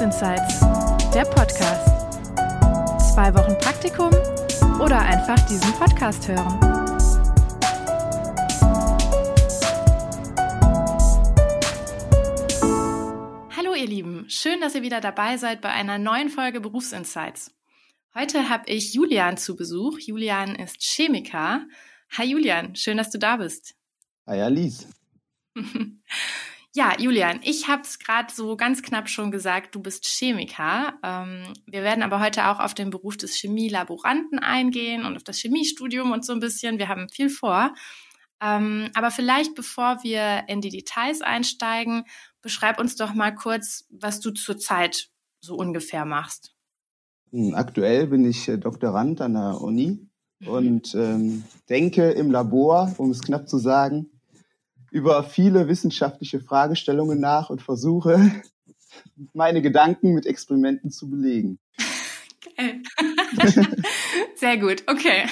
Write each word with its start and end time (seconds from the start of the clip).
Berufsinsights, 0.00 0.60
der 1.12 1.26
Podcast. 1.26 1.86
Zwei 3.12 3.34
Wochen 3.34 3.52
Praktikum 3.58 4.08
oder 4.80 4.98
einfach 4.98 5.38
diesen 5.46 5.70
Podcast 5.74 6.26
hören. 6.26 6.58
Hallo 13.54 13.74
ihr 13.74 13.86
Lieben, 13.86 14.24
schön, 14.30 14.62
dass 14.62 14.74
ihr 14.74 14.80
wieder 14.80 15.02
dabei 15.02 15.36
seid 15.36 15.60
bei 15.60 15.68
einer 15.68 15.98
neuen 15.98 16.30
Folge 16.30 16.62
Berufsinsights. 16.62 17.54
Heute 18.14 18.48
habe 18.48 18.70
ich 18.70 18.94
Julian 18.94 19.36
zu 19.36 19.54
Besuch. 19.54 19.98
Julian 19.98 20.54
ist 20.54 20.80
Chemiker. 20.80 21.66
Hi 22.16 22.24
Julian, 22.24 22.74
schön, 22.74 22.96
dass 22.96 23.10
du 23.10 23.18
da 23.18 23.36
bist. 23.36 23.74
Hi 24.26 24.40
Alice. 24.40 24.88
Ja, 26.72 26.94
Julian, 26.98 27.40
ich 27.42 27.66
habe 27.66 27.82
es 27.82 27.98
gerade 27.98 28.32
so 28.32 28.56
ganz 28.56 28.82
knapp 28.82 29.08
schon 29.08 29.32
gesagt, 29.32 29.74
du 29.74 29.80
bist 29.80 30.04
Chemiker. 30.04 30.94
Ähm, 31.02 31.52
wir 31.66 31.82
werden 31.82 32.04
aber 32.04 32.20
heute 32.20 32.46
auch 32.46 32.60
auf 32.60 32.74
den 32.74 32.90
Beruf 32.90 33.16
des 33.16 33.34
Chemielaboranten 33.34 34.38
eingehen 34.38 35.04
und 35.04 35.16
auf 35.16 35.24
das 35.24 35.38
Chemiestudium 35.38 36.12
und 36.12 36.24
so 36.24 36.32
ein 36.32 36.38
bisschen. 36.38 36.78
Wir 36.78 36.88
haben 36.88 37.08
viel 37.08 37.28
vor. 37.28 37.74
Ähm, 38.40 38.88
aber 38.94 39.10
vielleicht, 39.10 39.56
bevor 39.56 40.04
wir 40.04 40.44
in 40.46 40.60
die 40.60 40.70
Details 40.70 41.22
einsteigen, 41.22 42.04
beschreib 42.40 42.78
uns 42.78 42.94
doch 42.94 43.14
mal 43.14 43.34
kurz, 43.34 43.84
was 43.90 44.20
du 44.20 44.30
zurzeit 44.30 45.08
so 45.40 45.56
ungefähr 45.56 46.04
machst. 46.04 46.54
Hm, 47.32 47.54
aktuell 47.54 48.06
bin 48.06 48.24
ich 48.24 48.48
äh, 48.48 48.58
Doktorand 48.58 49.20
an 49.20 49.34
der 49.34 49.60
Uni 49.60 50.08
mhm. 50.38 50.48
und 50.48 50.94
ähm, 50.94 51.42
denke 51.68 52.10
im 52.12 52.30
Labor, 52.30 52.94
um 52.96 53.10
es 53.10 53.20
knapp 53.22 53.48
zu 53.48 53.58
sagen, 53.58 54.06
über 54.90 55.22
viele 55.24 55.68
wissenschaftliche 55.68 56.40
Fragestellungen 56.40 57.20
nach 57.20 57.50
und 57.50 57.62
versuche, 57.62 58.42
meine 59.32 59.62
Gedanken 59.62 60.14
mit 60.14 60.26
Experimenten 60.26 60.90
zu 60.90 61.08
belegen. 61.10 61.58
Geil. 62.56 62.82
Sehr 64.34 64.58
gut, 64.58 64.84
okay. 64.86 65.24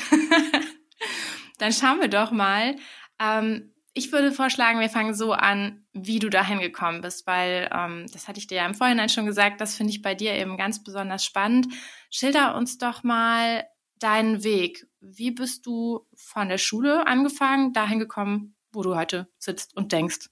Dann 1.59 1.73
schauen 1.73 2.01
wir 2.01 2.09
doch 2.09 2.31
mal. 2.31 2.77
Ähm, 3.21 3.73
ich 3.95 4.13
würde 4.13 4.31
vorschlagen, 4.31 4.79
wir 4.79 4.89
fangen 4.89 5.15
so 5.15 5.33
an, 5.33 5.85
wie 5.93 6.21
du 6.21 6.29
dahin 6.29 6.61
gekommen 6.61 7.01
bist, 7.01 7.27
weil 7.27 7.69
ähm, 7.75 8.07
das 8.13 8.29
hatte 8.29 8.39
ich 8.39 8.47
dir 8.47 8.59
ja 8.59 8.67
im 8.67 8.75
Vorhinein 8.75 9.09
schon 9.09 9.27
gesagt, 9.27 9.61
das 9.61 9.75
finde 9.75 9.91
ich 9.91 10.03
bei 10.03 10.15
dir 10.15 10.35
eben 10.35 10.57
ganz 10.57 10.85
besonders 10.85 11.25
spannend. 11.25 11.67
Schilder 12.11 12.55
uns 12.55 12.79
doch 12.79 13.03
mal 13.03 13.65
deinen 13.99 14.45
Weg. 14.45 14.87
Wie 15.01 15.33
bist 15.33 15.67
du 15.67 16.07
von 16.15 16.49
der 16.49 16.59
Schule 16.59 17.07
angefangen, 17.07 17.73
dahin 17.73 17.99
gekommen, 17.99 18.55
wo 18.79 18.83
du 18.83 18.95
heute 18.95 19.27
sitzt 19.41 19.77
und 19.77 19.91
denkst? 19.91 20.31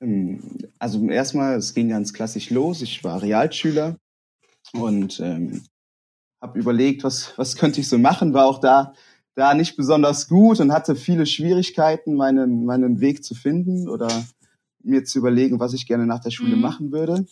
Ähm, 0.00 0.40
also 0.78 1.04
erstmal, 1.10 1.56
es 1.56 1.74
ging 1.74 1.88
ganz 1.88 2.12
klassisch 2.12 2.48
los. 2.50 2.80
Ich 2.80 3.02
war 3.02 3.20
Realschüler 3.20 3.98
und 4.72 5.18
ähm, 5.18 5.64
habe 6.40 6.58
überlegt, 6.58 7.02
was, 7.02 7.36
was 7.36 7.56
könnte 7.56 7.80
ich 7.80 7.88
so 7.88 7.98
machen, 7.98 8.32
war 8.32 8.46
auch 8.46 8.60
da, 8.60 8.94
da 9.34 9.52
nicht 9.52 9.76
besonders 9.76 10.28
gut 10.28 10.60
und 10.60 10.72
hatte 10.72 10.94
viele 10.94 11.26
Schwierigkeiten, 11.26 12.14
meinen, 12.14 12.64
meinen 12.64 13.00
Weg 13.00 13.24
zu 13.24 13.34
finden 13.34 13.88
oder 13.88 14.08
mir 14.82 15.04
zu 15.04 15.18
überlegen, 15.18 15.58
was 15.58 15.74
ich 15.74 15.86
gerne 15.86 16.06
nach 16.06 16.20
der 16.20 16.30
Schule 16.30 16.54
mhm. 16.54 16.62
machen 16.62 16.92
würde. 16.92 17.26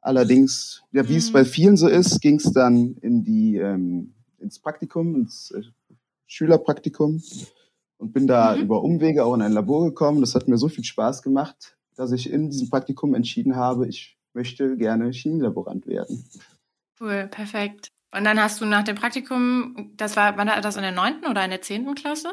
Allerdings, 0.00 0.82
ja, 0.92 1.06
wie 1.08 1.12
mhm. 1.12 1.18
es 1.18 1.30
bei 1.30 1.44
vielen 1.44 1.76
so 1.76 1.88
ist, 1.88 2.20
ging 2.22 2.36
es 2.36 2.50
dann 2.52 2.96
in 3.02 3.22
die, 3.22 3.58
ähm, 3.58 4.14
ins 4.38 4.58
Praktikum, 4.58 5.14
ins 5.14 5.50
äh, 5.50 5.62
Schülerpraktikum 6.26 7.22
und 8.02 8.12
bin 8.12 8.26
da 8.26 8.56
mhm. 8.56 8.62
über 8.62 8.82
Umwege 8.82 9.24
auch 9.24 9.34
in 9.34 9.42
ein 9.42 9.52
Labor 9.52 9.84
gekommen. 9.84 10.20
Das 10.20 10.34
hat 10.34 10.48
mir 10.48 10.58
so 10.58 10.68
viel 10.68 10.84
Spaß 10.84 11.22
gemacht, 11.22 11.76
dass 11.94 12.10
ich 12.10 12.30
in 12.30 12.50
diesem 12.50 12.68
Praktikum 12.68 13.14
entschieden 13.14 13.54
habe, 13.54 13.86
ich 13.86 14.18
möchte 14.34 14.76
gerne 14.76 15.12
Chemielaborant 15.12 15.86
werden. 15.86 16.24
Cool, 17.00 17.28
perfekt. 17.30 17.88
Und 18.14 18.24
dann 18.24 18.40
hast 18.40 18.60
du 18.60 18.66
nach 18.66 18.82
dem 18.82 18.96
Praktikum, 18.96 19.92
das 19.96 20.16
war, 20.16 20.36
war 20.36 20.44
das 20.60 20.76
in 20.76 20.82
der 20.82 20.92
neunten 20.92 21.26
oder 21.26 21.44
in 21.44 21.50
der 21.50 21.62
zehnten 21.62 21.94
Klasse? 21.94 22.32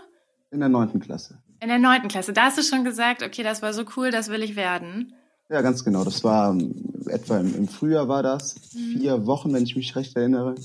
In 0.52 0.59
der 0.59 0.69
neunten 0.69 1.00
Klasse. 1.00 1.38
In 1.62 1.69
der 1.69 1.78
neunten 1.78 2.07
Klasse. 2.07 2.34
Da 2.34 2.46
hast 2.46 2.57
du 2.57 2.63
schon 2.63 2.84
gesagt, 2.84 3.22
okay, 3.22 3.44
das 3.44 3.62
war 3.62 3.74
so 3.74 3.84
cool, 3.96 4.12
das 4.12 4.30
will 4.30 4.41
ich 4.41 4.56
werden. 4.56 5.13
Ja, 5.50 5.62
ganz 5.62 5.84
genau. 5.84 6.03
Das 6.03 6.24
war 6.24 6.51
ähm, 6.51 6.74
etwa 7.07 7.38
im, 7.38 7.56
im 7.56 7.68
Frühjahr 7.68 8.07
war 8.07 8.24
das. 8.24 8.56
Mhm. 8.74 9.00
Vier 9.00 9.25
Wochen, 9.28 9.53
wenn 9.53 9.63
ich 9.63 9.75
mich 9.75 9.96
recht 9.96 10.16
erinnere. 10.16 10.56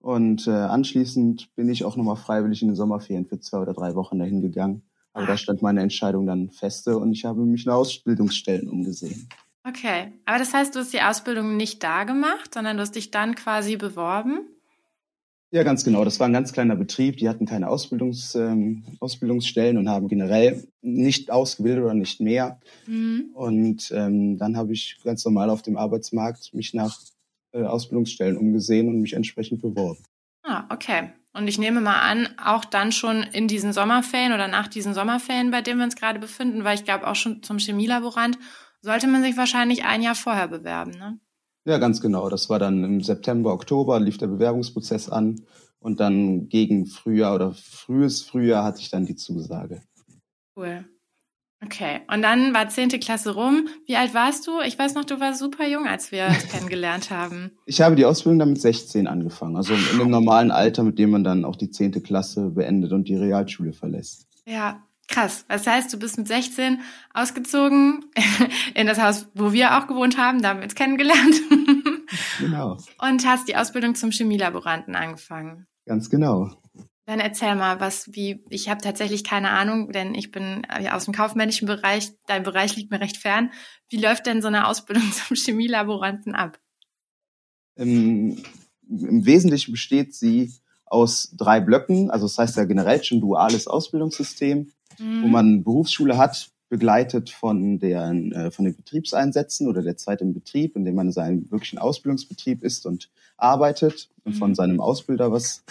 Und 0.00 0.46
äh, 0.46 0.50
anschließend 0.50 1.54
bin 1.56 1.68
ich 1.68 1.84
auch 1.84 1.96
nochmal 1.96 2.16
freiwillig 2.16 2.62
in 2.62 2.68
den 2.68 2.76
Sommerferien 2.76 3.26
für 3.26 3.40
zwei 3.40 3.58
oder 3.58 3.74
drei 3.74 3.94
Wochen 3.94 4.18
dahin 4.18 4.40
gegangen. 4.40 4.82
Aber 5.12 5.26
da 5.26 5.36
stand 5.36 5.62
meine 5.62 5.80
Entscheidung 5.80 6.26
dann 6.26 6.50
feste 6.50 6.96
und 6.96 7.12
ich 7.12 7.24
habe 7.24 7.40
mich 7.40 7.66
nach 7.66 7.74
Ausbildungsstellen 7.74 8.68
umgesehen. 8.68 9.28
Okay, 9.66 10.12
aber 10.24 10.38
das 10.38 10.54
heißt, 10.54 10.74
du 10.74 10.80
hast 10.80 10.92
die 10.92 11.02
Ausbildung 11.02 11.56
nicht 11.56 11.82
da 11.82 12.04
gemacht, 12.04 12.54
sondern 12.54 12.76
du 12.76 12.82
hast 12.82 12.94
dich 12.94 13.10
dann 13.10 13.34
quasi 13.34 13.76
beworben? 13.76 14.46
Ja, 15.50 15.62
ganz 15.62 15.82
genau. 15.82 16.04
Das 16.04 16.20
war 16.20 16.28
ein 16.28 16.32
ganz 16.32 16.52
kleiner 16.52 16.76
Betrieb. 16.76 17.16
Die 17.16 17.28
hatten 17.28 17.46
keine 17.46 17.68
Ausbildungs, 17.68 18.34
ähm, 18.34 18.84
Ausbildungsstellen 19.00 19.78
und 19.78 19.88
haben 19.88 20.08
generell 20.08 20.68
nicht 20.82 21.30
ausgebildet 21.30 21.84
oder 21.84 21.94
nicht 21.94 22.20
mehr. 22.20 22.60
Mhm. 22.86 23.30
Und 23.32 23.90
ähm, 23.94 24.36
dann 24.36 24.58
habe 24.58 24.74
ich 24.74 24.98
ganz 25.04 25.24
normal 25.24 25.48
auf 25.48 25.62
dem 25.62 25.78
Arbeitsmarkt 25.78 26.52
mich 26.52 26.74
nach 26.74 26.98
Ausbildungsstellen 27.52 28.36
umgesehen 28.36 28.88
und 28.88 29.00
mich 29.00 29.14
entsprechend 29.14 29.62
beworben. 29.62 30.02
Ah, 30.42 30.64
okay. 30.70 31.12
Und 31.34 31.46
ich 31.46 31.58
nehme 31.58 31.80
mal 31.80 32.00
an, 32.00 32.28
auch 32.42 32.64
dann 32.64 32.90
schon 32.90 33.22
in 33.22 33.48
diesen 33.48 33.72
Sommerferien 33.72 34.32
oder 34.32 34.48
nach 34.48 34.66
diesen 34.66 34.94
Sommerferien, 34.94 35.50
bei 35.50 35.62
denen 35.62 35.78
wir 35.78 35.84
uns 35.84 35.96
gerade 35.96 36.18
befinden, 36.18 36.64
weil 36.64 36.74
ich 36.74 36.84
glaube 36.84 37.06
auch 37.06 37.14
schon 37.14 37.42
zum 37.42 37.58
Chemielaborant, 37.58 38.38
sollte 38.80 39.06
man 39.06 39.22
sich 39.22 39.36
wahrscheinlich 39.36 39.84
ein 39.84 40.02
Jahr 40.02 40.14
vorher 40.14 40.48
bewerben, 40.48 40.92
ne? 40.92 41.20
Ja, 41.64 41.78
ganz 41.78 42.00
genau. 42.00 42.30
Das 42.30 42.48
war 42.48 42.58
dann 42.58 42.82
im 42.82 43.02
September, 43.02 43.52
Oktober 43.52 44.00
lief 44.00 44.16
der 44.16 44.28
Bewerbungsprozess 44.28 45.10
an 45.10 45.44
und 45.80 46.00
dann 46.00 46.48
gegen 46.48 46.86
Frühjahr 46.86 47.34
oder 47.34 47.52
frühes 47.52 48.22
Frühjahr 48.22 48.64
hatte 48.64 48.80
ich 48.80 48.90
dann 48.90 49.04
die 49.04 49.16
Zusage. 49.16 49.82
Cool. 50.56 50.86
Okay, 51.64 52.00
und 52.12 52.22
dann 52.22 52.54
war 52.54 52.68
zehnte 52.68 53.00
Klasse 53.00 53.34
rum. 53.34 53.68
Wie 53.86 53.96
alt 53.96 54.14
warst 54.14 54.46
du? 54.46 54.60
Ich 54.60 54.78
weiß 54.78 54.94
noch, 54.94 55.04
du 55.04 55.18
warst 55.18 55.40
super 55.40 55.66
jung, 55.66 55.86
als 55.86 56.12
wir 56.12 56.26
uns 56.26 56.48
kennengelernt 56.52 57.10
haben. 57.10 57.50
Ich 57.66 57.80
habe 57.80 57.96
die 57.96 58.04
Ausbildung 58.04 58.38
dann 58.38 58.50
mit 58.50 58.60
16 58.60 59.08
angefangen, 59.08 59.56
also 59.56 59.74
in 59.74 59.98
dem 59.98 60.10
normalen 60.10 60.52
Alter, 60.52 60.84
mit 60.84 60.98
dem 60.98 61.10
man 61.10 61.24
dann 61.24 61.44
auch 61.44 61.56
die 61.56 61.70
zehnte 61.70 62.00
Klasse 62.00 62.50
beendet 62.50 62.92
und 62.92 63.08
die 63.08 63.16
Realschule 63.16 63.72
verlässt. 63.72 64.28
Ja, 64.46 64.84
krass. 65.08 65.46
Das 65.48 65.66
heißt, 65.66 65.92
du 65.92 65.98
bist 65.98 66.16
mit 66.16 66.28
16 66.28 66.80
ausgezogen 67.12 68.04
in 68.74 68.86
das 68.86 69.02
Haus, 69.02 69.26
wo 69.34 69.52
wir 69.52 69.76
auch 69.76 69.88
gewohnt 69.88 70.16
haben, 70.16 70.40
da 70.40 70.50
haben 70.50 70.60
wir 70.60 70.64
uns 70.64 70.76
kennengelernt. 70.76 71.40
genau. 72.38 72.78
Und 73.00 73.26
hast 73.26 73.48
die 73.48 73.56
Ausbildung 73.56 73.96
zum 73.96 74.10
Chemielaboranten 74.12 74.94
angefangen. 74.94 75.66
Ganz 75.86 76.08
genau. 76.08 76.50
Dann 77.08 77.20
erzähl 77.20 77.54
mal, 77.54 77.80
was, 77.80 78.10
wie, 78.12 78.44
ich 78.50 78.68
habe 78.68 78.82
tatsächlich 78.82 79.24
keine 79.24 79.48
Ahnung, 79.48 79.92
denn 79.92 80.14
ich 80.14 80.30
bin 80.30 80.66
äh, 80.68 80.90
aus 80.90 81.06
dem 81.06 81.14
kaufmännischen 81.14 81.66
Bereich, 81.66 82.10
dein 82.26 82.42
Bereich 82.42 82.76
liegt 82.76 82.90
mir 82.90 83.00
recht 83.00 83.16
fern. 83.16 83.50
Wie 83.88 83.96
läuft 83.96 84.26
denn 84.26 84.42
so 84.42 84.48
eine 84.48 84.66
Ausbildung 84.66 85.04
zum 85.12 85.34
Chemielaboranten 85.34 86.34
ab? 86.34 86.60
Im, 87.76 88.36
Im, 88.90 89.24
Wesentlichen 89.24 89.72
besteht 89.72 90.14
sie 90.14 90.52
aus 90.84 91.32
drei 91.34 91.60
Blöcken, 91.60 92.10
also 92.10 92.26
das 92.26 92.36
heißt 92.36 92.58
ja 92.58 92.64
generell 92.64 93.02
schon 93.02 93.22
duales 93.22 93.68
Ausbildungssystem, 93.68 94.70
mhm. 94.98 95.22
wo 95.22 95.28
man 95.28 95.64
Berufsschule 95.64 96.18
hat, 96.18 96.50
begleitet 96.68 97.30
von, 97.30 97.78
der, 97.78 98.10
äh, 98.10 98.50
von 98.50 98.66
den 98.66 98.76
Betriebseinsätzen 98.76 99.66
oder 99.66 99.80
der 99.80 99.96
Zeit 99.96 100.20
im 100.20 100.34
Betrieb, 100.34 100.76
in 100.76 100.84
dem 100.84 100.94
man 100.94 101.06
in 101.06 101.12
seinem 101.14 101.50
wirklichen 101.50 101.78
Ausbildungsbetrieb 101.78 102.62
ist 102.62 102.84
und 102.84 103.08
arbeitet 103.38 104.10
und 104.24 104.34
mhm. 104.34 104.38
von 104.38 104.54
seinem 104.54 104.78
Ausbilder 104.78 105.32
was 105.32 105.64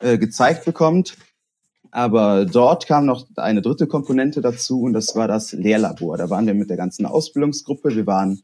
äh, 0.00 0.18
gezeigt 0.18 0.64
bekommt. 0.64 1.16
Aber 1.92 2.46
dort 2.46 2.86
kam 2.86 3.06
noch 3.06 3.26
eine 3.36 3.62
dritte 3.62 3.86
Komponente 3.86 4.40
dazu 4.40 4.82
und 4.82 4.92
das 4.92 5.16
war 5.16 5.26
das 5.26 5.52
Lehrlabor. 5.52 6.16
Da 6.16 6.30
waren 6.30 6.46
wir 6.46 6.54
mit 6.54 6.70
der 6.70 6.76
ganzen 6.76 7.04
Ausbildungsgruppe. 7.04 7.94
Wir 7.96 8.06
waren, 8.06 8.42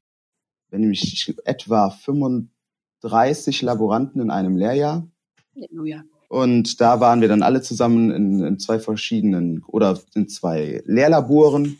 wenn 0.70 0.82
ich 0.90 1.26
mich 1.26 1.36
etwa 1.44 1.90
35 1.90 3.62
Laboranten 3.62 4.20
in 4.20 4.30
einem 4.30 4.56
Lehrjahr. 4.56 5.06
Halleluja. 5.54 6.02
Und 6.28 6.80
da 6.80 6.98
waren 6.98 7.20
wir 7.20 7.28
dann 7.28 7.42
alle 7.42 7.62
zusammen 7.62 8.10
in, 8.10 8.42
in 8.42 8.58
zwei 8.58 8.80
verschiedenen 8.80 9.62
oder 9.68 10.00
in 10.14 10.28
zwei 10.28 10.82
Lehrlaboren. 10.84 11.78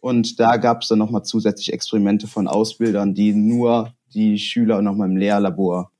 Und 0.00 0.38
da 0.38 0.58
gab 0.58 0.82
es 0.82 0.88
dann 0.88 0.98
nochmal 0.98 1.24
zusätzlich 1.24 1.72
Experimente 1.72 2.26
von 2.26 2.46
Ausbildern, 2.46 3.14
die 3.14 3.32
nur 3.32 3.94
die 4.12 4.38
Schüler 4.38 4.82
nochmal 4.82 5.08
im 5.08 5.16
Lehrlabor 5.16 5.90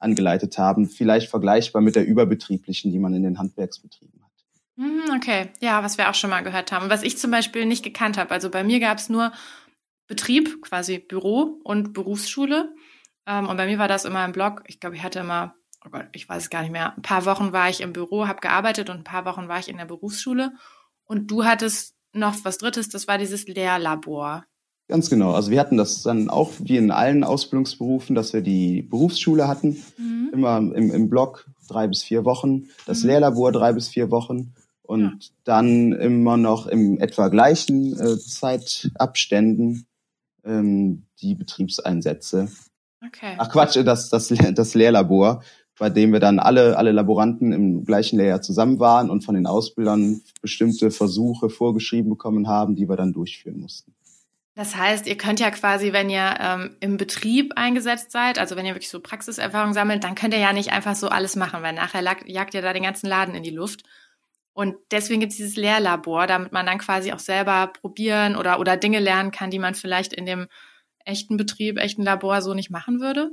angeleitet 0.00 0.58
haben. 0.58 0.88
Vielleicht 0.88 1.30
vergleichbar 1.30 1.82
mit 1.82 1.96
der 1.96 2.06
überbetrieblichen, 2.06 2.92
die 2.92 2.98
man 2.98 3.14
in 3.14 3.22
den 3.22 3.38
Handwerksbetrieben 3.38 4.22
hat. 4.22 4.28
Mhm, 4.76 5.14
okay, 5.16 5.50
ja, 5.60 5.82
was 5.82 5.98
wir 5.98 6.08
auch 6.08 6.14
schon 6.14 6.30
mal 6.30 6.42
gehört 6.42 6.72
haben. 6.72 6.90
Was 6.90 7.02
ich 7.02 7.18
zum 7.18 7.30
Beispiel 7.30 7.66
nicht 7.66 7.82
gekannt 7.82 8.16
habe. 8.16 8.30
Also 8.30 8.50
bei 8.50 8.64
mir 8.64 8.80
gab 8.80 8.98
es 8.98 9.08
nur 9.08 9.32
Betrieb, 10.06 10.62
quasi 10.62 10.98
Büro 10.98 11.60
und 11.64 11.92
Berufsschule. 11.92 12.74
Ähm, 13.26 13.48
und 13.48 13.56
bei 13.56 13.66
mir 13.66 13.78
war 13.78 13.88
das 13.88 14.04
immer 14.04 14.24
im 14.24 14.32
Blog. 14.32 14.62
Ich 14.66 14.80
glaube, 14.80 14.96
ich 14.96 15.02
hatte 15.02 15.20
immer, 15.20 15.54
oh 15.84 15.90
Gott, 15.90 16.06
ich 16.12 16.28
weiß 16.28 16.44
es 16.44 16.50
gar 16.50 16.62
nicht 16.62 16.72
mehr. 16.72 16.96
Ein 16.96 17.02
paar 17.02 17.24
Wochen 17.26 17.52
war 17.52 17.68
ich 17.68 17.80
im 17.80 17.92
Büro, 17.92 18.26
habe 18.26 18.40
gearbeitet 18.40 18.88
und 18.88 18.98
ein 18.98 19.04
paar 19.04 19.24
Wochen 19.24 19.48
war 19.48 19.58
ich 19.58 19.68
in 19.68 19.76
der 19.76 19.84
Berufsschule. 19.84 20.52
Und 21.04 21.30
du 21.30 21.44
hattest 21.44 21.94
noch 22.12 22.36
was 22.44 22.58
Drittes, 22.58 22.88
das 22.88 23.06
war 23.06 23.18
dieses 23.18 23.46
Lehrlabor. 23.46 24.44
Ganz 24.88 25.10
genau. 25.10 25.32
Also 25.32 25.50
wir 25.50 25.60
hatten 25.60 25.76
das 25.76 26.02
dann 26.02 26.30
auch 26.30 26.52
wie 26.60 26.78
in 26.78 26.90
allen 26.90 27.22
Ausbildungsberufen, 27.22 28.14
dass 28.16 28.32
wir 28.32 28.40
die 28.40 28.80
Berufsschule 28.80 29.46
hatten, 29.46 29.82
mhm. 29.98 30.30
immer 30.32 30.56
im, 30.58 30.90
im 30.90 31.10
Block 31.10 31.46
drei 31.68 31.86
bis 31.86 32.02
vier 32.02 32.24
Wochen, 32.24 32.68
das 32.86 33.02
mhm. 33.02 33.08
Lehrlabor 33.10 33.52
drei 33.52 33.74
bis 33.74 33.88
vier 33.88 34.10
Wochen 34.10 34.54
und 34.82 35.02
ja. 35.02 35.30
dann 35.44 35.92
immer 35.92 36.38
noch 36.38 36.66
im 36.66 36.98
etwa 36.98 37.28
gleichen 37.28 38.00
äh, 38.00 38.18
Zeitabständen 38.18 39.86
ähm, 40.44 41.02
die 41.20 41.34
Betriebseinsätze. 41.34 42.48
Okay. 43.06 43.34
Ach 43.36 43.50
Quatsch, 43.50 43.76
das, 43.84 44.08
das, 44.08 44.32
das 44.54 44.74
Lehrlabor, 44.74 45.42
bei 45.78 45.90
dem 45.90 46.12
wir 46.12 46.20
dann 46.20 46.38
alle, 46.38 46.78
alle 46.78 46.92
Laboranten 46.92 47.52
im 47.52 47.84
gleichen 47.84 48.16
Lehrjahr 48.16 48.40
zusammen 48.40 48.80
waren 48.80 49.10
und 49.10 49.22
von 49.22 49.34
den 49.34 49.46
Ausbildern 49.46 50.22
bestimmte 50.40 50.90
Versuche 50.90 51.50
vorgeschrieben 51.50 52.08
bekommen 52.08 52.48
haben, 52.48 52.74
die 52.74 52.88
wir 52.88 52.96
dann 52.96 53.12
durchführen 53.12 53.60
mussten. 53.60 53.92
Das 54.58 54.74
heißt, 54.74 55.06
ihr 55.06 55.16
könnt 55.16 55.38
ja 55.38 55.52
quasi, 55.52 55.92
wenn 55.92 56.10
ihr 56.10 56.34
ähm, 56.40 56.76
im 56.80 56.96
Betrieb 56.96 57.52
eingesetzt 57.54 58.10
seid, 58.10 58.40
also 58.40 58.56
wenn 58.56 58.66
ihr 58.66 58.74
wirklich 58.74 58.88
so 58.88 58.98
Praxiserfahrung 58.98 59.72
sammelt, 59.72 60.02
dann 60.02 60.16
könnt 60.16 60.34
ihr 60.34 60.40
ja 60.40 60.52
nicht 60.52 60.72
einfach 60.72 60.96
so 60.96 61.08
alles 61.08 61.36
machen, 61.36 61.62
weil 61.62 61.74
nachher 61.74 62.02
jagt 62.26 62.54
ihr 62.54 62.62
da 62.62 62.72
den 62.72 62.82
ganzen 62.82 63.06
Laden 63.06 63.36
in 63.36 63.44
die 63.44 63.50
Luft. 63.50 63.84
Und 64.54 64.74
deswegen 64.90 65.20
gibt 65.20 65.30
es 65.30 65.36
dieses 65.36 65.54
Lehrlabor, 65.54 66.26
damit 66.26 66.50
man 66.50 66.66
dann 66.66 66.78
quasi 66.78 67.12
auch 67.12 67.20
selber 67.20 67.68
probieren 67.68 68.34
oder, 68.34 68.58
oder 68.58 68.76
Dinge 68.76 68.98
lernen 68.98 69.30
kann, 69.30 69.52
die 69.52 69.60
man 69.60 69.76
vielleicht 69.76 70.12
in 70.12 70.26
dem 70.26 70.48
echten 71.04 71.36
Betrieb, 71.36 71.78
echten 71.78 72.02
Labor 72.02 72.42
so 72.42 72.52
nicht 72.52 72.70
machen 72.70 72.98
würde. 72.98 73.30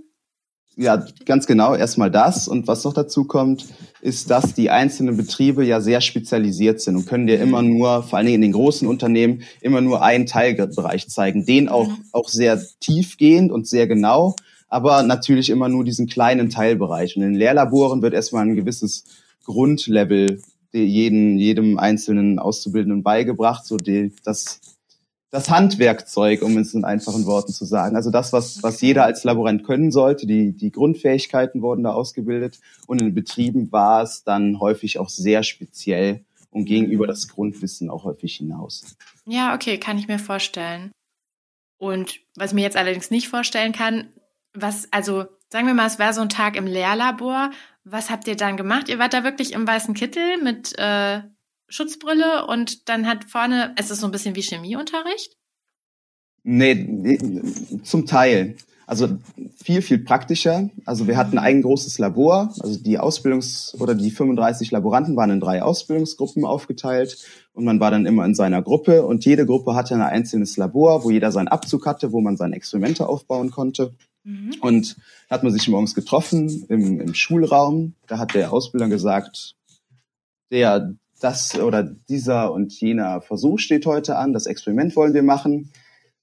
Ja, 0.77 1.06
ganz 1.25 1.48
genau. 1.48 1.74
Erstmal 1.74 2.12
das. 2.12 2.48
Und 2.48 2.68
was 2.68 2.83
noch 2.83 2.94
dazu 2.94 3.24
kommt, 3.24 3.66
ist, 4.01 4.30
dass 4.30 4.54
die 4.54 4.69
einzelnen 4.69 5.16
Betriebe 5.16 5.63
ja 5.63 5.80
sehr 5.80 6.01
spezialisiert 6.01 6.81
sind 6.81 6.98
und 6.98 7.06
können 7.06 7.27
dir 7.27 7.39
immer 7.39 7.62
mhm. 7.62 7.77
nur, 7.77 8.04
vor 8.04 8.18
allen 8.18 8.25
Dingen 8.25 8.36
in 8.36 8.42
den 8.42 8.51
großen 8.51 8.88
Unternehmen, 8.88 9.44
immer 9.62 9.80
nur 9.80 10.04
einen 10.04 10.25
Teilbereich 10.25 11.07
zeigen. 11.07 11.45
Den 11.45 11.69
auch, 11.69 11.88
mhm. 11.88 12.04
auch 12.12 12.27
sehr 12.27 12.62
tiefgehend 12.81 13.51
und 13.51 13.68
sehr 13.68 13.88
genau, 13.88 14.36
aber 14.68 15.04
natürlich 15.04 15.50
immer 15.50 15.69
nur 15.69 15.86
diesen 15.86 16.07
kleinen 16.07 16.50
Teilbereich. 16.50 17.16
Und 17.16 17.24
in 17.24 17.33
den 17.33 17.39
Lehrlaboren 17.39 18.01
wird 18.01 18.13
erstmal 18.13 18.45
ein 18.45 18.56
gewisses 18.56 19.06
Grundlevel 19.45 20.42
jeden, 20.74 21.38
jedem 21.38 21.80
einzelnen 21.80 22.38
Auszubildenden 22.38 23.01
beigebracht, 23.01 23.66
so 23.66 23.77
die, 23.77 24.12
das 24.25 24.60
das 25.36 25.50
Handwerkzeug, 25.50 26.42
um 26.42 26.58
es 26.58 26.74
in 26.74 26.86
einfachen 26.86 27.26
Worten 27.26 27.52
zu 27.52 27.66
sagen. 27.66 27.98
Also 27.98 28.10
das, 28.10 28.32
was, 28.32 28.64
was 28.64 28.80
jeder 28.80 29.04
als 29.04 29.26
Laborant 29.26 29.66
können 29.66 29.92
sollte, 29.92 30.26
die, 30.26 30.54
die 30.54 30.72
Grundfähigkeiten 30.72 31.62
wurden 31.62 31.84
da 31.84 31.92
ausgebildet 31.92 32.60
und 32.88 33.02
in 33.02 33.14
Betrieben 33.14 33.70
war 33.72 34.02
es 34.02 34.24
dann 34.24 34.62
häufig 34.62 34.98
auch 34.98 35.10
sehr 35.10 35.44
speziell 35.44 36.24
und 36.52 36.64
ging 36.64 36.86
über 36.86 37.06
das 37.06 37.28
Grundwissen 37.28 37.90
auch 37.90 38.06
häufig 38.06 38.38
hinaus. 38.38 38.96
Ja, 39.26 39.54
okay, 39.54 39.78
kann 39.78 39.98
ich 39.98 40.08
mir 40.08 40.20
vorstellen. 40.20 40.92
Und 41.78 42.22
was 42.38 42.52
ich 42.52 42.56
mir 42.56 42.62
jetzt 42.62 42.78
allerdings 42.78 43.12
nicht 43.12 43.28
vorstellen 43.28 43.74
kann, 43.74 44.08
was, 44.54 44.88
also 44.92 45.26
sagen 45.52 45.68
wir 45.68 45.74
mal, 45.74 45.88
es 45.88 46.00
wäre 46.00 46.14
so 46.14 46.22
ein 46.22 46.30
Tag 46.30 46.56
im 46.56 46.66
Lehrlabor. 46.66 47.52
Was 47.84 48.10
habt 48.10 48.28
ihr 48.30 48.38
dann 48.38 48.56
gemacht? 48.56 48.88
Ihr 48.88 49.00
wart 49.00 49.14
da 49.14 49.26
wirklich 49.26 49.52
im 49.52 49.68
weißen 49.68 49.94
Kittel 49.96 50.42
mit 50.42 50.80
äh, 50.80 51.24
Schutzbrille 51.67 52.45
und 52.47 52.89
dann 52.89 53.07
hat 53.07 53.25
vorne, 53.25 53.73
ist 53.79 53.91
es 53.91 54.00
so 54.00 54.06
ein 54.07 54.12
bisschen 54.12 54.35
wie 54.35 54.41
Chemieunterricht? 54.41 55.35
Nee, 56.44 56.75
nee, 56.75 57.17
zum 57.83 58.06
Teil. 58.06 58.56
Also 58.88 59.17
viel, 59.63 59.81
viel 59.81 59.97
praktischer. 59.97 60.69
Also 60.85 61.07
wir 61.07 61.17
hatten 61.17 61.39
ein 61.39 61.63
großes 61.63 61.97
Labor. 61.97 62.53
Also 62.59 62.79
die 62.79 63.00
Ausbildungs- 63.00 63.75
oder 63.79 63.95
die 63.95 64.12
35 64.12 64.69
Laboranten 64.69 65.15
waren 65.15 65.31
in 65.31 65.39
drei 65.39 65.63
Ausbildungsgruppen 65.63 66.45
aufgeteilt 66.45 67.17
und 67.53 67.65
man 67.65 67.79
war 67.79 67.89
dann 67.89 68.06
immer 68.06 68.25
in 68.25 68.35
seiner 68.35 68.62
Gruppe 68.62 69.03
und 69.03 69.25
jede 69.25 69.45
Gruppe 69.45 69.73
hatte 69.73 69.95
ein 69.95 70.01
einzelnes 70.01 70.56
Labor, 70.57 71.03
wo 71.03 71.09
jeder 71.09 71.31
seinen 71.31 71.47
Abzug 71.47 71.88
hatte, 71.88 72.12
wo 72.12 72.21
man 72.21 72.38
seine 72.38 72.56
Experimente 72.56 73.09
aufbauen 73.09 73.50
konnte. 73.50 73.95
Mhm. 74.23 74.56
Und 74.62 74.97
hat 75.29 75.44
man 75.44 75.51
sich 75.51 75.67
morgens 75.67 75.95
getroffen 75.95 76.65
im, 76.69 77.00
im 77.00 77.13
Schulraum. 77.15 77.94
Da 78.07 78.19
hat 78.19 78.35
der 78.35 78.53
Ausbilder 78.53 78.88
gesagt, 78.88 79.56
der 80.51 80.94
das 81.19 81.57
oder 81.57 81.83
dieser 81.83 82.51
und 82.51 82.73
jener 82.79 83.21
Versuch 83.21 83.59
steht 83.59 83.85
heute 83.85 84.17
an, 84.17 84.33
das 84.33 84.45
Experiment 84.45 84.95
wollen 84.95 85.13
wir 85.13 85.23
machen. 85.23 85.71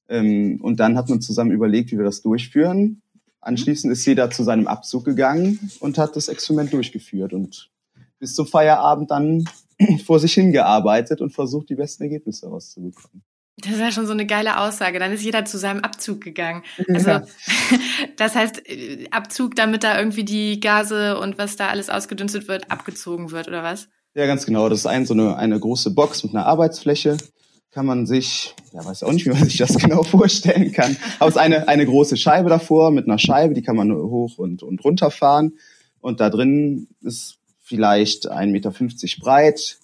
Ähm, 0.09 0.61
und 0.61 0.81
dann 0.81 0.97
hat 0.97 1.09
man 1.09 1.21
zusammen 1.21 1.51
überlegt, 1.51 1.93
wie 1.93 1.99
wir 1.99 2.05
das 2.05 2.23
durchführen. 2.23 3.03
Anschließend 3.41 3.93
ist 3.93 4.05
jeder 4.07 4.31
zu 4.31 4.45
seinem 4.45 4.69
Abzug 4.69 5.05
gegangen 5.05 5.71
und 5.81 5.99
hat 5.99 6.15
das 6.15 6.29
Experiment 6.29 6.73
durchgeführt 6.73 7.33
und 7.33 7.71
bis 8.19 8.35
zum 8.35 8.47
Feierabend 8.47 9.11
dann 9.11 9.45
vor 10.07 10.21
sich 10.21 10.35
hingearbeitet 10.35 11.21
und 11.21 11.31
versucht, 11.31 11.71
die 11.71 11.75
besten 11.75 12.05
Ergebnisse 12.05 12.49
rauszubekommen. 12.49 13.25
Das 13.57 13.73
ist 13.73 13.81
ja 13.81 13.93
schon 13.93 14.07
so 14.07 14.13
eine 14.13 14.27
geile 14.27 14.59
Aussage. 14.59 14.99
Dann 14.99 15.13
ist 15.13 15.23
jeder 15.23 15.45
zu 15.45 15.59
seinem 15.59 15.81
Abzug 15.81 16.21
gegangen. 16.21 16.63
Also 16.89 17.11
ja. 17.11 17.23
das 18.17 18.35
heißt 18.35 18.69
äh, 18.69 19.09
Abzug, 19.11 19.57
damit 19.57 19.85
da 19.85 19.99
irgendwie 19.99 20.25
die 20.25 20.61
Gase 20.61 21.19
und 21.19 21.39
was 21.39 21.57
da 21.57 21.69
alles 21.69 21.91
ausgedünstet 21.91 22.49
wird, 22.49 22.71
abgezogen 22.71 23.31
wird, 23.31 23.49
oder 23.49 23.63
was? 23.63 23.89
Ja, 24.15 24.27
ganz 24.27 24.45
genau. 24.45 24.69
Das 24.69 24.81
ist 24.81 24.87
ein, 24.87 25.07
so 25.07 25.15
eine, 25.15 25.37
eine 25.37 25.59
große 25.59 25.91
Box 25.91 26.23
mit 26.25 26.35
einer 26.35 26.47
Arbeitsfläche. 26.47 27.17
Kann 27.71 27.87
man 27.87 28.07
sich, 28.07 28.55
ja, 28.75 28.85
weiß 28.85 29.03
auch 29.03 29.13
nicht, 29.13 29.25
wie 29.25 29.31
man 29.31 29.45
sich 29.45 29.57
das 29.57 29.77
genau 29.79 30.03
vorstellen 30.03 30.73
kann. 30.73 30.97
Aber 31.19 31.29
es 31.29 31.37
ist 31.37 31.41
eine, 31.41 31.69
eine 31.69 31.87
große 31.87 32.19
Scheibe 32.19 32.51
davor 32.51 32.91
mit 32.91 33.07
einer 33.07 33.19
Scheibe, 33.19 33.55
die 33.55 33.63
kann 33.63 33.77
man 33.77 33.91
hoch 33.93 34.37
und, 34.37 34.63
und 34.63 34.85
runter 34.85 35.11
fahren. 35.11 35.55
Und 36.01 36.21
da 36.21 36.29
drin 36.29 36.89
ist 37.01 37.39
vielleicht 37.63 38.31
1,50 38.31 38.47
Meter 38.51 38.73
breit. 39.21 39.79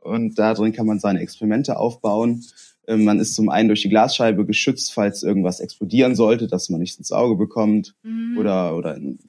Und 0.00 0.36
da 0.38 0.54
drin 0.54 0.72
kann 0.72 0.86
man 0.86 0.98
seine 0.98 1.20
Experimente 1.20 1.76
aufbauen. 1.76 2.44
Ähm, 2.88 3.04
man 3.04 3.20
ist 3.20 3.36
zum 3.36 3.48
einen 3.48 3.68
durch 3.68 3.82
die 3.82 3.88
Glasscheibe 3.88 4.44
geschützt, 4.44 4.92
falls 4.92 5.22
irgendwas 5.22 5.60
explodieren 5.60 6.16
sollte, 6.16 6.48
dass 6.48 6.68
man 6.68 6.80
nichts 6.80 6.98
ins 6.98 7.12
Auge 7.12 7.36
bekommt 7.36 7.94
mhm. 8.02 8.36
oder, 8.38 8.76
oder 8.76 8.96
in, 8.96 9.20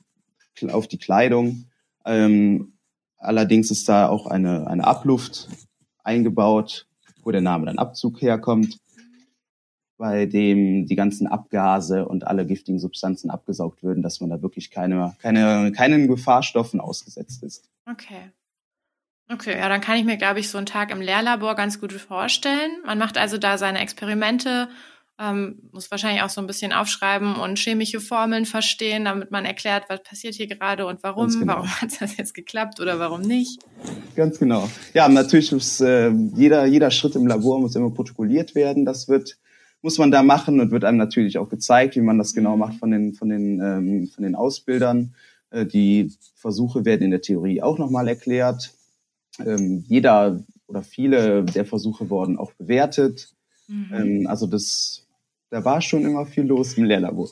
auf 0.72 0.88
die 0.88 0.98
Kleidung. 0.98 1.66
Ähm, 2.06 2.73
Allerdings 3.24 3.72
ist 3.72 3.88
da 3.88 4.10
auch 4.10 4.28
eine, 4.28 4.68
eine 4.68 4.86
Abluft 4.86 5.48
eingebaut, 6.04 6.88
wo 7.24 7.32
der 7.32 7.42
Name 7.42 7.66
dann 7.66 7.80
Abzug 7.80 8.22
herkommt, 8.22 8.80
bei 9.98 10.26
dem 10.26 10.86
die 10.86 10.96
ganzen 10.96 11.28
Abgase 11.28 12.06
und 12.06 12.28
alle 12.28 12.46
giftigen 12.46 12.80
Substanzen 12.80 13.30
abgesaugt 13.30 13.84
würden, 13.84 14.04
dass 14.04 14.20
man 14.20 14.30
da 14.30 14.42
wirklich 14.42 14.72
keine, 14.72 15.16
keine, 15.22 15.72
keinen 15.72 16.08
Gefahrstoffen 16.08 16.82
ausgesetzt 16.82 17.44
ist. 17.44 17.70
Okay. 17.90 18.32
Okay, 19.32 19.58
ja, 19.58 19.70
dann 19.70 19.80
kann 19.80 19.98
ich 19.98 20.04
mir, 20.04 20.18
glaube 20.18 20.42
ich, 20.42 20.50
so 20.50 20.58
einen 20.58 20.68
Tag 20.68 20.92
im 20.92 21.00
Lehrlabor 21.00 21.56
ganz 21.56 21.80
gut 21.80 21.94
vorstellen. 21.94 22.72
Man 22.86 22.98
macht 22.98 23.18
also 23.18 23.38
da 23.38 23.58
seine 23.58 23.80
Experimente 23.80 24.68
ähm, 25.20 25.70
muss 25.72 25.92
wahrscheinlich 25.92 26.24
auch 26.24 26.30
so 26.30 26.42
ein 26.42 26.48
bisschen 26.48 26.74
aufschreiben 26.74 27.36
und 27.36 27.60
chemische 27.60 28.00
Formeln 28.00 28.46
verstehen, 28.46 29.06
damit 29.06 29.32
man 29.32 29.46
erklärt, 29.46 29.86
was 29.88 30.02
passiert 30.02 30.36
hier 30.36 30.48
gerade 30.48 30.86
und 30.86 31.04
warum, 31.04 31.30
genau. 31.30 31.54
warum 31.54 31.70
hat 31.82 32.02
das 32.02 32.18
jetzt 32.18 32.34
geklappt 32.34 32.80
oder 32.80 33.00
warum 33.00 33.22
nicht. 33.22 33.62
Ganz 34.16 34.40
genau. 34.40 34.70
Ja, 34.94 35.08
natürlich 35.08 35.52
muss 35.52 35.80
äh, 35.82 36.10
jeder, 36.36 36.66
jeder 36.66 36.92
Schritt 36.92 37.16
im 37.16 37.28
Labor 37.28 37.60
muss 37.60 37.76
immer 37.76 37.92
protokolliert 37.92 38.56
werden. 38.56 38.86
Das 38.86 39.08
wird 39.08 39.38
muss 39.84 39.98
man 39.98 40.12
da 40.12 40.24
machen 40.24 40.62
und 40.62 40.72
wird 40.72 40.86
einem 40.86 40.98
natürlich 40.98 41.38
auch 41.38 41.50
gezeigt, 41.50 41.98
wie 41.98 42.02
man 42.02 42.18
das 42.18 42.34
genau 42.34 42.56
macht 42.56 42.76
von 42.76 42.90
den 42.90 43.14
von 43.14 43.30
den 43.30 43.60
ähm, 43.62 44.08
von 44.08 44.24
den 44.24 44.34
Ausbildern. 44.34 45.14
Äh, 45.52 45.66
die 45.66 46.12
Versuche 46.36 46.86
werden 46.86 47.04
in 47.04 47.12
der 47.12 47.22
Theorie 47.22 47.62
auch 47.62 47.78
nochmal 47.78 48.08
erklärt. 48.08 48.74
Ähm, 49.46 49.84
jeder 49.88 50.42
oder 50.68 50.84
viele 50.84 51.44
der 51.44 51.66
Versuche 51.66 52.10
wurden 52.10 52.38
auch 52.38 52.54
bewertet. 52.54 53.34
Mhm. 53.74 53.94
Ähm, 53.94 54.28
also 54.28 54.48
das 54.48 55.04
da 55.54 55.64
war 55.64 55.82
schon 55.82 56.04
immer 56.04 56.26
viel 56.26 56.46
los 56.46 56.74
im 56.80 56.86
Lehrlabor. 56.86 57.30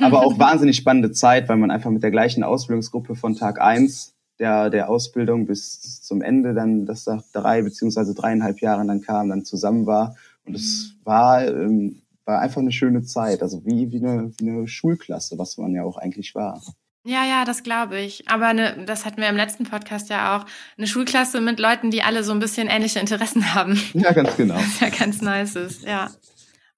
Aber 0.00 0.24
auch 0.24 0.38
wahnsinnig 0.38 0.76
spannende 0.76 1.10
Zeit, 1.10 1.48
weil 1.48 1.56
man 1.56 1.72
einfach 1.72 1.90
mit 1.90 2.04
der 2.04 2.12
gleichen 2.12 2.44
Ausbildungsgruppe 2.44 3.16
von 3.16 3.34
Tag 3.34 3.60
eins 3.60 4.14
der, 4.38 4.70
der 4.70 4.88
Ausbildung 4.88 5.46
bis 5.46 6.00
zum 6.02 6.22
Ende 6.22 6.54
dann, 6.54 6.86
das 6.86 7.06
nach 7.06 7.24
drei 7.32 7.62
beziehungsweise 7.62 8.14
dreieinhalb 8.14 8.60
Jahren 8.60 8.86
dann 8.86 9.00
kam, 9.00 9.28
dann 9.28 9.44
zusammen 9.44 9.86
war. 9.86 10.14
Und 10.46 10.54
es 10.54 10.94
mhm. 11.00 11.04
war, 11.04 11.48
ähm, 11.48 12.02
war 12.24 12.38
einfach 12.38 12.60
eine 12.60 12.70
schöne 12.70 13.02
Zeit. 13.02 13.42
Also 13.42 13.64
wie, 13.64 13.90
wie, 13.90 14.06
eine, 14.06 14.30
wie 14.38 14.48
eine 14.48 14.68
Schulklasse, 14.68 15.36
was 15.36 15.58
man 15.58 15.74
ja 15.74 15.82
auch 15.82 15.96
eigentlich 15.96 16.36
war. 16.36 16.62
Ja, 17.08 17.24
ja, 17.24 17.46
das 17.46 17.62
glaube 17.62 17.98
ich. 17.98 18.28
Aber 18.28 18.48
eine, 18.48 18.84
das 18.84 19.06
hatten 19.06 19.22
wir 19.22 19.30
im 19.30 19.36
letzten 19.36 19.64
Podcast 19.64 20.10
ja 20.10 20.36
auch. 20.36 20.44
Eine 20.76 20.86
Schulklasse 20.86 21.40
mit 21.40 21.58
Leuten, 21.58 21.90
die 21.90 22.02
alle 22.02 22.22
so 22.22 22.32
ein 22.32 22.38
bisschen 22.38 22.68
ähnliche 22.68 23.00
Interessen 23.00 23.54
haben. 23.54 23.80
Ja, 23.94 24.12
ganz 24.12 24.36
genau. 24.36 24.56
Was 24.56 24.80
ja 24.80 24.90
ganz 24.90 25.22
nice 25.22 25.56
ist, 25.56 25.84
ja. 25.84 26.10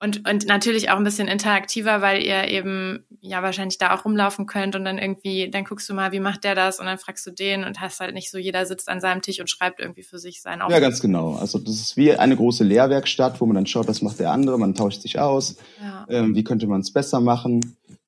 Und, 0.02 0.26
und 0.26 0.46
natürlich 0.46 0.88
auch 0.88 0.96
ein 0.96 1.04
bisschen 1.04 1.28
interaktiver, 1.28 2.00
weil 2.00 2.22
ihr 2.22 2.48
eben 2.48 3.04
ja 3.20 3.42
wahrscheinlich 3.42 3.76
da 3.76 3.94
auch 3.94 4.06
rumlaufen 4.06 4.46
könnt 4.46 4.74
und 4.74 4.84
dann 4.84 4.96
irgendwie, 4.96 5.50
dann 5.50 5.64
guckst 5.64 5.90
du 5.90 5.94
mal, 5.94 6.10
wie 6.12 6.20
macht 6.20 6.44
der 6.44 6.54
das 6.54 6.80
und 6.80 6.86
dann 6.86 6.96
fragst 6.96 7.26
du 7.26 7.32
den 7.32 7.64
und 7.64 7.80
hast 7.80 8.00
halt 8.00 8.14
nicht 8.14 8.30
so, 8.30 8.38
jeder 8.38 8.64
sitzt 8.64 8.88
an 8.88 9.00
seinem 9.02 9.20
Tisch 9.20 9.40
und 9.40 9.50
schreibt 9.50 9.78
irgendwie 9.78 10.02
für 10.02 10.18
sich 10.18 10.40
sein 10.40 10.62
Aufgaben. 10.62 10.72
Ja, 10.72 10.80
ganz 10.80 11.02
genau. 11.02 11.34
Also 11.34 11.58
das 11.58 11.74
ist 11.74 11.96
wie 11.98 12.14
eine 12.14 12.34
große 12.34 12.64
Lehrwerkstatt, 12.64 13.42
wo 13.42 13.46
man 13.46 13.56
dann 13.56 13.66
schaut, 13.66 13.88
was 13.88 14.00
macht 14.00 14.20
der 14.20 14.30
andere, 14.30 14.58
man 14.58 14.74
tauscht 14.74 15.02
sich 15.02 15.18
aus, 15.18 15.56
ja. 15.82 16.06
ähm, 16.08 16.34
wie 16.34 16.44
könnte 16.44 16.66
man 16.66 16.80
es 16.80 16.90
besser 16.92 17.20
machen. 17.20 17.60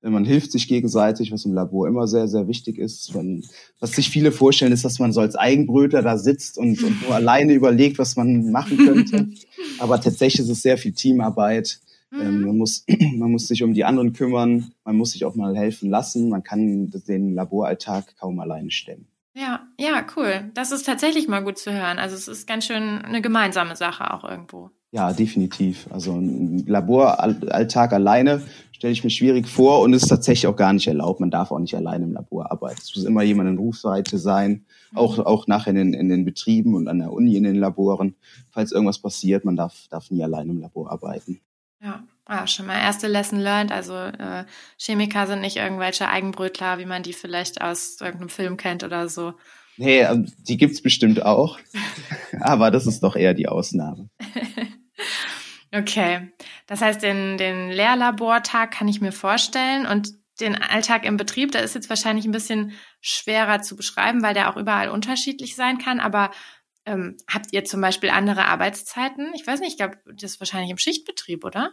Man 0.02 0.24
hilft 0.24 0.52
sich 0.52 0.68
gegenseitig, 0.68 1.32
was 1.32 1.44
im 1.44 1.52
Labor 1.52 1.86
immer 1.86 2.06
sehr, 2.06 2.28
sehr 2.28 2.48
wichtig 2.48 2.78
ist. 2.78 3.14
Man, 3.14 3.42
was 3.80 3.92
sich 3.92 4.08
viele 4.08 4.32
vorstellen, 4.32 4.72
ist, 4.72 4.84
dass 4.84 4.98
man 4.98 5.12
so 5.12 5.20
als 5.20 5.36
Eigenbrötler 5.36 6.02
da 6.02 6.18
sitzt 6.18 6.58
und, 6.58 6.82
und 6.82 7.02
nur 7.02 7.14
alleine 7.14 7.52
überlegt, 7.52 7.98
was 7.98 8.16
man 8.16 8.50
machen 8.50 8.78
könnte. 8.78 9.28
Aber 9.78 10.00
tatsächlich 10.00 10.40
ist 10.40 10.50
es 10.50 10.62
sehr 10.62 10.78
viel 10.78 10.92
Teamarbeit. 10.92 11.80
Mhm. 12.10 12.20
Ähm, 12.20 12.40
man, 12.42 12.56
muss, 12.58 12.84
man 13.16 13.30
muss 13.30 13.48
sich 13.48 13.62
um 13.62 13.74
die 13.74 13.84
anderen 13.84 14.12
kümmern, 14.12 14.72
man 14.84 14.96
muss 14.96 15.12
sich 15.12 15.24
auch 15.24 15.34
mal 15.34 15.56
helfen 15.56 15.88
lassen, 15.88 16.28
man 16.28 16.42
kann 16.42 16.90
den 16.90 17.34
Laboralltag 17.34 18.16
kaum 18.18 18.38
alleine 18.40 18.70
stemmen. 18.70 19.06
Ja, 19.34 19.66
ja, 19.78 20.04
cool. 20.16 20.50
Das 20.54 20.72
ist 20.72 20.84
tatsächlich 20.84 21.26
mal 21.26 21.42
gut 21.42 21.58
zu 21.58 21.72
hören. 21.72 21.98
Also 21.98 22.14
es 22.16 22.28
ist 22.28 22.46
ganz 22.46 22.66
schön 22.66 23.02
eine 23.02 23.22
gemeinsame 23.22 23.76
Sache 23.76 24.12
auch 24.12 24.24
irgendwo. 24.24 24.70
Ja, 24.90 25.12
definitiv. 25.14 25.86
Also 25.90 26.12
ein 26.12 26.66
Laboralltag 26.66 27.94
alleine 27.94 28.42
stelle 28.72 28.92
ich 28.92 29.02
mir 29.02 29.10
schwierig 29.10 29.48
vor 29.48 29.80
und 29.80 29.94
ist 29.94 30.08
tatsächlich 30.08 30.46
auch 30.46 30.56
gar 30.56 30.74
nicht 30.74 30.86
erlaubt. 30.86 31.18
Man 31.18 31.30
darf 31.30 31.50
auch 31.50 31.58
nicht 31.58 31.74
alleine 31.74 32.04
im 32.04 32.12
Labor 32.12 32.52
arbeiten. 32.52 32.78
Es 32.82 32.94
muss 32.94 33.06
immer 33.06 33.22
jemand 33.22 33.48
in 33.48 33.56
Rufseite 33.56 34.18
sein, 34.18 34.66
mhm. 34.90 34.98
auch, 34.98 35.18
auch 35.20 35.46
nachher 35.46 35.70
in 35.70 35.76
den, 35.76 35.94
in 35.94 36.10
den 36.10 36.26
Betrieben 36.26 36.74
und 36.74 36.88
an 36.88 36.98
der 36.98 37.10
Uni 37.10 37.36
in 37.36 37.44
den 37.44 37.56
Laboren. 37.56 38.16
Falls 38.50 38.70
irgendwas 38.70 38.98
passiert, 38.98 39.46
man 39.46 39.56
darf, 39.56 39.86
darf 39.88 40.10
nie 40.10 40.22
alleine 40.22 40.50
im 40.50 40.60
Labor 40.60 40.92
arbeiten. 40.92 41.40
Ja, 41.82 42.04
ah, 42.26 42.46
schon 42.46 42.66
mal 42.66 42.80
erste 42.80 43.08
Lesson 43.08 43.40
learned. 43.40 43.72
Also 43.72 43.94
äh, 43.94 44.44
Chemiker 44.78 45.26
sind 45.26 45.40
nicht 45.40 45.56
irgendwelche 45.56 46.08
Eigenbrötler, 46.08 46.78
wie 46.78 46.86
man 46.86 47.02
die 47.02 47.12
vielleicht 47.12 47.60
aus 47.60 48.00
irgendeinem 48.00 48.28
Film 48.28 48.56
kennt 48.56 48.84
oder 48.84 49.08
so. 49.08 49.34
Nee, 49.76 50.00
ähm, 50.00 50.30
die 50.38 50.56
gibt's 50.56 50.82
bestimmt 50.82 51.24
auch. 51.24 51.58
Aber 52.40 52.70
das 52.70 52.86
ist 52.86 53.02
doch 53.02 53.16
eher 53.16 53.34
die 53.34 53.48
Ausnahme. 53.48 54.08
Okay, 55.74 56.30
das 56.66 56.82
heißt, 56.82 57.02
den, 57.02 57.38
den 57.38 57.70
Lehrlabortag 57.70 58.72
kann 58.72 58.88
ich 58.88 59.00
mir 59.00 59.10
vorstellen 59.10 59.86
und 59.86 60.10
den 60.38 60.60
Alltag 60.60 61.06
im 61.06 61.16
Betrieb, 61.16 61.52
der 61.52 61.62
ist 61.62 61.74
jetzt 61.74 61.88
wahrscheinlich 61.88 62.26
ein 62.26 62.32
bisschen 62.32 62.72
schwerer 63.00 63.62
zu 63.62 63.74
beschreiben, 63.74 64.22
weil 64.22 64.34
der 64.34 64.50
auch 64.50 64.58
überall 64.58 64.90
unterschiedlich 64.90 65.56
sein 65.56 65.78
kann. 65.78 65.98
Aber 65.98 66.30
ähm, 66.84 67.16
habt 67.26 67.52
ihr 67.52 67.64
zum 67.64 67.80
Beispiel 67.80 68.10
andere 68.10 68.44
Arbeitszeiten? 68.44 69.32
Ich 69.34 69.46
weiß 69.46 69.60
nicht, 69.60 69.70
ich 69.70 69.76
glaube, 69.78 69.96
das 70.14 70.32
ist 70.32 70.40
wahrscheinlich 70.40 70.70
im 70.70 70.78
Schichtbetrieb, 70.78 71.42
oder? 71.42 71.72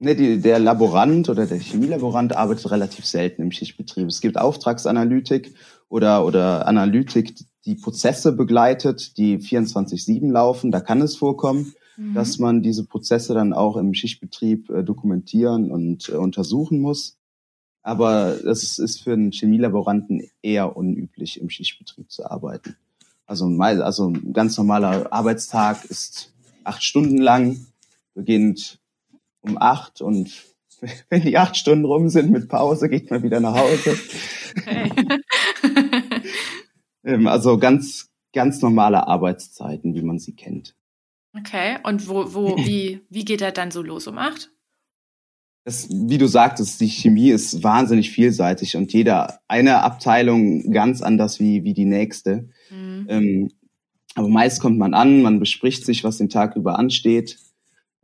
Nee, 0.00 0.14
die, 0.14 0.40
der 0.40 0.58
Laborant 0.58 1.28
oder 1.28 1.46
der 1.46 1.58
Chemielaborant 1.58 2.34
arbeitet 2.34 2.70
relativ 2.70 3.04
selten 3.04 3.42
im 3.42 3.52
Schichtbetrieb. 3.52 4.08
Es 4.08 4.20
gibt 4.20 4.38
Auftragsanalytik 4.38 5.54
oder, 5.88 6.24
oder 6.24 6.66
Analytik, 6.66 7.34
die 7.66 7.74
Prozesse 7.74 8.32
begleitet, 8.32 9.18
die 9.18 9.38
24-7 9.38 10.32
laufen. 10.32 10.70
Da 10.70 10.80
kann 10.80 11.02
es 11.02 11.16
vorkommen 11.16 11.74
mhm. 12.00 12.14
dass 12.14 12.38
man 12.38 12.62
diese 12.62 12.84
Prozesse 12.84 13.34
dann 13.34 13.52
auch 13.52 13.76
im 13.76 13.94
Schichtbetrieb 13.94 14.70
äh, 14.70 14.82
dokumentieren 14.82 15.70
und 15.70 16.08
äh, 16.08 16.12
untersuchen 16.12 16.80
muss. 16.80 17.18
Aber 17.82 18.36
das 18.44 18.78
ist 18.78 19.02
für 19.02 19.12
einen 19.12 19.32
Chemielaboranten 19.32 20.28
eher 20.42 20.76
unüblich, 20.76 21.40
im 21.40 21.48
Schichtbetrieb 21.48 22.10
zu 22.10 22.30
arbeiten. 22.30 22.76
Also, 23.26 23.46
also 23.46 24.08
ein 24.08 24.32
ganz 24.32 24.58
normaler 24.58 25.12
Arbeitstag 25.12 25.84
ist 25.86 26.32
acht 26.64 26.82
Stunden 26.82 27.18
lang, 27.18 27.64
beginnt 28.14 28.78
um 29.40 29.58
acht 29.58 30.00
und 30.00 30.30
wenn 31.08 31.22
die 31.22 31.36
acht 31.36 31.56
Stunden 31.56 31.84
rum 31.84 32.08
sind 32.08 32.30
mit 32.30 32.48
Pause, 32.48 32.88
geht 32.88 33.10
man 33.10 33.22
wieder 33.22 33.40
nach 33.40 33.56
Hause. 33.56 33.98
Okay. 34.56 34.90
Ähm, 37.04 37.26
also 37.26 37.58
ganz, 37.58 38.10
ganz 38.32 38.62
normale 38.62 39.06
Arbeitszeiten, 39.06 39.94
wie 39.94 40.02
man 40.02 40.18
sie 40.18 40.34
kennt. 40.34 40.76
Okay, 41.36 41.78
und 41.84 42.08
wo, 42.08 42.34
wo, 42.34 42.56
wie, 42.66 43.00
wie 43.08 43.24
geht 43.24 43.42
er 43.42 43.52
dann 43.52 43.70
so 43.70 43.82
los 43.82 44.06
um 44.06 44.18
acht? 44.18 44.50
Das, 45.64 45.88
wie 45.90 46.18
du 46.18 46.26
sagtest, 46.26 46.80
die 46.80 46.88
Chemie 46.88 47.30
ist 47.30 47.62
wahnsinnig 47.62 48.10
vielseitig 48.10 48.76
und 48.76 48.92
jeder 48.92 49.40
eine 49.46 49.82
Abteilung 49.82 50.72
ganz 50.72 51.02
anders 51.02 51.38
wie, 51.38 51.64
wie 51.64 51.74
die 51.74 51.84
nächste. 51.84 52.48
Mhm. 52.70 53.06
Ähm, 53.08 53.50
aber 54.14 54.28
meist 54.28 54.60
kommt 54.60 54.78
man 54.78 54.94
an, 54.94 55.22
man 55.22 55.38
bespricht 55.38 55.84
sich, 55.84 56.02
was 56.02 56.16
den 56.16 56.30
Tag 56.30 56.56
über 56.56 56.78
ansteht, 56.78 57.38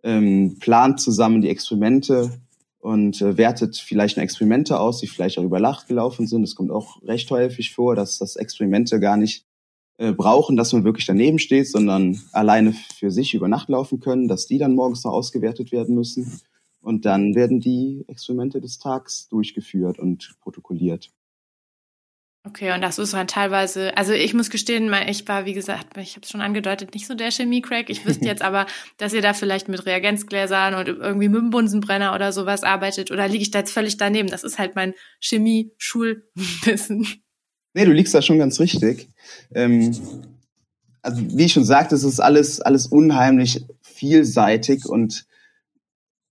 ähm, 0.07 0.57
plant 0.61 1.01
zusammen 1.01 1.43
die 1.43 1.49
Experimente 1.49 2.31
und 2.79 3.21
äh, 3.21 3.37
wertet 3.37 3.77
vielleicht 3.77 4.17
Experimente 4.17 4.79
aus, 4.79 5.01
die 5.01 5.09
vielleicht 5.09 5.39
auch 5.39 5.43
über 5.43 5.59
Nacht 5.59 5.89
gelaufen 5.89 6.29
sind. 6.29 6.45
Es 6.45 6.55
kommt 6.55 6.71
auch 6.71 7.03
recht 7.03 7.29
häufig 7.33 7.75
vor, 7.75 7.97
dass 7.97 8.19
das 8.19 8.37
Experimente 8.37 9.01
gar 9.01 9.17
nicht 9.17 9.45
äh, 9.99 10.13
brauchen, 10.13 10.57
dass 10.57 10.73
man 10.73 10.85
wirklich 10.85 11.07
daneben 11.07 11.41
steht, 11.41 11.69
sondern 11.69 12.21
alleine 12.31 12.73
für 12.73 13.11
sich 13.11 13.35
über 13.35 13.49
Nacht 13.49 13.69
laufen 13.69 13.99
können, 13.99 14.29
dass 14.29 14.47
die 14.47 14.59
dann 14.59 14.77
morgens 14.77 15.03
noch 15.03 15.13
ausgewertet 15.13 15.73
werden 15.73 15.97
müssen. 15.97 16.41
Und 16.81 17.05
dann 17.05 17.35
werden 17.35 17.59
die 17.59 18.05
Experimente 18.07 18.61
des 18.61 18.79
Tags 18.79 19.29
durchgeführt 19.29 19.99
und 19.99 20.37
protokolliert. 20.41 21.11
Okay, 22.47 22.73
und 22.73 22.81
das 22.81 22.99
ist 22.99 23.12
dann 23.12 23.26
teilweise, 23.26 23.97
also 23.97 24.12
ich 24.12 24.33
muss 24.33 24.50
gestehen, 24.50 24.95
ich 25.09 25.26
war, 25.26 25.47
wie 25.47 25.53
gesagt, 25.53 25.97
ich 25.97 26.12
habe 26.12 26.23
es 26.23 26.31
schon 26.31 26.41
angedeutet, 26.41 26.95
nicht 26.95 27.09
so 27.09 27.15
der 27.15 27.33
Chemie-Crack. 27.33 27.91
Ich 27.91 28.07
wüsste 28.07 28.25
jetzt 28.25 28.43
aber, 28.45 28.67
dass 28.99 29.12
ihr 29.12 29.23
da 29.23 29.35
vielleicht 29.35 29.69
mit 29.69 29.85
Reagenzgläsern 29.85 30.75
und 30.75 30.87
irgendwie 30.87 31.29
mit 31.29 31.41
dem 31.41 31.50
Bunsenbrenner 31.50 32.15
oder 32.15 32.33
sowas 32.33 32.62
arbeitet. 32.62 33.11
Oder 33.11 33.26
liege 33.26 33.43
ich 33.43 33.50
da 33.50 33.59
jetzt 33.59 33.73
völlig 33.73 33.97
daneben? 33.97 34.29
Das 34.29 34.45
ist 34.45 34.61
halt 34.61 34.76
mein 34.76 34.95
Chemie-Schulwissen. 35.19 37.09
Nee, 37.75 37.85
du 37.85 37.93
liegst 37.93 38.15
da 38.15 38.23
schon 38.23 38.38
ganz 38.38 38.61
richtig. 38.61 39.09
Ähm, 39.53 39.97
also 41.03 41.21
wie 41.37 41.47
ich 41.47 41.53
schon 41.53 41.65
sagte, 41.65 41.97
es 41.97 42.05
ist 42.05 42.21
alles, 42.21 42.61
alles 42.61 42.87
unheimlich 42.87 43.65
vielseitig 43.83 44.87
und 44.87 45.26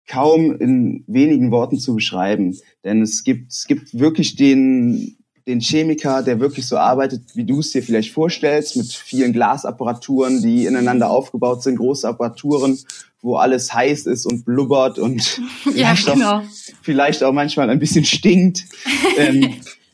kaum 0.07 0.55
in 0.60 1.03
wenigen 1.07 1.51
Worten 1.51 1.77
zu 1.77 1.95
beschreiben. 1.95 2.57
Denn 2.86 3.01
es 3.01 3.25
gibt, 3.25 3.51
es 3.51 3.67
gibt 3.67 4.00
wirklich 4.00 4.38
den, 4.38 5.17
den 5.47 5.59
Chemiker, 5.59 6.23
der 6.23 6.39
wirklich 6.39 6.67
so 6.67 6.77
arbeitet, 6.77 7.35
wie 7.35 7.43
du 7.43 7.59
es 7.59 7.71
dir 7.71 7.83
vielleicht 7.83 8.11
vorstellst, 8.11 8.77
mit 8.77 8.91
vielen 8.91 9.31
Glasapparaturen, 9.31 10.41
die 10.41 10.65
ineinander 10.65 11.09
aufgebaut 11.09 11.61
sind, 11.61 11.77
große 11.77 12.07
Apparaturen, 12.07 12.79
wo 13.21 13.35
alles 13.35 13.73
heiß 13.73 14.07
ist 14.07 14.25
und 14.25 14.45
blubbert 14.45 14.97
und 14.97 15.41
ja, 15.75 15.95
vielleicht, 15.95 16.07
genau. 16.07 16.39
auch, 16.39 16.43
vielleicht 16.81 17.23
auch 17.23 17.33
manchmal 17.33 17.69
ein 17.69 17.79
bisschen 17.79 18.05
stinkt. 18.05 18.65
ähm, 19.17 19.53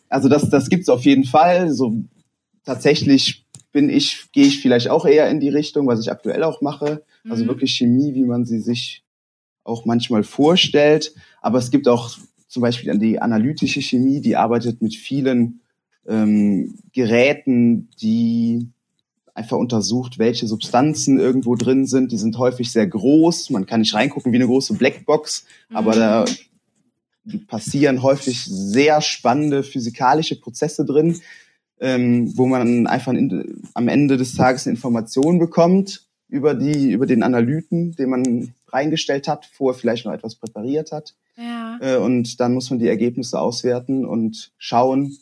also 0.10 0.30
das, 0.30 0.50
das 0.50 0.70
gibt's 0.70 0.90
auf 0.90 1.04
jeden 1.04 1.26
Fall. 1.26 1.72
So 1.72 1.96
tatsächlich 2.66 3.46
bin 3.74 3.90
ich, 3.90 4.32
gehe 4.32 4.46
ich 4.46 4.62
vielleicht 4.62 4.90
auch 4.90 5.06
eher 5.06 5.30
in 5.30 5.40
die 5.40 5.50
Richtung, 5.50 5.88
was 5.88 6.00
ich 6.00 6.12
aktuell 6.12 6.44
auch 6.44 6.62
mache. 6.62 7.04
Also 7.30 7.44
mhm. 7.44 7.50
wirklich 7.50 7.74
Chemie, 7.74 8.14
wie 8.14 8.26
man 8.26 8.46
sie 8.46 8.60
sich 8.60 9.04
auch 9.64 9.86
manchmal 9.86 10.24
vorstellt. 10.24 11.14
Aber 11.42 11.58
es 11.58 11.72
gibt 11.72 11.88
auch 11.88 12.18
zum 12.52 12.62
Beispiel 12.62 12.98
die 13.00 13.22
analytische 13.22 13.82
Chemie, 13.82 14.20
die 14.20 14.36
arbeitet 14.36 14.82
mit 14.82 14.94
vielen 14.94 15.62
ähm, 16.06 16.78
Geräten, 16.92 17.90
die 18.02 18.68
einfach 19.34 19.56
untersucht, 19.56 20.20
welche 20.20 20.48
Substanzen 20.48 21.18
irgendwo 21.18 21.56
drin 21.56 21.86
sind. 21.86 22.12
Die 22.12 22.18
sind 22.18 22.38
häufig 22.38 22.70
sehr 22.70 22.86
groß. 22.86 23.52
Man 23.52 23.66
kann 23.66 23.80
nicht 23.80 23.94
reingucken 23.94 24.34
wie 24.34 24.36
eine 24.36 24.48
große 24.48 24.74
Blackbox, 24.74 25.46
mhm. 25.70 25.76
aber 25.78 25.96
da 25.96 26.26
passieren 27.48 28.04
häufig 28.04 28.44
sehr 28.44 29.00
spannende 29.00 29.64
physikalische 29.64 30.38
Prozesse 30.38 30.84
drin, 30.84 31.22
ähm, 31.80 32.34
wo 32.36 32.48
man 32.48 32.86
einfach 32.86 33.14
in, 33.14 33.64
am 33.74 33.88
Ende 33.88 34.18
des 34.18 34.36
Tages 34.36 34.68
eine 34.68 34.76
Information 34.76 35.40
bekommt 35.40 36.06
über 36.28 36.54
die, 36.54 36.92
über 36.92 37.06
den 37.06 37.24
Analyten, 37.24 37.94
den 37.94 38.10
man 38.10 38.54
reingestellt 38.74 39.28
hat, 39.28 39.46
vorher 39.46 39.80
vielleicht 39.80 40.06
noch 40.06 40.14
etwas 40.14 40.36
präpariert 40.36 40.92
hat. 40.92 41.16
Ja. 41.38 41.78
Äh, 41.82 41.98
und 41.98 42.40
dann 42.40 42.54
muss 42.54 42.70
man 42.70 42.80
die 42.80 42.88
Ergebnisse 42.88 43.40
auswerten 43.40 44.06
und 44.06 44.52
schauen, 44.58 45.18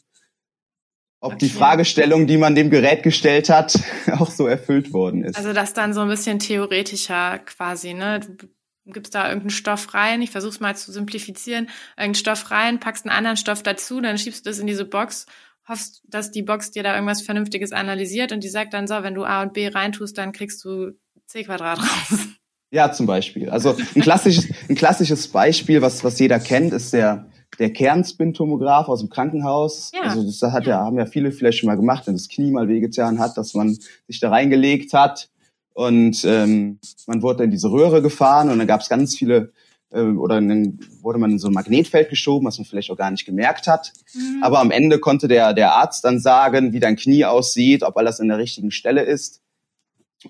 ob 1.22 1.34
okay. 1.34 1.46
die 1.46 1.50
Fragestellung, 1.50 2.28
die 2.28 2.38
man 2.38 2.56
dem 2.56 2.70
Gerät 2.70 3.04
gestellt 3.04 3.50
hat, 3.50 3.78
auch 4.12 4.30
so 4.30 4.48
erfüllt 4.48 4.94
worden 4.94 5.24
ist. 5.24 5.38
Also 5.38 5.54
das 5.54 5.74
dann 5.74 5.94
so 5.94 6.02
ein 6.02 6.08
bisschen 6.08 6.40
theoretischer 6.40 7.40
quasi, 7.40 7.94
ne? 7.94 8.20
Du 8.20 8.48
gibst 8.86 9.14
da 9.14 9.28
irgendeinen 9.28 9.52
Stoff 9.52 9.94
rein, 9.94 10.22
ich 10.22 10.32
versuche 10.32 10.54
es 10.54 10.60
mal 10.60 10.76
zu 10.76 10.92
simplifizieren, 10.92 11.70
irgendeinen 11.92 12.16
Stoff 12.16 12.50
rein, 12.50 12.80
packst 12.80 13.06
einen 13.06 13.16
anderen 13.16 13.38
Stoff 13.38 13.62
dazu, 13.62 14.02
dann 14.02 14.18
schiebst 14.18 14.46
du 14.46 14.50
das 14.50 14.58
in 14.58 14.66
diese 14.66 14.86
Box, 14.86 15.28
hoffst, 15.68 16.02
dass 16.08 16.32
die 16.32 16.42
Box 16.42 16.72
dir 16.72 16.82
da 16.82 16.96
irgendwas 16.96 17.22
Vernünftiges 17.22 17.72
analysiert 17.72 18.32
und 18.32 18.44
die 18.44 18.50
sagt 18.50 18.74
dann 18.74 18.88
so, 18.88 19.04
wenn 19.04 19.14
du 19.14 19.26
A 19.26 19.44
und 19.44 19.54
B 19.54 19.68
reintust, 19.68 20.18
dann 20.18 20.32
kriegst 20.32 20.64
du 20.66 20.98
C 21.28 21.44
Quadrat 21.44 21.80
raus. 21.80 22.28
Ja, 22.72 22.92
zum 22.92 23.06
Beispiel. 23.06 23.50
Also 23.50 23.76
ein 23.96 24.02
klassisches, 24.02 24.48
ein 24.70 24.76
klassisches 24.76 25.28
Beispiel, 25.28 25.82
was, 25.82 26.04
was 26.04 26.20
jeder 26.20 26.40
kennt, 26.40 26.72
ist 26.72 26.94
der, 26.94 27.26
der 27.58 27.74
Kernspintomograph 27.74 28.88
aus 28.88 29.00
dem 29.00 29.10
Krankenhaus. 29.10 29.92
Ja. 29.94 30.02
Also 30.04 30.24
das 30.24 30.42
hat 30.54 30.68
ja, 30.68 30.80
haben 30.80 30.98
ja 30.98 31.06
viele 31.06 31.32
vielleicht 31.32 31.60
schon 31.60 31.68
mal 31.68 31.76
gemacht, 31.76 32.06
wenn 32.06 32.14
das 32.14 32.30
Knie 32.30 32.52
mal 32.52 32.68
wehgetan 32.68 33.20
hat, 33.20 33.38
dass 33.38 33.54
man 33.56 33.78
sich 34.08 34.20
da 34.20 34.30
reingelegt 34.30 34.94
hat 34.94 35.30
und 35.74 36.26
ähm, 36.26 36.78
man 37.08 37.22
wurde 37.22 37.46
in 37.46 37.52
diese 37.52 37.72
Röhre 37.72 38.02
gefahren 38.02 38.50
und 38.50 38.60
dann 38.60 38.68
gab 38.68 38.82
es 38.82 38.90
ganz 38.90 39.16
viele, 39.16 39.54
äh, 39.92 40.02
oder 40.02 40.36
dann 40.36 40.80
wurde 41.02 41.20
man 41.20 41.32
in 41.32 41.40
so 41.40 41.48
ein 41.48 41.54
Magnetfeld 41.54 42.10
geschoben, 42.10 42.46
was 42.46 42.58
man 42.58 42.66
vielleicht 42.66 42.92
auch 42.92 42.98
gar 42.98 43.10
nicht 43.10 43.26
gemerkt 43.26 43.66
hat. 43.66 43.94
Mhm. 44.14 44.44
Aber 44.44 44.60
am 44.60 44.72
Ende 44.72 45.00
konnte 45.00 45.28
der, 45.28 45.54
der 45.54 45.74
Arzt 45.74 46.04
dann 46.04 46.20
sagen, 46.20 46.74
wie 46.74 46.80
dein 46.82 46.98
Knie 46.98 47.26
aussieht, 47.26 47.84
ob 47.84 47.98
alles 47.98 48.20
an 48.20 48.28
der 48.28 48.38
richtigen 48.38 48.72
Stelle 48.72 49.04
ist 49.04 49.42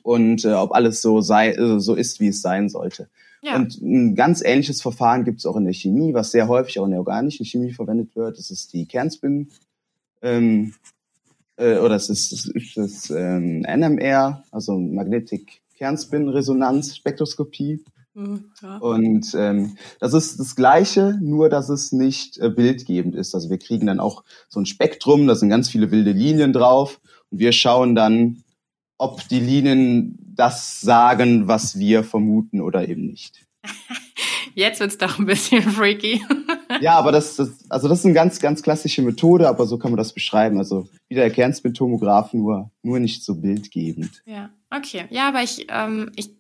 und 0.04 0.46
äh, 0.46 0.54
ob 0.54 0.74
alles 0.74 1.02
so 1.02 1.22
sei, 1.22 1.52
äh, 1.52 1.80
so 1.80 1.96
ist, 1.96 2.20
wie 2.20 2.30
es 2.30 2.42
sein 2.42 2.70
sollte. 2.70 3.10
Ja. 3.42 3.56
Und 3.56 3.82
ein 3.82 4.16
ganz 4.16 4.44
ähnliches 4.44 4.82
Verfahren 4.82 5.24
gibt 5.24 5.40
es 5.40 5.46
auch 5.46 5.56
in 5.56 5.66
der 5.66 5.74
Chemie, 5.74 6.14
was 6.14 6.32
sehr 6.32 6.48
häufig 6.48 6.80
auch 6.80 6.86
in 6.86 6.92
der 6.92 7.00
organischen 7.00 7.46
Chemie 7.46 7.72
verwendet 7.72 8.16
wird. 8.16 8.38
Das 8.38 8.52
ist 8.52 8.74
die 8.74 8.86
Kernspin 8.86 9.50
ähm, 10.22 10.74
äh, 11.56 11.78
oder 11.78 11.96
es 11.96 12.10
ist, 12.10 12.34
es 12.34 12.48
ist 12.48 12.78
das 12.78 13.10
ähm, 13.10 13.62
NMR, 13.62 14.44
also 14.52 14.78
Magnetic 14.78 15.62
Kernspin-Resonanz-Spektroskopie. 15.78 17.84
Mhm, 18.14 18.46
ja. 18.62 18.78
Und 18.78 19.34
ähm, 19.38 19.78
das 20.00 20.14
ist 20.14 20.40
das 20.40 20.56
Gleiche, 20.56 21.18
nur 21.22 21.50
dass 21.50 21.70
es 21.70 21.92
nicht 21.92 22.38
äh, 22.40 22.50
bildgebend 22.50 23.16
ist. 23.16 23.36
Also 23.36 23.50
wir 23.50 23.58
kriegen 23.58 23.88
dann 23.88 24.00
auch 24.00 24.24
so 24.50 24.60
ein 24.60 24.66
Spektrum, 24.66 25.28
da 25.28 25.36
sind 25.36 25.50
ganz 25.50 25.70
viele 25.70 25.92
wilde 25.92 26.12
Linien 26.12 26.54
drauf 26.54 27.00
und 27.32 27.40
wir 27.40 27.54
schauen 27.54 27.96
dann, 27.96 28.44
ob 29.00 29.28
die 29.30 29.40
Linien 29.40 30.16
das 30.36 30.82
sagen, 30.82 31.48
was 31.48 31.80
wir 31.80 32.04
vermuten 32.04 32.62
oder 32.62 32.88
eben 32.88 33.08
nicht. 33.08 33.46
Jetzt 34.54 34.80
wird's 34.80 34.98
doch 34.98 35.18
ein 35.18 35.26
bisschen 35.26 35.64
freaky. 35.64 36.22
Ja, 36.82 36.98
aber 36.98 37.12
das, 37.12 37.36
das, 37.36 37.66
also 37.70 37.88
das 37.88 38.00
ist 38.00 38.06
eine 38.06 38.14
ganz, 38.14 38.40
ganz 38.40 38.62
klassische 38.62 39.02
Methode, 39.02 39.48
aber 39.48 39.66
so 39.66 39.78
kann 39.78 39.92
man 39.92 39.98
das 39.98 40.14
beschreiben. 40.14 40.58
Also 40.58 40.88
wieder 41.08 41.24
erkennst 41.24 41.60
es 41.60 41.64
mit 41.64 41.76
Tomographen, 41.76 42.42
nur, 42.42 42.72
nur 42.84 43.00
nicht 43.00 43.24
so 43.24 43.36
bildgebend. 43.36 44.22
Ja, 44.26 44.50
okay. 44.70 45.06
Ja, 45.10 45.28
aber 45.28 45.42
ich, 45.42 45.68
ähm, 45.70 46.12
ich 46.16 46.32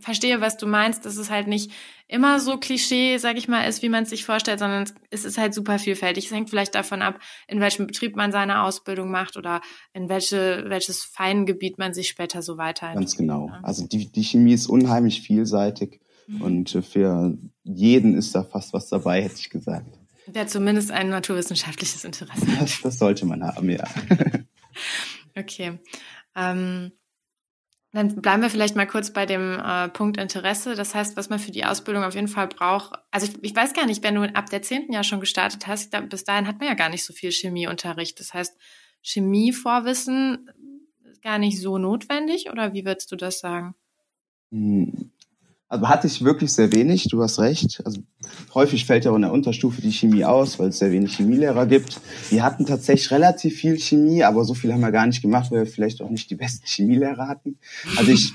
verstehe, 0.00 0.40
was 0.40 0.56
du 0.56 0.66
meinst, 0.66 1.04
dass 1.04 1.16
es 1.16 1.30
halt 1.30 1.46
nicht 1.46 1.70
immer 2.08 2.40
so 2.40 2.58
Klischee, 2.58 3.18
sag 3.18 3.36
ich 3.36 3.48
mal, 3.48 3.62
ist, 3.62 3.82
wie 3.82 3.88
man 3.88 4.04
es 4.04 4.10
sich 4.10 4.24
vorstellt, 4.24 4.58
sondern 4.58 4.84
es 5.10 5.24
ist 5.24 5.38
halt 5.38 5.54
super 5.54 5.78
vielfältig. 5.78 6.26
Es 6.26 6.32
hängt 6.32 6.50
vielleicht 6.50 6.74
davon 6.74 7.02
ab, 7.02 7.18
in 7.48 7.60
welchem 7.60 7.86
Betrieb 7.86 8.16
man 8.16 8.32
seine 8.32 8.62
Ausbildung 8.62 9.10
macht 9.10 9.36
oder 9.36 9.60
in 9.92 10.08
welche, 10.08 10.64
welches 10.68 11.02
Feingebiet 11.02 11.78
man 11.78 11.94
sich 11.94 12.08
später 12.08 12.42
so 12.42 12.56
weiterentwickelt. 12.56 13.08
Ganz 13.08 13.16
genau. 13.16 13.46
Ne? 13.46 13.60
Also 13.62 13.86
die, 13.86 14.10
die 14.10 14.24
Chemie 14.24 14.54
ist 14.54 14.66
unheimlich 14.66 15.22
vielseitig 15.22 16.00
mhm. 16.26 16.42
und 16.42 16.70
für 16.70 17.36
jeden 17.62 18.16
ist 18.16 18.34
da 18.34 18.44
fast 18.44 18.72
was 18.72 18.88
dabei, 18.88 19.22
hätte 19.22 19.36
ich 19.38 19.50
gesagt. 19.50 19.98
Der 20.26 20.46
zumindest 20.46 20.90
ein 20.90 21.10
naturwissenschaftliches 21.10 22.04
Interesse 22.04 22.46
hat. 22.46 22.62
Das, 22.62 22.80
das 22.82 22.98
sollte 22.98 23.26
man 23.26 23.42
haben, 23.42 23.68
ja. 23.68 23.84
okay. 25.36 25.78
Ähm, 26.34 26.92
dann 27.94 28.20
bleiben 28.20 28.42
wir 28.42 28.50
vielleicht 28.50 28.74
mal 28.74 28.88
kurz 28.88 29.12
bei 29.12 29.24
dem 29.24 29.60
äh, 29.60 29.88
Punkt 29.88 30.16
Interesse. 30.16 30.74
Das 30.74 30.96
heißt, 30.96 31.16
was 31.16 31.30
man 31.30 31.38
für 31.38 31.52
die 31.52 31.64
Ausbildung 31.64 32.02
auf 32.02 32.16
jeden 32.16 32.26
Fall 32.26 32.48
braucht. 32.48 32.98
Also 33.12 33.28
ich, 33.28 33.38
ich 33.42 33.54
weiß 33.54 33.72
gar 33.72 33.86
nicht, 33.86 34.02
wenn 34.02 34.16
du 34.16 34.22
ab 34.34 34.50
der 34.50 34.62
zehnten 34.62 34.92
Jahr 34.92 35.04
schon 35.04 35.20
gestartet 35.20 35.68
hast, 35.68 35.94
da, 35.94 36.00
bis 36.00 36.24
dahin 36.24 36.48
hat 36.48 36.58
man 36.58 36.68
ja 36.68 36.74
gar 36.74 36.88
nicht 36.88 37.04
so 37.04 37.12
viel 37.12 37.30
Chemieunterricht. 37.30 38.18
Das 38.18 38.34
heißt, 38.34 38.58
Chemievorwissen 39.00 40.50
ist 41.08 41.22
gar 41.22 41.38
nicht 41.38 41.60
so 41.60 41.78
notwendig 41.78 42.50
oder 42.50 42.72
wie 42.72 42.84
würdest 42.84 43.12
du 43.12 43.16
das 43.16 43.38
sagen? 43.38 43.76
Also 45.68 45.88
hatte 45.88 46.06
ich 46.06 46.22
wirklich 46.22 46.52
sehr 46.52 46.72
wenig, 46.72 47.08
du 47.08 47.22
hast 47.22 47.38
recht. 47.40 47.82
Also 47.84 48.02
häufig 48.54 48.84
fällt 48.84 49.04
ja 49.04 49.10
auch 49.10 49.16
in 49.16 49.22
der 49.22 49.32
Unterstufe 49.32 49.80
die 49.80 49.92
Chemie 49.92 50.24
aus, 50.24 50.58
weil 50.58 50.68
es 50.68 50.78
sehr 50.78 50.92
wenig 50.92 51.16
Chemielehrer 51.16 51.66
gibt. 51.66 52.00
Wir 52.30 52.42
hatten 52.42 52.66
tatsächlich 52.66 53.10
relativ 53.10 53.56
viel 53.56 53.78
Chemie, 53.78 54.22
aber 54.22 54.44
so 54.44 54.54
viel 54.54 54.72
haben 54.72 54.82
wir 54.82 54.92
gar 54.92 55.06
nicht 55.06 55.22
gemacht, 55.22 55.50
weil 55.50 55.64
wir 55.64 55.66
vielleicht 55.66 56.02
auch 56.02 56.10
nicht 56.10 56.30
die 56.30 56.34
besten 56.36 56.66
Chemielehrer 56.66 57.28
hatten. 57.28 57.58
Also 57.96 58.12
ich, 58.12 58.32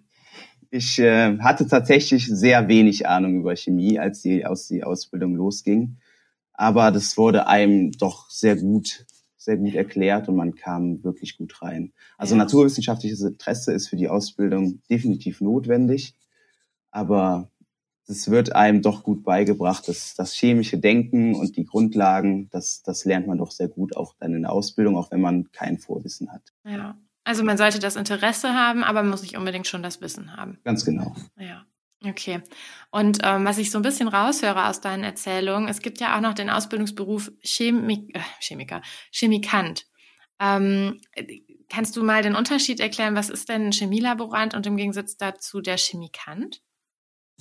ich 0.70 0.98
äh, 1.00 1.38
hatte 1.38 1.66
tatsächlich 1.66 2.26
sehr 2.26 2.68
wenig 2.68 3.06
Ahnung 3.08 3.40
über 3.40 3.56
Chemie, 3.56 3.98
als 3.98 4.22
die, 4.22 4.46
aus 4.46 4.68
die 4.68 4.84
Ausbildung 4.84 5.34
losging. 5.34 5.96
Aber 6.52 6.92
das 6.92 7.16
wurde 7.16 7.46
einem 7.46 7.90
doch 7.92 8.30
sehr 8.30 8.56
gut 8.56 9.06
sehr 9.40 9.56
gut 9.56 9.74
erklärt 9.74 10.28
und 10.28 10.36
man 10.36 10.54
kam 10.54 11.02
wirklich 11.02 11.38
gut 11.38 11.62
rein. 11.62 11.94
Also 12.18 12.34
ja. 12.34 12.42
naturwissenschaftliches 12.42 13.22
Interesse 13.22 13.72
ist 13.72 13.88
für 13.88 13.96
die 13.96 14.08
Ausbildung 14.08 14.82
definitiv 14.90 15.40
notwendig 15.40 16.14
aber 16.90 17.50
es 18.06 18.30
wird 18.30 18.54
einem 18.54 18.82
doch 18.82 19.02
gut 19.02 19.22
beigebracht, 19.22 19.86
dass 19.88 20.14
das 20.14 20.34
chemische 20.34 20.78
Denken 20.78 21.34
und 21.34 21.56
die 21.56 21.64
Grundlagen, 21.64 22.48
das, 22.50 22.82
das 22.82 23.04
lernt 23.04 23.26
man 23.26 23.38
doch 23.38 23.52
sehr 23.52 23.68
gut 23.68 23.96
auch 23.96 24.14
dann 24.18 24.34
in 24.34 24.42
der 24.42 24.52
Ausbildung, 24.52 24.96
auch 24.96 25.10
wenn 25.10 25.20
man 25.20 25.50
kein 25.52 25.78
Vorwissen 25.78 26.32
hat. 26.32 26.42
Ja, 26.64 26.98
also 27.24 27.44
man 27.44 27.56
sollte 27.56 27.78
das 27.78 27.96
Interesse 27.96 28.54
haben, 28.54 28.82
aber 28.82 29.02
man 29.02 29.10
muss 29.10 29.22
nicht 29.22 29.36
unbedingt 29.36 29.68
schon 29.68 29.82
das 29.82 30.00
Wissen 30.00 30.36
haben. 30.36 30.58
Ganz 30.64 30.84
genau. 30.84 31.14
Ja. 31.38 31.64
Okay. 32.02 32.40
Und 32.90 33.18
ähm, 33.22 33.44
was 33.44 33.58
ich 33.58 33.70
so 33.70 33.78
ein 33.78 33.82
bisschen 33.82 34.08
raushöre 34.08 34.68
aus 34.68 34.80
deinen 34.80 35.04
Erzählungen, 35.04 35.68
es 35.68 35.80
gibt 35.80 36.00
ja 36.00 36.16
auch 36.16 36.22
noch 36.22 36.32
den 36.32 36.48
Ausbildungsberuf 36.48 37.30
Chemik 37.42 38.16
äh, 38.16 38.20
Chemiker, 38.40 38.80
Chemikant. 39.12 39.86
Ähm, 40.40 41.00
kannst 41.68 41.96
du 41.96 42.02
mal 42.02 42.22
den 42.22 42.34
Unterschied 42.34 42.80
erklären, 42.80 43.14
was 43.14 43.28
ist 43.28 43.50
denn 43.50 43.66
ein 43.66 43.72
Chemielaborant 43.72 44.54
und 44.54 44.66
im 44.66 44.78
Gegensatz 44.78 45.18
dazu 45.18 45.60
der 45.60 45.76
Chemikant? 45.76 46.62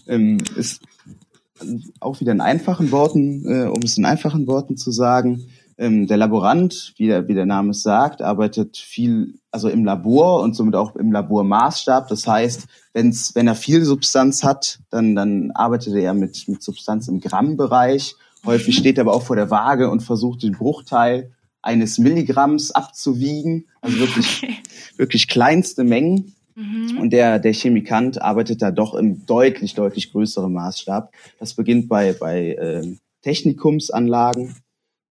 Ähm, 0.08 0.38
ist 0.56 0.82
auch 2.00 2.20
wieder 2.22 2.32
in 2.32 2.42
einfachen 2.42 2.92
Worten, 2.92 3.46
äh, 3.46 3.68
um 3.68 3.82
es 3.84 3.98
in 3.98 4.06
einfachen 4.06 4.48
Worten 4.48 4.78
zu 4.78 4.92
sagen, 4.92 5.46
ähm, 5.80 6.08
der 6.08 6.18
Laborant, 6.18 6.94
wie 6.98 7.08
der, 7.08 7.28
wie 7.28 7.34
der 7.34 7.46
Name 7.46 7.72
es 7.72 7.84
sagt, 7.84 8.22
arbeitet 8.22 8.78
viel, 8.78 9.36
also 9.50 9.70
im 9.70 9.86
Labor 9.86 10.42
und 10.42 10.54
somit 10.56 10.76
auch 10.76 10.96
im 10.98 11.12
Labormaßstab. 11.12 12.10
Das 12.10 12.28
heißt, 12.28 12.68
wenn's, 12.94 13.34
wenn 13.34 13.48
er 13.48 13.56
viel 13.56 13.86
Substanz 13.86 14.44
hat, 14.44 14.80
dann, 14.90 15.16
dann 15.16 15.52
arbeitet 15.52 15.96
er 15.96 16.14
mit, 16.14 16.48
mit 16.50 16.62
Substanz 16.62 17.08
im 17.08 17.22
Grammbereich. 17.22 18.16
Häufig 18.46 18.76
steht 18.78 18.98
er 18.98 19.04
aber 19.06 19.14
auch 19.14 19.24
vor 19.24 19.38
der 19.38 19.50
Waage 19.50 19.90
und 19.90 20.02
versucht 20.02 20.44
den 20.44 20.54
Bruchteil 20.54 21.32
eines 21.62 21.98
Milligramms 21.98 22.72
abzuwiegen. 22.72 23.66
Also 23.82 24.00
wirklich, 24.00 24.44
okay. 24.44 24.56
wirklich 24.98 25.28
kleinste 25.30 25.86
Mengen. 25.86 26.36
Mhm. 26.60 26.98
Und 27.00 27.12
der, 27.12 27.40
der 27.40 27.54
Chemikant 27.54 28.22
arbeitet 28.22 28.62
da 28.62 28.72
doch 28.72 28.94
im 28.94 29.26
deutlich, 29.26 29.76
deutlich 29.76 30.12
größeren 30.12 30.52
Maßstab. 30.52 31.12
Das 31.40 31.54
beginnt 31.54 31.88
bei, 31.88 32.12
bei 32.12 32.54
äh, 32.54 32.88
Technikumsanlagen. 33.22 34.56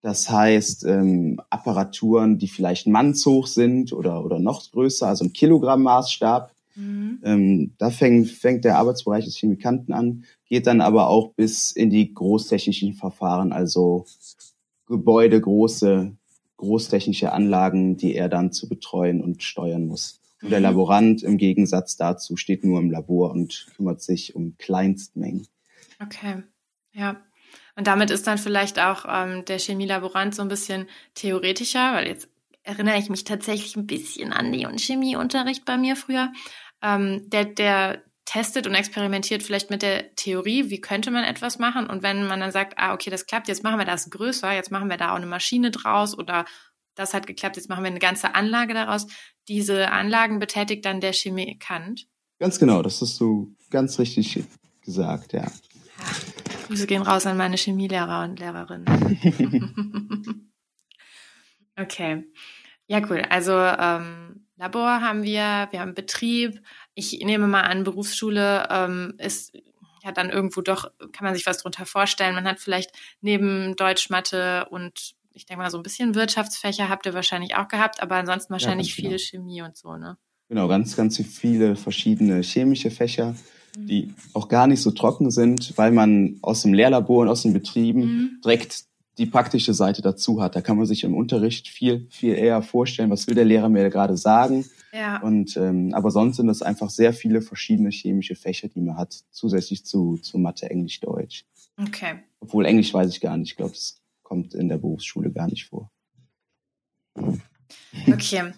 Das 0.02 0.30
heißt, 0.30 0.84
ähm, 0.84 1.40
Apparaturen, 1.48 2.38
die 2.38 2.48
vielleicht 2.48 2.87
mannshoch 2.87 3.46
sind 3.46 3.92
oder, 3.92 4.24
oder 4.24 4.38
noch 4.38 4.70
größer, 4.70 5.08
also 5.08 5.24
im 5.24 5.32
Kilogramm-Maßstab. 5.32 6.52
Mhm. 6.76 7.18
Ähm, 7.24 7.72
da 7.78 7.90
fängt, 7.90 8.28
fängt 8.28 8.64
der 8.64 8.76
Arbeitsbereich 8.76 9.24
des 9.24 9.37
Chemikanten 9.37 9.92
an, 9.92 10.24
geht 10.48 10.66
dann 10.66 10.80
aber 10.80 11.08
auch 11.08 11.32
bis 11.32 11.72
in 11.72 11.90
die 11.90 12.12
großtechnischen 12.12 12.92
Verfahren, 12.92 13.52
also 13.52 14.04
Gebäude, 14.87 15.40
große, 15.40 16.12
großtechnische 16.58 17.32
Anlagen, 17.32 17.96
die 17.96 18.14
er 18.14 18.28
dann 18.28 18.52
zu 18.52 18.68
betreuen 18.68 19.22
und 19.22 19.42
steuern 19.42 19.87
muss. 19.87 20.20
Und 20.42 20.51
der 20.51 20.61
Laborant 20.61 21.22
im 21.22 21.37
Gegensatz 21.37 21.96
dazu 21.96 22.37
steht 22.37 22.64
nur 22.64 22.79
im 22.79 22.90
Labor 22.90 23.33
und 23.33 23.66
kümmert 23.77 24.03
sich 24.03 24.37
um 24.37 24.57
Kleinstmengen. 24.59 25.46
Okay, 26.01 26.42
ja. 26.92 27.20
Und 27.77 27.87
damit 27.87 28.11
ist 28.11 28.27
dann 28.27 28.38
vielleicht 28.38 28.79
auch 28.79 29.05
ähm, 29.09 29.44
der 29.44 29.59
Chemielaborant 29.59 30.35
so 30.35 30.42
ein 30.42 30.48
bisschen 30.48 30.88
theoretischer, 31.14 31.94
weil 31.94 32.09
jetzt 32.09 32.29
erinnere 32.62 32.98
ich 32.98 33.09
mich 33.09 33.24
tatsächlich 33.24 33.77
ein 33.77 33.87
bisschen 33.87 34.33
an 34.33 34.53
den 34.53 34.79
Chemieunterricht 34.79 35.64
bei 35.64 35.79
mir 35.79 35.96
früher. 35.96 36.33
Ähm, 36.83 37.29
der, 37.31 37.44
der 37.44 38.03
testet 38.29 38.66
und 38.66 38.74
experimentiert 38.74 39.42
vielleicht 39.42 39.70
mit 39.70 39.81
der 39.81 40.14
Theorie, 40.14 40.68
wie 40.68 40.83
könnte 40.83 41.11
man 41.11 41.24
etwas 41.24 41.59
machen. 41.59 41.88
Und 41.88 42.03
wenn 42.03 42.27
man 42.27 42.40
dann 42.40 42.53
sagt, 42.53 42.74
ah, 42.77 42.92
okay, 42.92 43.09
das 43.09 43.27
klappt, 43.27 43.48
jetzt 43.48 43.64
machen 43.64 43.79
wir 43.79 43.87
das 43.87 44.11
größer, 44.11 44.53
jetzt 44.53 44.70
machen 44.70 44.90
wir 44.90 44.98
da 44.98 45.12
auch 45.12 45.16
eine 45.16 45.27
Maschine 45.27 45.70
draus 45.70 46.16
oder 46.16 46.44
das 46.98 47.14
hat 47.14 47.26
geklappt, 47.26 47.56
jetzt 47.56 47.68
machen 47.68 47.84
wir 47.84 47.90
eine 47.90 48.00
ganze 48.00 48.34
Anlage 48.34 48.74
daraus. 48.74 49.06
Diese 49.46 49.90
Anlagen 49.90 50.40
betätigt 50.40 50.84
dann 50.84 51.00
der 51.00 51.12
Chemikant. 51.12 52.08
Ganz 52.40 52.58
genau, 52.58 52.82
das 52.82 53.00
hast 53.00 53.20
du 53.20 53.54
ganz 53.70 53.98
richtig 53.98 54.44
gesagt, 54.82 55.32
ja. 55.32 55.46
Grüße 56.66 56.87
gehen 56.87 57.02
raus 57.02 57.24
an 57.26 57.37
meine 57.37 57.56
Chemielehrer 57.56 58.24
und 58.24 58.40
Lehrerinnen. 58.40 58.87
okay. 61.80 62.24
Ja, 62.88 63.00
cool. 63.08 63.22
Also 63.30 63.52
ähm, 63.52 64.46
Labor 64.56 65.00
haben 65.00 65.22
wir, 65.22 65.68
wir 65.70 65.80
haben 65.80 65.94
Betrieb. 65.94 66.61
Ich 66.94 67.12
nehme 67.24 67.46
mal 67.46 67.62
an, 67.62 67.84
Berufsschule 67.84 68.66
ähm, 68.70 69.14
ist 69.18 69.52
ja 70.02 70.11
dann 70.11 70.30
irgendwo 70.30 70.62
doch, 70.62 70.90
kann 71.12 71.24
man 71.24 71.34
sich 71.34 71.46
was 71.46 71.58
drunter 71.58 71.87
vorstellen. 71.87 72.34
Man 72.34 72.46
hat 72.46 72.58
vielleicht 72.58 72.90
neben 73.20 73.76
Deutsch, 73.76 74.11
Mathe 74.11 74.66
und 74.70 75.16
ich 75.38 75.46
denke 75.46 75.62
mal, 75.62 75.70
so 75.70 75.77
ein 75.77 75.85
bisschen 75.85 76.16
Wirtschaftsfächer 76.16 76.88
habt 76.88 77.07
ihr 77.07 77.14
wahrscheinlich 77.14 77.55
auch 77.55 77.68
gehabt, 77.68 78.03
aber 78.03 78.16
ansonsten 78.16 78.53
wahrscheinlich 78.53 78.88
ja, 78.88 78.96
genau. 78.96 79.09
viel 79.11 79.18
Chemie 79.18 79.62
und 79.62 79.77
so, 79.77 79.96
ne? 79.96 80.18
Genau, 80.48 80.66
ganz, 80.66 80.96
ganz 80.96 81.16
viele 81.18 81.77
verschiedene 81.77 82.42
chemische 82.42 82.90
Fächer, 82.90 83.37
mhm. 83.77 83.87
die 83.87 84.14
auch 84.35 84.48
gar 84.48 84.66
nicht 84.66 84.83
so 84.83 84.90
trocken 84.90 85.31
sind, 85.31 85.74
weil 85.77 85.92
man 85.92 86.38
aus 86.42 86.62
dem 86.62 86.74
Lehrlabor 86.74 87.22
und 87.22 87.29
aus 87.29 87.42
den 87.42 87.53
Betrieben 87.53 88.01
mhm. 88.01 88.40
direkt 88.42 88.85
die 89.18 89.27
praktische 89.27 89.74
Seite 89.74 90.03
dazu 90.03 90.42
hat. 90.42 90.57
Da 90.57 90.61
kann 90.61 90.77
man 90.77 90.87
sich 90.87 91.05
im 91.05 91.14
Unterricht 91.14 91.68
viel, 91.68 92.09
viel 92.11 92.35
eher 92.35 92.62
vorstellen, 92.62 93.11
was 93.11 93.27
will 93.27 93.35
der 93.35 93.44
Lehrer 93.44 93.68
mir 93.68 93.90
gerade 93.90 94.16
sagen. 94.16 94.64
Ja. 94.92 95.20
Und 95.20 95.57
ähm, 95.57 95.92
aber 95.92 96.11
sonst 96.11 96.37
sind 96.37 96.46
das 96.46 96.62
einfach 96.62 96.90
sehr 96.90 97.12
viele 97.12 97.42
verschiedene 97.42 97.90
chemische 97.90 98.35
Fächer, 98.35 98.68
die 98.68 98.81
man 98.81 98.96
hat, 98.96 99.16
zusätzlich 99.31 99.85
zu, 99.85 100.16
zu 100.18 100.38
Mathe, 100.38 100.70
Englisch, 100.70 101.01
Deutsch. 101.01 101.44
Okay. 101.81 102.20
Obwohl 102.40 102.64
Englisch 102.64 102.94
weiß 102.94 103.11
ich 103.11 103.20
gar 103.20 103.37
nicht. 103.37 103.51
Ich 103.51 103.57
glaube, 103.57 103.72
das 103.72 103.97
kommt 104.29 104.55
in 104.55 104.69
der 104.69 104.77
Berufsschule 104.77 105.33
gar 105.33 105.49
nicht 105.49 105.69
vor. 105.69 105.91
Okay. 108.07 108.53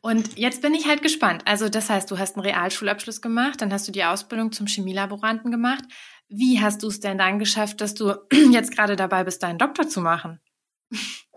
Und 0.00 0.38
jetzt 0.38 0.62
bin 0.62 0.74
ich 0.74 0.86
halt 0.86 1.02
gespannt. 1.02 1.42
Also 1.44 1.68
das 1.68 1.90
heißt, 1.90 2.08
du 2.08 2.18
hast 2.18 2.36
einen 2.36 2.46
Realschulabschluss 2.46 3.20
gemacht, 3.20 3.60
dann 3.60 3.72
hast 3.72 3.88
du 3.88 3.92
die 3.92 4.04
Ausbildung 4.04 4.52
zum 4.52 4.68
Chemielaboranten 4.68 5.50
gemacht. 5.50 5.82
Wie 6.28 6.60
hast 6.60 6.84
du 6.84 6.86
es 6.86 7.00
denn 7.00 7.18
dann 7.18 7.40
geschafft, 7.40 7.80
dass 7.80 7.94
du 7.94 8.14
jetzt 8.52 8.70
gerade 8.70 8.94
dabei 8.94 9.24
bist, 9.24 9.42
deinen 9.42 9.58
Doktor 9.58 9.88
zu 9.88 10.00
machen? 10.00 10.38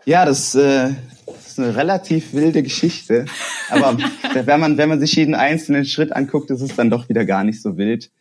Ja, 0.05 0.25
das, 0.25 0.53
äh, 0.53 0.93
das 1.25 1.47
ist 1.47 1.59
eine 1.59 1.75
relativ 1.75 2.33
wilde 2.33 2.61
Geschichte. 2.61 3.25
Aber 3.69 3.97
wenn 4.33 4.59
man, 4.59 4.77
wenn 4.77 4.89
man 4.89 4.99
sich 4.99 5.13
jeden 5.13 5.33
einzelnen 5.33 5.85
Schritt 5.85 6.15
anguckt, 6.15 6.51
ist 6.51 6.61
es 6.61 6.75
dann 6.75 6.91
doch 6.91 7.09
wieder 7.09 7.25
gar 7.25 7.43
nicht 7.43 7.63
so 7.63 7.77
wild. 7.77 8.11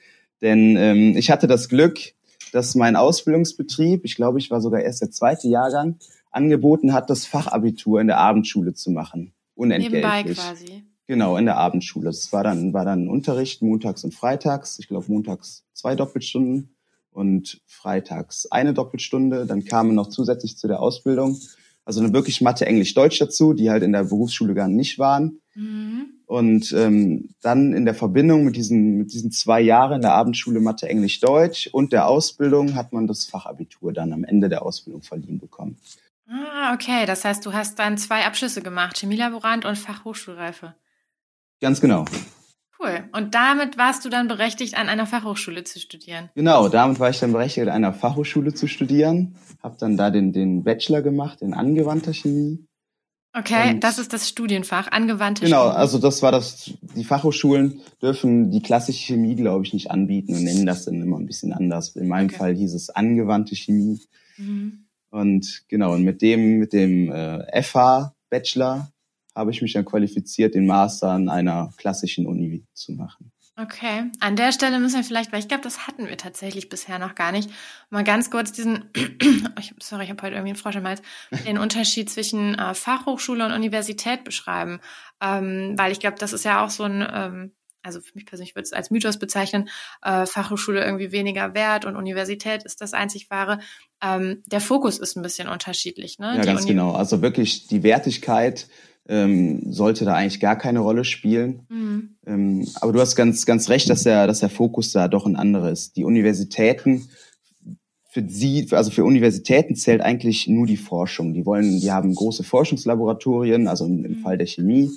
Denn 0.41 0.77
ähm, 0.79 1.17
ich 1.19 1.31
hatte 1.31 1.47
das 1.47 1.69
Glück, 1.69 1.99
dass 2.53 2.75
mein 2.75 2.97
Ausbildungsbetrieb, 2.97 4.05
ich 4.05 4.17
glaube, 4.17 4.39
ich 4.39 4.51
war 4.51 4.61
sogar 4.61 4.81
erst 4.81 5.03
der 5.03 5.11
zweite 5.11 5.49
Jahrgang, 5.49 5.99
angeboten 6.31 6.93
hat, 6.93 7.11
das 7.11 7.27
Fachabitur 7.27 8.01
in 8.01 8.07
der 8.07 8.19
Abendschule 8.19 8.75
zu 8.75 8.91
machen. 8.91 9.33
Unentgeltlich. 9.55 10.05
Nebenbei 10.05 10.35
quasi. 10.35 10.85
Genau, 11.07 11.37
in 11.37 11.45
der 11.45 11.57
Abendschule. 11.57 12.07
Das 12.07 12.33
war 12.33 12.45
dann, 12.45 12.73
war 12.73 12.85
dann 12.85 13.09
Unterricht 13.09 13.63
montags 13.63 14.05
und 14.05 14.15
freitags. 14.15 14.79
Ich 14.79 14.87
glaube, 14.87 15.07
montags 15.09 15.65
zwei 15.73 15.97
Doppelstunden 15.97 16.77
und 17.11 17.61
freitags 17.67 18.47
eine 18.47 18.75
Doppelstunde. 18.75 19.47
Dann 19.47 19.65
kamen 19.65 19.95
noch 19.95 20.09
zusätzlich 20.09 20.57
zu 20.57 20.69
der 20.69 20.81
Ausbildung, 20.81 21.41
also 21.85 22.01
eine 22.01 22.13
wirklich 22.13 22.41
Mathe, 22.41 22.67
Englisch, 22.67 22.95
Deutsch 22.95 23.19
dazu, 23.19 23.55
die 23.55 23.71
halt 23.71 23.83
in 23.83 23.93
der 23.93 24.05
Berufsschule 24.05 24.55
gar 24.55 24.69
nicht 24.69 24.99
waren. 25.01 25.41
Mhm. 25.57 26.20
Und 26.31 26.73
ähm, 26.79 27.31
dann 27.43 27.73
in 27.73 27.85
der 27.85 27.95
Verbindung 27.95 28.45
mit 28.45 28.55
diesen, 28.55 28.99
mit 28.99 29.13
diesen 29.13 29.33
zwei 29.33 29.61
Jahren 29.61 29.95
in 29.95 30.03
der 30.03 30.13
Abendschule 30.13 30.61
Mathe, 30.61 30.89
Englisch, 30.89 31.19
Deutsch 31.19 31.69
und 31.73 31.93
der 31.93 32.07
Ausbildung 32.07 32.77
hat 32.77 32.93
man 32.93 33.09
das 33.09 33.25
Fachabitur 33.25 33.93
dann 33.93 34.13
am 34.13 34.23
Ende 34.23 34.49
der 34.49 34.63
Ausbildung 34.63 35.03
verliehen 35.03 35.41
bekommen. 35.41 35.77
Ah, 36.29 36.73
okay. 36.73 37.05
Das 37.05 37.25
heißt, 37.25 37.45
du 37.45 37.53
hast 37.53 37.81
dann 37.81 37.99
zwei 37.99 38.27
Abschlüsse 38.27 38.63
gemacht, 38.63 38.97
Chemielaborant 39.01 39.65
und 39.65 39.77
Fachhochschulreife. 39.77 40.77
Ganz 41.61 41.81
genau. 41.81 42.05
Cool. 42.79 43.03
Und 43.11 43.35
damit 43.35 43.77
warst 43.77 44.05
du 44.05 44.09
dann 44.09 44.29
berechtigt, 44.29 44.79
an 44.79 44.89
einer 44.89 45.07
Fachhochschule 45.09 45.65
zu 45.65 45.81
studieren? 45.81 46.31
Genau, 46.37 46.69
damit 46.69 47.01
war 47.01 47.11
ich 47.11 47.19
dann 47.19 47.33
berechtigt, 47.33 47.67
an 47.67 47.75
einer 47.75 47.93
Fachhochschule 47.93 48.55
zu 48.55 48.69
studieren. 48.69 49.35
Hab 49.65 49.79
dann 49.79 49.97
da 49.97 50.11
den, 50.11 50.33
den 50.33 50.63
Bachelor 50.63 51.03
gemacht 51.03 51.43
in 51.43 51.55
angewandter 51.55 52.15
Chemie. 52.15 52.69
Okay, 53.33 53.71
und 53.71 53.85
das 53.85 53.99
ist 53.99 54.13
das 54.13 54.29
Studienfach, 54.29 54.91
angewandte 54.91 55.45
genau, 55.45 55.59
Chemie. 55.59 55.71
Genau, 55.71 55.81
also 55.81 55.99
das 55.99 56.21
war 56.21 56.33
das, 56.33 56.73
die 56.97 57.05
Fachhochschulen 57.05 57.81
dürfen 58.03 58.51
die 58.51 58.61
klassische 58.61 59.13
Chemie, 59.13 59.37
glaube 59.37 59.65
ich, 59.65 59.73
nicht 59.73 59.91
anbieten 59.91 60.35
und 60.35 60.43
nennen 60.43 60.67
das 60.67 60.85
dann 60.85 61.01
immer 61.01 61.17
ein 61.17 61.27
bisschen 61.27 61.53
anders. 61.53 61.95
In 61.95 62.09
meinem 62.09 62.27
okay. 62.27 62.37
Fall 62.37 62.55
hieß 62.57 62.75
es 62.75 62.91
angewandte 62.91 63.55
Chemie. 63.55 64.01
Mhm. 64.37 64.87
Und 65.11 65.63
genau, 65.69 65.95
und 65.95 66.03
mit 66.03 66.23
dem, 66.23 66.59
mit 66.59 66.73
dem 66.73 67.13
äh, 67.13 67.63
FH 67.63 68.15
Bachelor 68.31 68.91
habe 69.35 69.53
ich 69.53 69.63
mich 69.63 69.75
dann 69.75 69.85
qualifiziert, 69.85 70.57
den 70.57 70.67
Master 70.67 71.11
an 71.11 71.29
einer 71.29 71.73
klassischen 71.77 72.27
Uni 72.27 72.65
zu 72.75 72.93
machen. 72.93 73.31
Okay, 73.63 74.11
an 74.21 74.37
der 74.37 74.53
Stelle 74.53 74.79
müssen 74.79 74.97
wir 74.97 75.05
vielleicht, 75.05 75.33
weil 75.33 75.41
ich 75.41 75.49
glaube, 75.49 75.63
das 75.63 75.87
hatten 75.87 76.09
wir 76.09 76.17
tatsächlich 76.17 76.69
bisher 76.69 76.99
noch 76.99 77.15
gar 77.15 77.31
nicht, 77.31 77.51
mal 77.91 78.05
ganz 78.05 78.31
kurz 78.31 78.53
diesen, 78.53 78.91
sorry, 79.81 80.05
ich 80.05 80.11
habe 80.11 80.23
heute 80.23 80.35
irgendwie 80.35 80.51
einen 80.51 80.57
Frosch 80.57 80.77
im 80.77 80.87
Hals, 80.87 81.03
den 81.45 81.59
Unterschied 81.59 82.09
zwischen 82.09 82.55
äh, 82.55 82.75
Fachhochschule 82.75 83.45
und 83.45 83.53
Universität 83.53 84.25
beschreiben. 84.25 84.81
Ähm, 85.21 85.75
weil 85.77 85.93
ich 85.93 86.01
glaube, 86.01 86.17
das 86.19 86.33
ist 86.33 86.45
ja 86.45 86.65
auch 86.65 86.71
so 86.71 86.85
ein, 86.85 87.07
ähm, 87.13 87.53
also 87.83 88.01
für 88.01 88.13
mich 88.15 88.25
persönlich 88.25 88.55
würde 88.55 88.65
es 88.65 88.73
als 88.73 88.91
Mythos 88.91 89.19
bezeichnen, 89.19 89.69
äh, 90.03 90.25
Fachhochschule 90.25 90.83
irgendwie 90.83 91.13
weniger 91.13 91.55
wert 91.55 91.85
und 91.85 91.97
Universität 91.97 92.63
ist 92.63 92.81
das 92.81 92.95
einzig 92.95 93.31
wahre. 93.31 93.59
Ähm, 94.03 94.43
der 94.47 94.61
Fokus 94.61 94.99
ist 94.99 95.17
ein 95.17 95.23
bisschen 95.23 95.49
unterschiedlich, 95.49 96.19
ne? 96.19 96.35
Ja, 96.37 96.41
die 96.41 96.47
ganz 96.47 96.63
Uni 96.63 96.71
genau. 96.71 96.93
Also 96.93 97.21
wirklich 97.21 97.67
die 97.67 97.83
Wertigkeit 97.83 98.69
ähm, 99.11 99.73
sollte 99.73 100.05
da 100.05 100.15
eigentlich 100.15 100.39
gar 100.39 100.57
keine 100.57 100.79
Rolle 100.79 101.05
spielen. 101.05 101.67
Mhm. 101.69 102.17
Ähm, 102.27 102.69
aber 102.81 102.93
du 102.93 103.01
hast 103.01 103.17
ganz, 103.17 103.45
ganz 103.45 103.69
recht, 103.69 103.91
dass 103.91 104.05
der, 104.05 104.29
dass 104.29 104.39
der 104.39 104.49
Fokus 104.49 104.93
da 104.93 105.09
doch 105.09 105.27
ein 105.27 105.35
anderer 105.35 105.73
ist. 105.73 105.97
Die 105.97 106.05
Universitäten, 106.05 107.09
für 108.09 108.25
sie, 108.29 108.69
also 108.71 108.93
für 108.93 109.05
Universitäten 109.05 109.75
zählt 109.75 110.01
eigentlich 110.01 110.47
nur 110.47 110.65
die 110.65 110.77
Forschung. 110.77 111.35
Die 111.35 111.45
wollen, 111.45 111.81
die 111.81 111.91
haben 111.91 112.15
große 112.15 112.45
Forschungslaboratorien, 112.45 113.67
also 113.67 113.85
im, 113.85 114.05
im 114.05 114.13
mhm. 114.13 114.23
Fall 114.23 114.39
der 114.39 114.47
Chemie, 114.47 114.91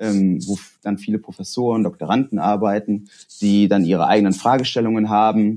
ähm, 0.00 0.44
wo 0.48 0.58
dann 0.82 0.98
viele 0.98 1.20
Professoren, 1.20 1.84
Doktoranden 1.84 2.40
arbeiten, 2.40 3.08
die 3.40 3.68
dann 3.68 3.84
ihre 3.84 4.08
eigenen 4.08 4.32
Fragestellungen 4.32 5.10
haben 5.10 5.56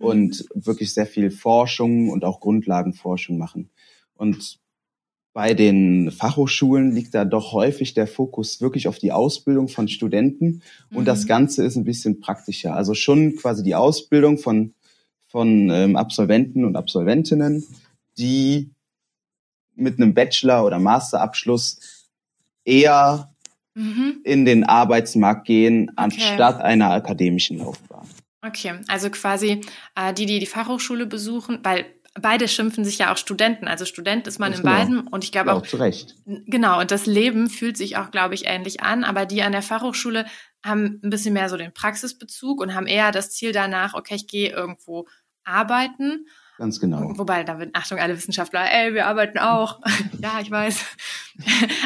und 0.00 0.44
mhm. 0.54 0.66
wirklich 0.66 0.92
sehr 0.92 1.06
viel 1.06 1.30
Forschung 1.30 2.08
und 2.08 2.24
auch 2.24 2.40
Grundlagenforschung 2.40 3.38
machen. 3.38 3.70
Und 4.16 4.58
bei 5.38 5.54
den 5.54 6.10
Fachhochschulen 6.10 6.90
liegt 6.90 7.14
da 7.14 7.24
doch 7.24 7.52
häufig 7.52 7.94
der 7.94 8.08
Fokus 8.08 8.60
wirklich 8.60 8.88
auf 8.88 8.98
die 8.98 9.12
Ausbildung 9.12 9.68
von 9.68 9.86
Studenten 9.86 10.62
und 10.90 11.02
mhm. 11.02 11.04
das 11.04 11.28
Ganze 11.28 11.64
ist 11.64 11.76
ein 11.76 11.84
bisschen 11.84 12.18
praktischer. 12.18 12.74
Also 12.74 12.94
schon 12.94 13.36
quasi 13.36 13.62
die 13.62 13.76
Ausbildung 13.76 14.38
von, 14.38 14.74
von 15.28 15.70
ähm, 15.70 15.94
Absolventen 15.94 16.64
und 16.64 16.74
Absolventinnen, 16.74 17.64
die 18.18 18.70
mit 19.76 20.00
einem 20.00 20.12
Bachelor- 20.12 20.64
oder 20.64 20.80
Masterabschluss 20.80 22.08
eher 22.64 23.32
mhm. 23.76 24.18
in 24.24 24.44
den 24.44 24.64
Arbeitsmarkt 24.64 25.46
gehen, 25.46 25.90
okay. 25.90 25.94
anstatt 25.98 26.60
einer 26.62 26.90
akademischen 26.90 27.58
Laufbahn. 27.58 28.08
Okay, 28.44 28.72
also 28.88 29.08
quasi 29.10 29.60
äh, 29.94 30.12
die, 30.14 30.26
die 30.26 30.40
die 30.40 30.46
Fachhochschule 30.46 31.06
besuchen, 31.06 31.60
weil 31.62 31.86
beide 32.14 32.48
schimpfen 32.48 32.84
sich 32.84 32.98
ja 32.98 33.12
auch 33.12 33.16
Studenten. 33.16 33.68
Also 33.68 33.84
Student 33.84 34.26
ist 34.26 34.38
man 34.38 34.52
in 34.52 34.62
genau. 34.62 34.72
beiden 34.72 35.08
und 35.08 35.24
ich 35.24 35.32
glaube 35.32 35.52
auch, 35.52 35.58
auch 35.58 35.66
zu 35.66 35.76
Recht. 35.76 36.14
Genau, 36.24 36.80
und 36.80 36.90
das 36.90 37.06
Leben 37.06 37.48
fühlt 37.48 37.76
sich 37.76 37.96
auch, 37.96 38.10
glaube 38.10 38.34
ich, 38.34 38.46
ähnlich 38.46 38.82
an. 38.82 39.04
Aber 39.04 39.26
die 39.26 39.42
an 39.42 39.52
der 39.52 39.62
Fachhochschule 39.62 40.26
haben 40.64 41.00
ein 41.02 41.10
bisschen 41.10 41.34
mehr 41.34 41.48
so 41.48 41.56
den 41.56 41.72
Praxisbezug 41.72 42.60
und 42.60 42.74
haben 42.74 42.86
eher 42.86 43.12
das 43.12 43.30
Ziel 43.30 43.52
danach, 43.52 43.94
okay, 43.94 44.16
ich 44.16 44.26
gehe 44.26 44.50
irgendwo 44.50 45.06
arbeiten. 45.44 46.26
Ganz 46.58 46.80
genau. 46.80 47.16
Wobei, 47.16 47.44
da 47.44 47.60
wird, 47.60 47.70
Achtung, 47.74 48.00
alle 48.00 48.16
Wissenschaftler, 48.16 48.68
ey, 48.68 48.92
wir 48.92 49.06
arbeiten 49.06 49.38
auch. 49.38 49.80
ja, 50.20 50.40
ich 50.40 50.50
weiß. 50.50 50.84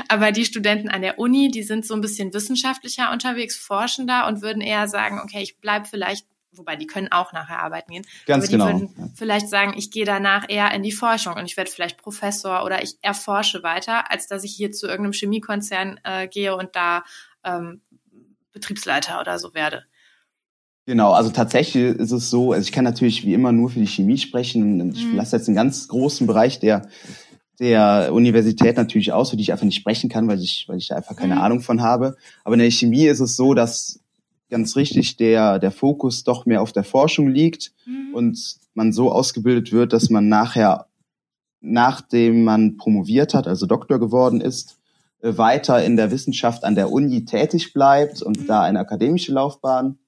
Aber 0.08 0.32
die 0.32 0.46
Studenten 0.46 0.88
an 0.88 1.02
der 1.02 1.18
Uni, 1.18 1.50
die 1.50 1.62
sind 1.62 1.87
so 1.87 1.92
ein 1.92 2.00
bisschen 2.00 2.32
wissenschaftlicher 2.32 3.12
unterwegs, 3.12 3.56
forschender 3.56 4.26
und 4.26 4.40
würden 4.40 4.62
eher 4.62 4.88
sagen, 4.88 5.20
okay, 5.22 5.42
ich 5.42 5.58
bleib 5.58 5.87
vielleicht 5.87 6.26
wobei 6.53 6.77
die 6.77 6.87
können 6.87 7.09
auch 7.11 7.33
nachher 7.33 7.61
arbeiten 7.61 7.93
gehen. 7.93 8.07
Ganz 8.27 8.45
aber 8.45 8.47
die 8.47 8.53
genau. 8.53 8.67
würden 8.67 9.12
vielleicht 9.15 9.49
sagen, 9.49 9.75
ich 9.77 9.91
gehe 9.91 10.05
danach 10.05 10.49
eher 10.49 10.73
in 10.73 10.83
die 10.83 10.93
Forschung 10.93 11.35
und 11.35 11.45
ich 11.47 11.57
werde 11.57 11.71
vielleicht 11.71 11.99
Professor 11.99 12.65
oder 12.65 12.83
ich 12.83 12.97
erforsche 13.03 13.62
weiter, 13.62 14.11
als 14.11 14.27
dass 14.27 14.45
ich 14.45 14.55
hier 14.55 14.73
zu 14.73 14.87
irgendeinem 14.87 15.12
Chemiekonzern 15.12 16.01
äh, 16.05 16.29
gehe 16.29 16.57
und 16.57 16.75
da 16.75 17.05
ähm, 17.45 17.81
Betriebsleiter 18.53 19.21
oder 19.21 19.38
so 19.38 19.55
werde. 19.55 19.85
Genau, 20.85 21.12
also 21.12 21.31
tatsächlich 21.31 21.97
ist 21.97 22.11
es 22.11 22.29
so, 22.29 22.53
also 22.53 22.67
ich 22.67 22.73
kann 22.73 22.85
natürlich 22.85 23.25
wie 23.25 23.35
immer 23.35 23.53
nur 23.53 23.71
für 23.71 23.79
die 23.79 23.87
Chemie 23.87 24.19
sprechen. 24.19 24.93
Ich 24.93 25.07
mhm. 25.07 25.17
lasse 25.17 25.37
jetzt 25.37 25.47
einen 25.47 25.55
ganz 25.55 25.87
großen 25.87 26.27
Bereich 26.27 26.59
der 26.59 26.88
der 27.62 28.12
Universität 28.12 28.77
natürlich 28.77 29.12
aus, 29.12 29.31
für 29.31 29.37
die 29.37 29.43
ich 29.43 29.53
einfach 29.53 29.65
nicht 29.65 29.77
sprechen 29.77 30.11
kann, 30.11 30.27
weil 30.27 30.41
ich, 30.41 30.65
weil 30.69 30.79
ich 30.79 30.88
da 30.88 30.97
einfach 30.97 31.15
keine 31.15 31.37
mhm. 31.37 31.41
Ahnung 31.43 31.61
von 31.61 31.81
habe. 31.81 32.17
Aber 32.45 32.55
in 32.55 32.61
der 32.61 32.71
Chemie 32.73 33.07
ist 33.07 33.21
es 33.21 33.37
so, 33.37 33.55
dass 33.55 34.01
ganz 34.53 34.77
richtig 34.77 35.17
der, 35.17 35.59
der 35.59 35.73
Fokus 35.73 36.23
doch 36.23 36.47
mehr 36.47 36.62
auf 36.62 36.73
der 36.73 36.85
Forschung 36.85 37.29
liegt 37.29 37.73
mhm. 37.87 38.15
und 38.15 38.57
man 38.75 38.93
so 38.93 39.11
ausgebildet 39.11 39.73
wird, 39.73 39.93
dass 39.93 40.11
man 40.11 40.29
nachher, 40.29 40.87
nachdem 41.61 42.45
man 42.45 42.77
promoviert 42.77 43.35
hat, 43.35 43.49
also 43.49 43.67
Doktor 43.67 43.99
geworden 43.99 44.41
ist, 44.41 44.77
äh, 45.21 45.37
weiter 45.37 45.83
in 45.83 45.97
der 45.97 46.11
Wissenschaft 46.11 46.65
an 46.65 46.75
der 46.75 46.93
Uni 46.93 47.25
tätig 47.25 47.73
bleibt 47.73 48.23
und 48.23 48.43
mhm. 48.43 48.47
da 48.47 48.62
eine 48.62 48.81
akademische 48.81 49.33
Laufbahn 49.33 49.99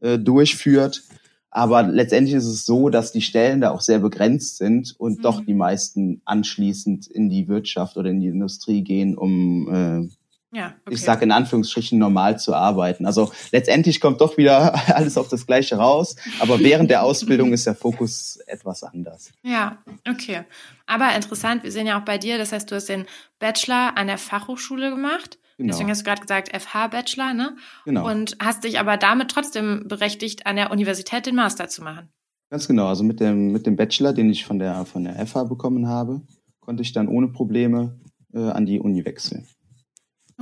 äh, 0.00 0.18
durchführt. 0.18 1.02
Aber 1.50 1.82
letztendlich 1.82 2.34
ist 2.34 2.46
es 2.46 2.64
so, 2.64 2.88
dass 2.88 3.12
die 3.12 3.20
Stellen 3.20 3.60
da 3.60 3.72
auch 3.72 3.82
sehr 3.82 3.98
begrenzt 3.98 4.56
sind 4.56 4.94
und 4.98 5.18
mhm. 5.18 5.22
doch 5.22 5.44
die 5.44 5.54
meisten 5.54 6.22
anschließend 6.24 7.08
in 7.08 7.28
die 7.28 7.46
Wirtschaft 7.46 7.98
oder 7.98 8.08
in 8.08 8.20
die 8.20 8.28
Industrie 8.28 8.82
gehen, 8.82 9.18
um 9.18 9.68
äh, 9.70 10.08
ja, 10.52 10.74
okay. 10.84 10.94
ich 10.94 11.00
sage 11.00 11.24
in 11.24 11.32
Anführungsstrichen 11.32 11.98
normal 11.98 12.38
zu 12.38 12.54
arbeiten. 12.54 13.06
Also 13.06 13.32
letztendlich 13.52 14.00
kommt 14.00 14.20
doch 14.20 14.36
wieder 14.36 14.74
alles 14.94 15.16
auf 15.16 15.28
das 15.28 15.46
Gleiche 15.46 15.76
raus, 15.76 16.16
aber 16.40 16.60
während 16.60 16.90
der 16.90 17.02
Ausbildung 17.02 17.54
ist 17.54 17.66
der 17.66 17.74
Fokus 17.74 18.36
etwas 18.46 18.82
anders. 18.82 19.32
Ja, 19.42 19.78
okay. 20.08 20.42
Aber 20.86 21.14
interessant, 21.16 21.64
wir 21.64 21.72
sehen 21.72 21.86
ja 21.86 21.98
auch 21.98 22.04
bei 22.04 22.18
dir, 22.18 22.36
das 22.36 22.52
heißt, 22.52 22.70
du 22.70 22.74
hast 22.74 22.90
den 22.90 23.06
Bachelor 23.38 23.96
an 23.96 24.08
der 24.08 24.18
Fachhochschule 24.18 24.90
gemacht. 24.90 25.38
Genau. 25.56 25.70
Deswegen 25.70 25.90
hast 25.90 26.00
du 26.00 26.04
gerade 26.04 26.20
gesagt 26.20 26.54
FH-Bachelor, 26.54 27.34
ne? 27.34 27.56
Genau. 27.84 28.10
Und 28.10 28.36
hast 28.40 28.64
dich 28.64 28.78
aber 28.78 28.96
damit 28.96 29.30
trotzdem 29.30 29.86
berechtigt, 29.86 30.46
an 30.46 30.56
der 30.56 30.70
Universität 30.70 31.24
den 31.24 31.34
Master 31.34 31.68
zu 31.68 31.82
machen. 31.82 32.08
Ganz 32.50 32.68
genau. 32.68 32.88
Also 32.88 33.04
mit 33.04 33.20
dem, 33.20 33.52
mit 33.52 33.66
dem 33.66 33.76
Bachelor, 33.76 34.12
den 34.12 34.28
ich 34.28 34.44
von 34.44 34.58
der, 34.58 34.84
von 34.84 35.04
der 35.04 35.26
FH 35.26 35.44
bekommen 35.44 35.88
habe, 35.88 36.20
konnte 36.60 36.82
ich 36.82 36.92
dann 36.92 37.08
ohne 37.08 37.28
Probleme 37.28 37.98
äh, 38.34 38.40
an 38.40 38.66
die 38.66 38.80
Uni 38.80 39.04
wechseln. 39.04 39.46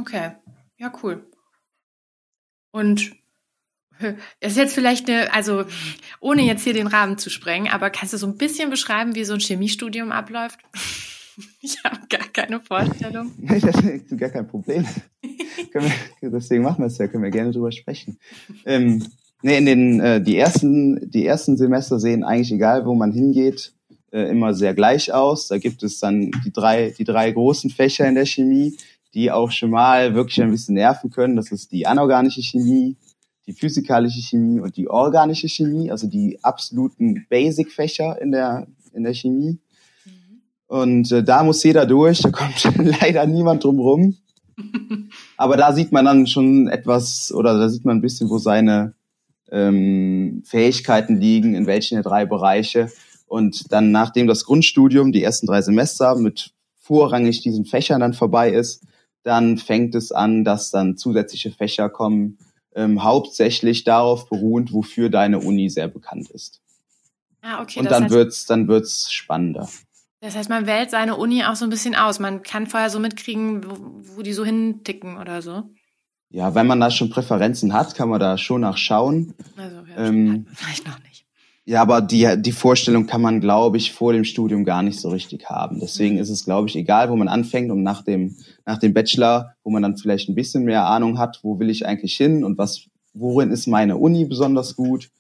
Okay, 0.00 0.32
ja, 0.78 0.92
cool. 1.02 1.26
Und 2.72 3.12
ist 4.40 4.56
jetzt 4.56 4.74
vielleicht 4.74 5.08
eine, 5.08 5.32
also 5.32 5.64
ohne 6.20 6.42
jetzt 6.42 6.64
hier 6.64 6.72
den 6.72 6.86
Rahmen 6.86 7.18
zu 7.18 7.30
sprengen, 7.30 7.70
aber 7.70 7.90
kannst 7.90 8.14
du 8.14 8.18
so 8.18 8.26
ein 8.26 8.36
bisschen 8.36 8.70
beschreiben, 8.70 9.14
wie 9.14 9.24
so 9.24 9.34
ein 9.34 9.40
Chemiestudium 9.40 10.12
abläuft? 10.12 10.58
Ich 11.62 11.82
habe 11.84 11.96
gar 12.10 12.28
keine 12.34 12.60
Vorstellung. 12.60 13.32
Das 13.48 13.82
ist 13.82 14.18
gar 14.18 14.28
kein 14.28 14.46
Problem. 14.46 14.84
wir, 15.72 16.30
deswegen 16.30 16.62
machen 16.62 16.82
wir 16.82 16.86
es 16.86 16.98
ja, 16.98 17.06
können 17.06 17.22
wir 17.22 17.30
gerne 17.30 17.50
drüber 17.50 17.72
sprechen. 17.72 18.18
Ähm, 18.66 19.06
nee, 19.40 19.56
in 19.56 19.64
den, 19.64 20.00
äh, 20.00 20.20
die, 20.20 20.36
ersten, 20.36 21.10
die 21.10 21.24
ersten 21.24 21.56
Semester 21.56 21.98
sehen 21.98 22.24
eigentlich, 22.24 22.52
egal 22.52 22.84
wo 22.84 22.94
man 22.94 23.12
hingeht, 23.12 23.72
äh, 24.12 24.28
immer 24.30 24.52
sehr 24.52 24.74
gleich 24.74 25.14
aus. 25.14 25.48
Da 25.48 25.56
gibt 25.56 25.82
es 25.82 25.98
dann 25.98 26.30
die 26.44 26.52
drei, 26.52 26.90
die 26.90 27.04
drei 27.04 27.30
großen 27.30 27.70
Fächer 27.70 28.06
in 28.06 28.16
der 28.16 28.26
Chemie, 28.26 28.76
die 29.14 29.30
auch 29.30 29.50
schon 29.50 29.70
mal 29.70 30.14
wirklich 30.14 30.40
ein 30.42 30.50
bisschen 30.50 30.74
nerven 30.74 31.10
können. 31.10 31.36
Das 31.36 31.50
ist 31.50 31.72
die 31.72 31.86
anorganische 31.86 32.42
Chemie, 32.42 32.96
die 33.46 33.52
physikalische 33.52 34.20
Chemie 34.20 34.60
und 34.60 34.76
die 34.76 34.88
organische 34.88 35.48
Chemie, 35.48 35.90
also 35.90 36.06
die 36.06 36.38
absoluten 36.42 37.26
Basic-Fächer 37.28 38.20
in 38.20 38.32
der, 38.32 38.66
in 38.92 39.02
der 39.02 39.14
Chemie. 39.14 39.58
Mhm. 40.04 40.40
Und 40.68 41.12
äh, 41.12 41.24
da 41.24 41.42
muss 41.42 41.62
jeder 41.64 41.86
durch, 41.86 42.20
da 42.20 42.30
kommt 42.30 42.62
leider 43.00 43.26
niemand 43.26 43.64
drum 43.64 43.80
rum. 43.80 44.16
Aber 45.36 45.56
da 45.56 45.72
sieht 45.72 45.92
man 45.92 46.04
dann 46.04 46.26
schon 46.26 46.68
etwas, 46.68 47.32
oder 47.32 47.58
da 47.58 47.68
sieht 47.68 47.84
man 47.84 47.98
ein 47.98 48.02
bisschen, 48.02 48.28
wo 48.30 48.38
seine 48.38 48.94
ähm, 49.50 50.42
Fähigkeiten 50.44 51.20
liegen, 51.20 51.54
in 51.54 51.66
welchen 51.66 51.96
der 51.96 52.04
drei 52.04 52.26
Bereiche. 52.26 52.90
Und 53.26 53.72
dann, 53.72 53.90
nachdem 53.90 54.26
das 54.26 54.44
Grundstudium, 54.44 55.12
die 55.12 55.22
ersten 55.22 55.46
drei 55.46 55.62
Semester 55.62 56.16
mit 56.16 56.52
vorrangig 56.78 57.40
diesen 57.42 57.64
Fächern 57.64 58.00
dann 58.00 58.14
vorbei 58.14 58.50
ist, 58.50 58.84
dann 59.22 59.58
fängt 59.58 59.94
es 59.94 60.12
an, 60.12 60.44
dass 60.44 60.70
dann 60.70 60.96
zusätzliche 60.96 61.50
Fächer 61.50 61.88
kommen, 61.88 62.38
ähm, 62.74 63.02
hauptsächlich 63.02 63.84
darauf 63.84 64.28
beruhend, 64.28 64.72
wofür 64.72 65.10
deine 65.10 65.40
Uni 65.40 65.68
sehr 65.70 65.88
bekannt 65.88 66.30
ist. 66.30 66.60
Ah, 67.42 67.62
okay. 67.62 67.80
Und 67.80 67.90
dann 67.90 68.04
heißt, 68.04 68.14
wird's, 68.14 68.46
dann 68.46 68.68
wird's 68.68 69.12
spannender. 69.12 69.68
Das 70.20 70.36
heißt, 70.36 70.50
man 70.50 70.66
wählt 70.66 70.90
seine 70.90 71.16
Uni 71.16 71.44
auch 71.44 71.56
so 71.56 71.64
ein 71.64 71.70
bisschen 71.70 71.94
aus. 71.94 72.18
Man 72.18 72.42
kann 72.42 72.66
vorher 72.66 72.90
so 72.90 73.00
mitkriegen, 73.00 73.64
wo, 73.64 74.16
wo 74.16 74.22
die 74.22 74.34
so 74.34 74.44
hinticken 74.44 75.16
oder 75.16 75.40
so. 75.40 75.62
Ja, 76.28 76.54
wenn 76.54 76.66
man 76.66 76.78
da 76.78 76.90
schon 76.90 77.10
Präferenzen 77.10 77.72
hat, 77.72 77.94
kann 77.94 78.08
man 78.08 78.20
da 78.20 78.38
schon 78.38 78.60
nachschauen. 78.60 79.34
Also, 79.56 79.76
ja, 79.76 80.06
ähm, 80.06 80.46
vielleicht 80.54 80.86
noch 80.86 80.98
nicht. 81.00 81.09
Ja, 81.70 81.82
aber 81.82 82.00
die, 82.00 82.26
die 82.36 82.50
Vorstellung 82.50 83.06
kann 83.06 83.22
man, 83.22 83.40
glaube 83.40 83.76
ich, 83.76 83.92
vor 83.92 84.12
dem 84.12 84.24
Studium 84.24 84.64
gar 84.64 84.82
nicht 84.82 84.98
so 84.98 85.08
richtig 85.08 85.48
haben. 85.48 85.78
Deswegen 85.78 86.16
mhm. 86.16 86.20
ist 86.20 86.28
es, 86.28 86.44
glaube 86.44 86.68
ich, 86.68 86.74
egal, 86.74 87.10
wo 87.10 87.14
man 87.14 87.28
anfängt 87.28 87.70
und 87.70 87.84
nach 87.84 88.02
dem, 88.02 88.34
nach 88.66 88.78
dem 88.78 88.92
Bachelor, 88.92 89.54
wo 89.62 89.70
man 89.70 89.80
dann 89.80 89.96
vielleicht 89.96 90.28
ein 90.28 90.34
bisschen 90.34 90.64
mehr 90.64 90.86
Ahnung 90.86 91.16
hat, 91.16 91.38
wo 91.44 91.60
will 91.60 91.70
ich 91.70 91.86
eigentlich 91.86 92.16
hin 92.16 92.42
und 92.42 92.58
was, 92.58 92.88
worin 93.14 93.52
ist 93.52 93.68
meine 93.68 93.98
Uni 93.98 94.24
besonders 94.24 94.74
gut, 94.74 95.10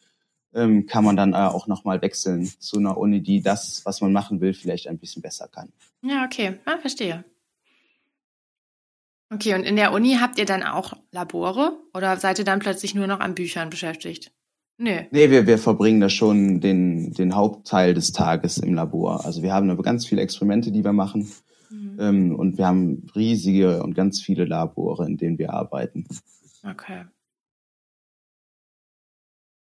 ähm, 0.52 0.86
kann 0.86 1.04
man 1.04 1.14
dann 1.14 1.34
äh, 1.34 1.36
auch 1.36 1.68
nochmal 1.68 2.02
wechseln 2.02 2.50
zu 2.58 2.78
einer 2.78 2.98
Uni, 2.98 3.20
die 3.20 3.42
das, 3.42 3.82
was 3.84 4.00
man 4.00 4.12
machen 4.12 4.40
will, 4.40 4.52
vielleicht 4.52 4.88
ein 4.88 4.98
bisschen 4.98 5.22
besser 5.22 5.46
kann. 5.46 5.72
Ja, 6.02 6.24
okay. 6.24 6.58
Ah, 6.64 6.78
verstehe. 6.78 7.22
Okay, 9.32 9.54
und 9.54 9.62
in 9.62 9.76
der 9.76 9.92
Uni 9.92 10.16
habt 10.20 10.36
ihr 10.36 10.46
dann 10.46 10.64
auch 10.64 10.94
Labore 11.12 11.78
oder 11.94 12.16
seid 12.16 12.40
ihr 12.40 12.44
dann 12.44 12.58
plötzlich 12.58 12.96
nur 12.96 13.06
noch 13.06 13.20
an 13.20 13.36
Büchern 13.36 13.70
beschäftigt? 13.70 14.32
Nee. 14.82 15.08
Nee, 15.10 15.30
wir, 15.30 15.46
wir 15.46 15.58
verbringen 15.58 16.00
da 16.00 16.08
schon 16.08 16.60
den, 16.60 17.12
den 17.12 17.34
Hauptteil 17.34 17.92
des 17.92 18.12
Tages 18.12 18.56
im 18.56 18.72
Labor. 18.72 19.26
Also 19.26 19.42
wir 19.42 19.52
haben 19.52 19.68
da 19.68 19.74
ganz 19.74 20.06
viele 20.06 20.22
Experimente, 20.22 20.72
die 20.72 20.82
wir 20.82 20.94
machen. 20.94 21.30
Mhm. 21.68 21.96
Ähm, 22.00 22.34
und 22.34 22.56
wir 22.56 22.66
haben 22.66 23.06
riesige 23.14 23.82
und 23.82 23.92
ganz 23.92 24.22
viele 24.22 24.46
Labore, 24.46 25.06
in 25.06 25.18
denen 25.18 25.36
wir 25.36 25.52
arbeiten. 25.52 26.06
Okay. 26.64 27.04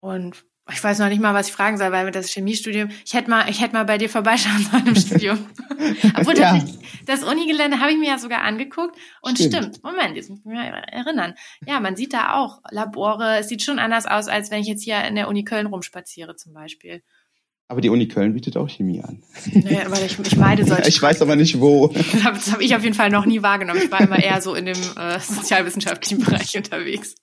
Und 0.01 0.47
ich 0.73 0.83
weiß 0.83 0.99
noch 0.99 1.09
nicht 1.09 1.21
mal, 1.21 1.35
was 1.35 1.49
ich 1.49 1.53
fragen 1.53 1.77
soll, 1.77 1.93
weil 1.93 2.07
mit 2.07 2.15
das 2.15 2.31
Chemiestudium, 2.31 2.89
ich 3.05 3.13
hätte 3.13 3.29
mal, 3.29 3.51
ich 3.51 3.61
hätte 3.61 3.75
mal 3.75 3.85
bei 3.85 3.99
dir 3.99 4.09
vorbeischauen 4.09 4.67
sollen 4.71 4.87
im 4.87 4.97
Studium. 4.97 5.39
Obwohl 6.17 6.39
ja. 6.39 6.59
das, 6.59 6.79
das 7.21 7.25
Unigelände 7.25 7.81
habe 7.81 7.93
ich 7.93 7.99
mir 7.99 8.09
ja 8.09 8.19
sogar 8.19 8.43
angeguckt 8.43 8.97
und 9.21 9.39
stimmt. 9.39 9.55
stimmt. 9.55 9.85
Moment, 9.85 10.17
jetzt 10.17 10.31
muss 10.31 10.39
ich 10.39 10.45
mich 10.47 10.55
mal 10.55 10.83
erinnern. 10.91 11.35
Ja, 11.67 11.81
man 11.81 11.97
sieht 11.97 12.15
da 12.15 12.35
auch 12.35 12.61
Labore. 12.71 13.41
Es 13.41 13.49
sieht 13.49 13.63
schon 13.63 13.79
anders 13.79 14.07
aus, 14.07 14.29
als 14.29 14.51
wenn 14.51 14.63
ich 14.63 14.67
jetzt 14.67 14.83
hier 14.83 15.05
in 15.05 15.17
der 15.17 15.29
Uni 15.29 15.45
Köln 15.45 15.67
rumspaziere 15.67 16.35
zum 16.37 16.55
Beispiel. 16.55 17.03
Aber 17.69 17.81
die 17.81 17.91
Uni 17.91 18.09
Köln 18.09 18.35
bietet 18.35 18.57
auch 18.57 18.69
Chemie 18.69 19.03
an. 19.03 19.23
Naja, 19.53 19.91
weil 19.91 20.05
ich, 20.05 20.19
ich 20.19 20.37
meine 20.37 20.65
solche. 20.67 20.89
ich 20.89 21.01
weiß 21.01 21.21
aber 21.23 21.37
nicht 21.37 21.61
wo. 21.61 21.89
Das 21.89 22.53
habe 22.53 22.63
ich 22.63 22.75
auf 22.75 22.83
jeden 22.83 22.95
Fall 22.95 23.11
noch 23.11 23.27
nie 23.27 23.43
wahrgenommen. 23.43 23.81
Ich 23.83 23.91
war 23.91 24.01
immer 24.01 24.23
eher 24.23 24.41
so 24.41 24.55
in 24.55 24.67
dem 24.67 24.79
äh, 24.97 25.19
sozialwissenschaftlichen 25.19 26.21
Bereich 26.25 26.57
unterwegs. 26.57 27.15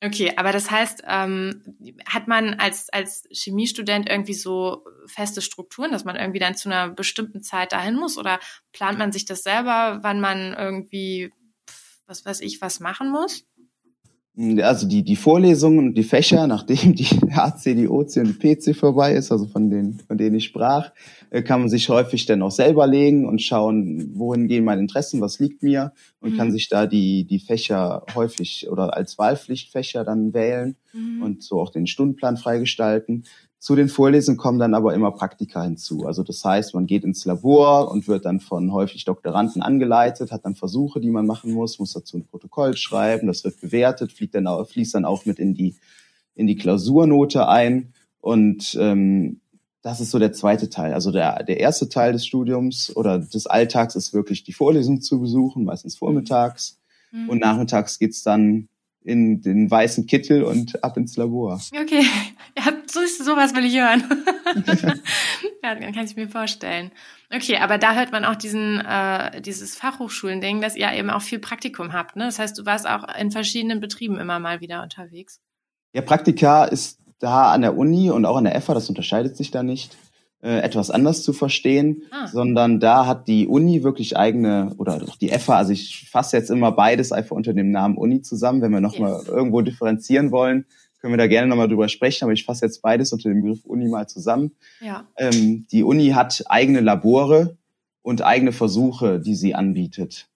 Okay, 0.00 0.32
aber 0.36 0.52
das 0.52 0.70
heißt, 0.70 1.02
ähm, 1.08 1.76
hat 2.06 2.28
man 2.28 2.54
als, 2.54 2.88
als 2.90 3.26
Chemiestudent 3.32 4.08
irgendwie 4.08 4.34
so 4.34 4.84
feste 5.06 5.42
Strukturen, 5.42 5.90
dass 5.90 6.04
man 6.04 6.14
irgendwie 6.14 6.38
dann 6.38 6.54
zu 6.54 6.68
einer 6.68 6.88
bestimmten 6.88 7.42
Zeit 7.42 7.72
dahin 7.72 7.96
muss? 7.96 8.16
Oder 8.16 8.38
plant 8.72 8.98
man 8.98 9.10
sich 9.10 9.24
das 9.24 9.42
selber, 9.42 9.98
wann 10.02 10.20
man 10.20 10.54
irgendwie, 10.54 11.32
was 12.06 12.24
weiß 12.24 12.40
ich, 12.42 12.60
was 12.60 12.78
machen 12.78 13.10
muss? 13.10 13.44
Also 14.60 14.86
die, 14.86 15.02
die 15.02 15.16
Vorlesungen 15.16 15.80
und 15.80 15.94
die 15.94 16.04
Fächer, 16.04 16.46
nachdem 16.46 16.94
die 16.94 17.08
AC, 17.32 17.62
die 17.64 17.88
OC 17.88 18.18
und 18.18 18.36
die 18.40 18.54
PC 18.54 18.76
vorbei 18.76 19.14
ist, 19.14 19.32
also 19.32 19.46
von 19.46 19.68
denen, 19.68 19.98
von 20.06 20.16
denen 20.16 20.36
ich 20.36 20.44
sprach, 20.44 20.92
äh, 21.30 21.42
kann 21.42 21.60
man 21.60 21.68
sich 21.68 21.88
häufig 21.88 22.24
dann 22.26 22.42
auch 22.42 22.52
selber 22.52 22.86
legen 22.86 23.26
und 23.26 23.42
schauen, 23.42 24.12
wohin 24.14 24.46
gehen 24.46 24.64
meine 24.64 24.80
Interessen, 24.80 25.20
was 25.20 25.40
liegt 25.40 25.64
mir 25.64 25.92
und 26.20 26.34
mhm. 26.34 26.36
kann 26.36 26.52
sich 26.52 26.68
da 26.68 26.86
die, 26.86 27.24
die 27.24 27.40
Fächer 27.40 28.04
häufig 28.14 28.68
oder 28.70 28.96
als 28.96 29.18
Wahlpflichtfächer 29.18 30.04
dann 30.04 30.32
wählen 30.32 30.76
mhm. 30.92 31.22
und 31.22 31.42
so 31.42 31.60
auch 31.60 31.70
den 31.70 31.88
Stundenplan 31.88 32.36
freigestalten. 32.36 33.24
Zu 33.60 33.74
den 33.74 33.88
Vorlesungen 33.88 34.38
kommen 34.38 34.60
dann 34.60 34.74
aber 34.74 34.94
immer 34.94 35.10
Praktika 35.10 35.64
hinzu. 35.64 36.06
Also 36.06 36.22
das 36.22 36.44
heißt, 36.44 36.74
man 36.74 36.86
geht 36.86 37.02
ins 37.02 37.24
Labor 37.24 37.90
und 37.90 38.06
wird 38.06 38.24
dann 38.24 38.38
von 38.38 38.72
häufig 38.72 39.04
Doktoranden 39.04 39.62
angeleitet, 39.62 40.30
hat 40.30 40.44
dann 40.44 40.54
Versuche, 40.54 41.00
die 41.00 41.10
man 41.10 41.26
machen 41.26 41.52
muss, 41.52 41.80
muss 41.80 41.92
dazu 41.92 42.16
ein 42.18 42.26
Protokoll 42.26 42.76
schreiben, 42.76 43.26
das 43.26 43.42
wird 43.42 43.60
bewertet, 43.60 44.12
fliegt 44.12 44.36
dann 44.36 44.46
auch, 44.46 44.64
fließt 44.64 44.94
dann 44.94 45.04
auch 45.04 45.26
mit 45.26 45.40
in 45.40 45.54
die, 45.54 45.74
in 46.36 46.46
die 46.46 46.54
Klausurnote 46.54 47.48
ein. 47.48 47.92
Und 48.20 48.76
ähm, 48.80 49.40
das 49.82 50.00
ist 50.00 50.12
so 50.12 50.20
der 50.20 50.32
zweite 50.32 50.70
Teil. 50.70 50.94
Also 50.94 51.10
der, 51.10 51.42
der 51.42 51.58
erste 51.58 51.88
Teil 51.88 52.12
des 52.12 52.26
Studiums 52.26 52.94
oder 52.94 53.18
des 53.18 53.46
Alltags 53.46 53.96
ist 53.96 54.12
wirklich 54.12 54.44
die 54.44 54.52
Vorlesung 54.52 55.00
zu 55.00 55.20
besuchen, 55.20 55.64
meistens 55.64 55.96
vormittags. 55.96 56.78
Mhm. 57.10 57.28
Und 57.28 57.40
nachmittags 57.40 57.98
geht's 57.98 58.22
dann 58.22 58.68
in 59.02 59.40
den 59.40 59.70
weißen 59.70 60.06
Kittel 60.06 60.42
und 60.42 60.82
ab 60.82 60.96
ins 60.96 61.16
Labor. 61.16 61.60
Okay, 61.72 62.02
ja, 62.58 62.72
so 62.86 63.00
ist 63.00 63.24
sowas 63.24 63.54
will 63.54 63.64
ich 63.64 63.78
hören. 63.78 64.04
ja, 65.62 65.74
dann 65.74 65.92
kann 65.92 66.04
ich 66.04 66.16
mir 66.16 66.28
vorstellen. 66.28 66.90
Okay, 67.34 67.58
aber 67.58 67.78
da 67.78 67.94
hört 67.94 68.12
man 68.12 68.24
auch 68.24 68.36
diesen 68.36 68.80
äh, 68.80 69.40
dieses 69.40 69.76
Fachhochschulen-Ding, 69.76 70.60
dass 70.60 70.76
ihr 70.76 70.92
eben 70.92 71.10
auch 71.10 71.22
viel 71.22 71.38
Praktikum 71.38 71.92
habt. 71.92 72.16
Ne? 72.16 72.24
Das 72.24 72.38
heißt, 72.38 72.58
du 72.58 72.66
warst 72.66 72.88
auch 72.88 73.04
in 73.18 73.30
verschiedenen 73.30 73.80
Betrieben 73.80 74.18
immer 74.18 74.38
mal 74.38 74.60
wieder 74.60 74.82
unterwegs. 74.82 75.40
Ja, 75.92 76.02
Praktika 76.02 76.64
ist 76.64 76.98
da 77.18 77.52
an 77.52 77.62
der 77.62 77.76
Uni 77.76 78.10
und 78.10 78.24
auch 78.24 78.36
an 78.36 78.44
der 78.44 78.60
FA, 78.60 78.74
das 78.74 78.88
unterscheidet 78.88 79.36
sich 79.36 79.50
da 79.50 79.62
nicht 79.62 79.96
äh, 80.42 80.60
etwas 80.60 80.90
anders 80.90 81.22
zu 81.22 81.32
verstehen, 81.32 82.02
ah. 82.10 82.26
sondern 82.26 82.80
da 82.80 83.06
hat 83.06 83.28
die 83.28 83.46
Uni 83.46 83.82
wirklich 83.82 84.16
eigene, 84.16 84.72
oder 84.78 84.98
doch 84.98 85.16
die 85.16 85.30
EFA, 85.30 85.56
also 85.56 85.72
ich 85.72 86.08
fasse 86.10 86.36
jetzt 86.36 86.50
immer 86.50 86.72
beides 86.72 87.12
einfach 87.12 87.34
unter 87.34 87.54
dem 87.54 87.70
Namen 87.70 87.96
Uni 87.96 88.22
zusammen, 88.22 88.62
wenn 88.62 88.72
wir 88.72 88.80
nochmal 88.80 89.14
yes. 89.18 89.28
irgendwo 89.28 89.62
differenzieren 89.62 90.30
wollen, 90.30 90.66
können 91.00 91.12
wir 91.12 91.18
da 91.18 91.26
gerne 91.26 91.48
nochmal 91.48 91.68
drüber 91.68 91.88
sprechen, 91.88 92.24
aber 92.24 92.32
ich 92.32 92.44
fasse 92.44 92.66
jetzt 92.66 92.82
beides 92.82 93.12
unter 93.12 93.28
dem 93.28 93.42
Begriff 93.42 93.64
Uni 93.64 93.88
mal 93.88 94.08
zusammen. 94.08 94.52
Ja. 94.80 95.06
Ähm, 95.16 95.66
die 95.70 95.84
Uni 95.84 96.10
hat 96.10 96.44
eigene 96.48 96.80
Labore 96.80 97.56
und 98.02 98.22
eigene 98.22 98.52
Versuche, 98.52 99.20
die 99.20 99.34
sie 99.34 99.54
anbietet. 99.54 100.28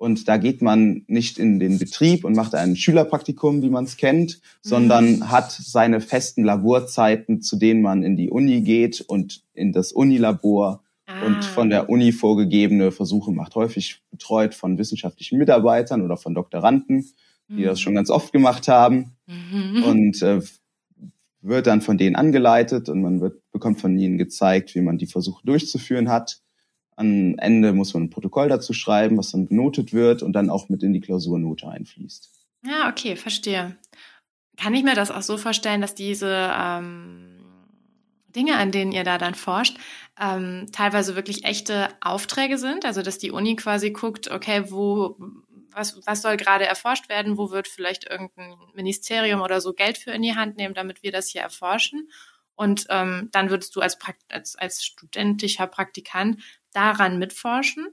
Und 0.00 0.28
da 0.28 0.38
geht 0.38 0.62
man 0.62 1.02
nicht 1.08 1.38
in 1.38 1.60
den 1.60 1.78
Betrieb 1.78 2.24
und 2.24 2.34
macht 2.34 2.54
ein 2.54 2.74
Schülerpraktikum, 2.74 3.60
wie 3.60 3.68
man 3.68 3.84
es 3.84 3.98
kennt, 3.98 4.38
mhm. 4.38 4.38
sondern 4.62 5.30
hat 5.30 5.52
seine 5.52 6.00
festen 6.00 6.42
Laborzeiten, 6.42 7.42
zu 7.42 7.56
denen 7.56 7.82
man 7.82 8.02
in 8.02 8.16
die 8.16 8.30
Uni 8.30 8.62
geht 8.62 9.02
und 9.02 9.42
in 9.52 9.72
das 9.72 9.92
Unilabor 9.92 10.82
ah. 11.04 11.26
und 11.26 11.44
von 11.44 11.68
der 11.68 11.90
Uni 11.90 12.12
vorgegebene 12.12 12.92
Versuche 12.92 13.30
macht. 13.30 13.54
Häufig 13.56 14.00
betreut 14.10 14.54
von 14.54 14.78
wissenschaftlichen 14.78 15.36
Mitarbeitern 15.36 16.00
oder 16.00 16.16
von 16.16 16.34
Doktoranden, 16.34 17.04
die 17.50 17.60
mhm. 17.60 17.64
das 17.64 17.78
schon 17.78 17.94
ganz 17.94 18.08
oft 18.08 18.32
gemacht 18.32 18.68
haben. 18.68 19.18
Mhm. 19.26 19.82
Und 19.84 20.22
äh, 20.22 20.40
wird 21.42 21.66
dann 21.66 21.82
von 21.82 21.98
denen 21.98 22.16
angeleitet 22.16 22.88
und 22.88 23.02
man 23.02 23.20
wird, 23.20 23.42
bekommt 23.52 23.82
von 23.82 23.98
ihnen 23.98 24.16
gezeigt, 24.16 24.74
wie 24.74 24.80
man 24.80 24.96
die 24.96 25.06
Versuche 25.06 25.44
durchzuführen 25.44 26.08
hat. 26.08 26.40
Am 27.00 27.38
Ende 27.38 27.72
muss 27.72 27.94
man 27.94 28.04
ein 28.04 28.10
Protokoll 28.10 28.48
dazu 28.50 28.74
schreiben, 28.74 29.16
was 29.16 29.30
dann 29.30 29.48
benotet 29.48 29.94
wird 29.94 30.22
und 30.22 30.34
dann 30.34 30.50
auch 30.50 30.68
mit 30.68 30.82
in 30.82 30.92
die 30.92 31.00
Klausurnote 31.00 31.66
einfließt. 31.66 32.30
Ja, 32.66 32.90
okay, 32.90 33.16
verstehe. 33.16 33.78
Kann 34.58 34.74
ich 34.74 34.84
mir 34.84 34.94
das 34.94 35.10
auch 35.10 35.22
so 35.22 35.38
vorstellen, 35.38 35.80
dass 35.80 35.94
diese 35.94 36.52
ähm, 36.54 37.38
Dinge, 38.28 38.58
an 38.58 38.70
denen 38.70 38.92
ihr 38.92 39.04
da 39.04 39.16
dann 39.16 39.34
forscht, 39.34 39.78
ähm, 40.20 40.66
teilweise 40.72 41.16
wirklich 41.16 41.44
echte 41.44 41.88
Aufträge 42.02 42.58
sind? 42.58 42.84
Also 42.84 43.00
dass 43.00 43.16
die 43.16 43.30
Uni 43.30 43.56
quasi 43.56 43.92
guckt, 43.92 44.30
okay, 44.30 44.70
wo 44.70 45.16
was, 45.72 45.98
was 46.06 46.20
soll 46.20 46.36
gerade 46.36 46.66
erforscht 46.66 47.08
werden, 47.08 47.38
wo 47.38 47.50
wird 47.50 47.68
vielleicht 47.68 48.10
irgendein 48.10 48.56
Ministerium 48.74 49.40
oder 49.40 49.62
so 49.62 49.72
Geld 49.72 49.96
für 49.96 50.10
in 50.10 50.20
die 50.20 50.34
Hand 50.34 50.58
nehmen, 50.58 50.74
damit 50.74 51.02
wir 51.02 51.12
das 51.12 51.28
hier 51.28 51.40
erforschen. 51.40 52.10
Und 52.56 52.86
ähm, 52.90 53.30
dann 53.32 53.48
würdest 53.48 53.74
du 53.74 53.80
als, 53.80 53.96
als, 54.28 54.54
als 54.56 54.84
studentischer 54.84 55.66
Praktikant 55.66 56.42
daran 56.72 57.18
mitforschen? 57.18 57.86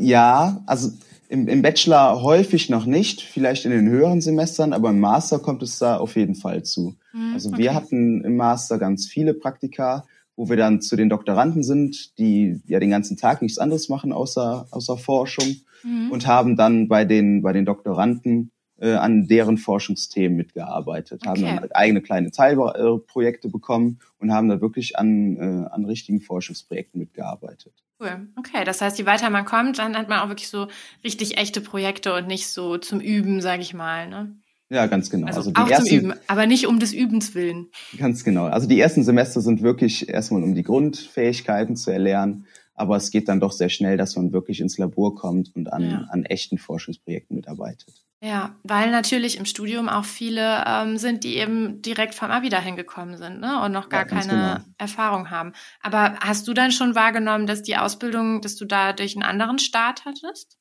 Ja, 0.00 0.62
also 0.66 0.90
im, 1.28 1.48
im 1.48 1.62
Bachelor 1.62 2.22
häufig 2.22 2.68
noch 2.68 2.84
nicht, 2.84 3.22
vielleicht 3.22 3.64
in 3.64 3.70
den 3.70 3.88
höheren 3.88 4.20
Semestern, 4.20 4.72
aber 4.72 4.90
im 4.90 5.00
Master 5.00 5.38
kommt 5.38 5.62
es 5.62 5.78
da 5.78 5.96
auf 5.96 6.16
jeden 6.16 6.34
Fall 6.34 6.62
zu. 6.64 6.96
Mhm, 7.12 7.32
also 7.32 7.56
wir 7.56 7.74
hatten 7.74 8.24
im 8.24 8.36
Master 8.36 8.78
ganz 8.78 9.06
viele 9.06 9.34
Praktika, 9.34 10.04
wo 10.36 10.48
wir 10.48 10.56
dann 10.56 10.80
zu 10.80 10.96
den 10.96 11.08
Doktoranden 11.08 11.62
sind, 11.62 12.18
die 12.18 12.60
ja 12.66 12.80
den 12.80 12.90
ganzen 12.90 13.16
Tag 13.16 13.40
nichts 13.40 13.58
anderes 13.58 13.88
machen 13.88 14.12
außer, 14.12 14.66
außer 14.70 14.96
Forschung 14.96 15.56
mhm. 15.84 16.10
und 16.10 16.26
haben 16.26 16.56
dann 16.56 16.88
bei 16.88 17.04
den, 17.04 17.42
bei 17.42 17.52
den 17.52 17.64
Doktoranden 17.64 18.50
äh, 18.78 18.94
an 18.94 19.26
deren 19.26 19.58
Forschungsthemen 19.58 20.36
mitgearbeitet, 20.36 21.22
okay. 21.26 21.28
haben 21.28 21.60
dann 21.60 21.72
eigene 21.72 22.02
kleine 22.02 22.30
Teilprojekte 22.30 23.48
bekommen 23.48 24.00
und 24.18 24.32
haben 24.32 24.48
da 24.48 24.60
wirklich 24.60 24.98
an, 24.98 25.36
äh, 25.36 25.70
an 25.70 25.84
richtigen 25.84 26.20
Forschungsprojekten 26.20 26.98
mitgearbeitet. 26.98 27.72
Cool. 28.00 28.28
Okay, 28.36 28.64
das 28.64 28.80
heißt, 28.80 28.98
je 28.98 29.06
weiter 29.06 29.30
man 29.30 29.44
kommt, 29.44 29.78
dann 29.78 29.96
hat 29.96 30.08
man 30.08 30.20
auch 30.20 30.28
wirklich 30.28 30.48
so 30.48 30.66
richtig 31.04 31.38
echte 31.38 31.60
Projekte 31.60 32.14
und 32.14 32.26
nicht 32.26 32.48
so 32.48 32.76
zum 32.76 33.00
Üben, 33.00 33.40
sage 33.40 33.62
ich 33.62 33.72
mal. 33.72 34.08
Ne? 34.08 34.36
Ja, 34.70 34.86
ganz 34.86 35.10
genau. 35.10 35.28
Also, 35.28 35.38
also 35.40 35.52
auch 35.54 35.68
ersten, 35.68 35.86
zum 35.86 35.98
Üben, 35.98 36.14
aber 36.26 36.46
nicht 36.46 36.66
um 36.66 36.80
des 36.80 36.92
Übens 36.92 37.34
willen. 37.34 37.68
Ganz 37.96 38.24
genau. 38.24 38.46
Also 38.46 38.66
die 38.66 38.80
ersten 38.80 39.04
Semester 39.04 39.40
sind 39.40 39.62
wirklich 39.62 40.08
erstmal 40.08 40.42
um 40.42 40.54
die 40.54 40.64
Grundfähigkeiten 40.64 41.76
zu 41.76 41.92
erlernen, 41.92 42.46
aber 42.74 42.96
es 42.96 43.10
geht 43.10 43.28
dann 43.28 43.40
doch 43.40 43.52
sehr 43.52 43.68
schnell, 43.68 43.96
dass 43.96 44.16
man 44.16 44.32
wirklich 44.32 44.60
ins 44.60 44.78
Labor 44.78 45.14
kommt 45.14 45.54
und 45.54 45.72
an, 45.72 45.82
ja. 45.82 46.06
an 46.10 46.24
echten 46.24 46.58
Forschungsprojekten 46.58 47.36
mitarbeitet. 47.36 48.04
Ja, 48.24 48.56
weil 48.62 48.90
natürlich 48.90 49.36
im 49.36 49.44
Studium 49.44 49.90
auch 49.90 50.06
viele 50.06 50.64
ähm, 50.66 50.96
sind, 50.96 51.24
die 51.24 51.36
eben 51.36 51.82
direkt 51.82 52.14
vom 52.14 52.30
Abi 52.30 52.48
dahin 52.48 52.74
gekommen 52.74 53.18
sind 53.18 53.38
ne? 53.38 53.62
und 53.62 53.72
noch 53.72 53.90
gar 53.90 54.02
ja, 54.02 54.06
keine 54.06 54.32
genau. 54.32 54.56
Erfahrung 54.78 55.30
haben. 55.30 55.52
Aber 55.82 56.14
hast 56.20 56.48
du 56.48 56.54
dann 56.54 56.72
schon 56.72 56.94
wahrgenommen, 56.94 57.46
dass 57.46 57.62
die 57.62 57.76
Ausbildung, 57.76 58.40
dass 58.40 58.56
du 58.56 58.64
da 58.64 58.94
durch 58.94 59.14
einen 59.14 59.24
anderen 59.24 59.58
Start 59.58 60.06
hattest? 60.06 60.56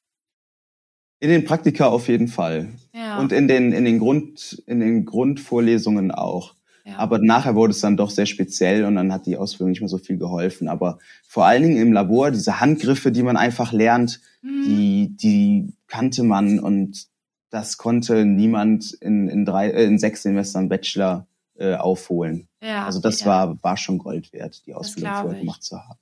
In 1.21 1.29
den 1.29 1.45
Praktika 1.45 1.87
auf 1.87 2.09
jeden 2.09 2.27
Fall. 2.27 2.67
Ja. 2.93 3.17
Und 3.19 3.31
in 3.31 3.47
den, 3.47 3.71
in 3.71 3.85
den 3.85 3.99
Grund, 3.99 4.61
in 4.67 4.81
den 4.81 5.05
Grundvorlesungen 5.05 6.11
auch. 6.11 6.55
Ja. 6.85 6.97
Aber 6.97 7.19
nachher 7.19 7.55
wurde 7.55 7.71
es 7.71 7.79
dann 7.79 7.95
doch 7.95 8.09
sehr 8.09 8.25
speziell 8.25 8.83
und 8.83 8.95
dann 8.95 9.13
hat 9.13 9.25
die 9.25 9.37
Ausbildung 9.37 9.69
nicht 9.69 9.79
mehr 9.79 9.89
so 9.89 9.97
viel 9.97 10.17
geholfen. 10.17 10.67
Aber 10.67 10.99
vor 11.25 11.45
allen 11.45 11.63
Dingen 11.63 11.77
im 11.77 11.93
Labor, 11.93 12.31
diese 12.31 12.59
Handgriffe, 12.59 13.11
die 13.11 13.23
man 13.23 13.37
einfach 13.37 13.71
lernt, 13.71 14.19
mhm. 14.41 14.63
die, 14.65 15.15
die 15.15 15.73
kannte 15.87 16.23
man 16.23 16.59
und 16.59 17.07
das 17.49 17.77
konnte 17.77 18.25
niemand 18.25 18.93
in, 18.93 19.29
in, 19.29 19.45
drei, 19.45 19.69
äh, 19.69 19.85
in 19.85 19.97
sechs 19.97 20.23
Semestern 20.23 20.67
Bachelor 20.67 21.27
äh, 21.55 21.75
aufholen. 21.75 22.47
Ja, 22.61 22.85
also 22.85 22.99
das 22.99 23.21
ja. 23.21 23.27
war, 23.27 23.63
war 23.63 23.77
schon 23.77 23.99
Gold 23.99 24.33
wert, 24.33 24.63
die 24.65 24.73
Ausbildung 24.73 25.13
vorher 25.13 25.39
gemacht 25.39 25.63
zu 25.63 25.77
haben. 25.77 25.99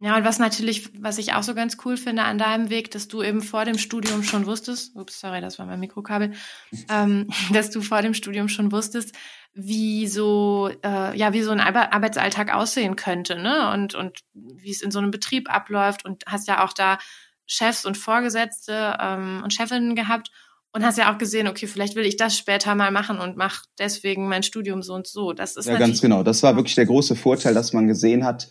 Ja, 0.00 0.16
und 0.16 0.24
was 0.24 0.38
natürlich, 0.38 0.90
was 1.02 1.18
ich 1.18 1.34
auch 1.34 1.42
so 1.42 1.54
ganz 1.54 1.76
cool 1.84 1.96
finde 1.96 2.22
an 2.22 2.38
deinem 2.38 2.70
Weg, 2.70 2.92
dass 2.92 3.08
du 3.08 3.20
eben 3.20 3.42
vor 3.42 3.64
dem 3.64 3.78
Studium 3.78 4.22
schon 4.22 4.46
wusstest, 4.46 4.94
ups, 4.94 5.18
sorry, 5.18 5.40
das 5.40 5.58
war 5.58 5.66
mein 5.66 5.80
Mikrokabel, 5.80 6.34
ähm, 6.88 7.28
dass 7.52 7.70
du 7.70 7.80
vor 7.80 8.00
dem 8.02 8.14
Studium 8.14 8.48
schon 8.48 8.70
wusstest, 8.70 9.14
wie 9.54 10.06
so, 10.06 10.70
äh, 10.84 11.16
ja, 11.18 11.32
wie 11.32 11.42
so 11.42 11.50
ein 11.50 11.60
Arbeitsalltag 11.60 12.54
aussehen 12.54 12.94
könnte, 12.94 13.40
ne? 13.40 13.72
Und, 13.72 13.96
und 13.96 14.20
wie 14.34 14.70
es 14.70 14.82
in 14.82 14.92
so 14.92 15.00
einem 15.00 15.10
Betrieb 15.10 15.52
abläuft 15.52 16.04
und 16.04 16.22
hast 16.26 16.46
ja 16.46 16.64
auch 16.64 16.72
da 16.72 16.98
Chefs 17.46 17.84
und 17.84 17.96
Vorgesetzte 17.96 18.96
ähm, 19.00 19.40
und 19.42 19.52
Chefinnen 19.52 19.96
gehabt 19.96 20.30
und 20.72 20.84
hast 20.84 20.98
ja 20.98 21.12
auch 21.12 21.18
gesehen, 21.18 21.48
okay, 21.48 21.66
vielleicht 21.66 21.96
will 21.96 22.06
ich 22.06 22.16
das 22.16 22.36
später 22.36 22.76
mal 22.76 22.92
machen 22.92 23.18
und 23.18 23.36
mach 23.36 23.64
deswegen 23.78 24.28
mein 24.28 24.44
Studium 24.44 24.82
so 24.82 24.94
und 24.94 25.08
so. 25.08 25.32
Das 25.32 25.56
ist 25.56 25.66
ja 25.66 25.76
ganz 25.76 26.00
genau. 26.00 26.22
Das 26.22 26.42
war 26.44 26.54
wirklich 26.54 26.76
der 26.76 26.86
große 26.86 27.16
Vorteil, 27.16 27.54
dass 27.54 27.72
man 27.72 27.88
gesehen 27.88 28.24
hat, 28.24 28.48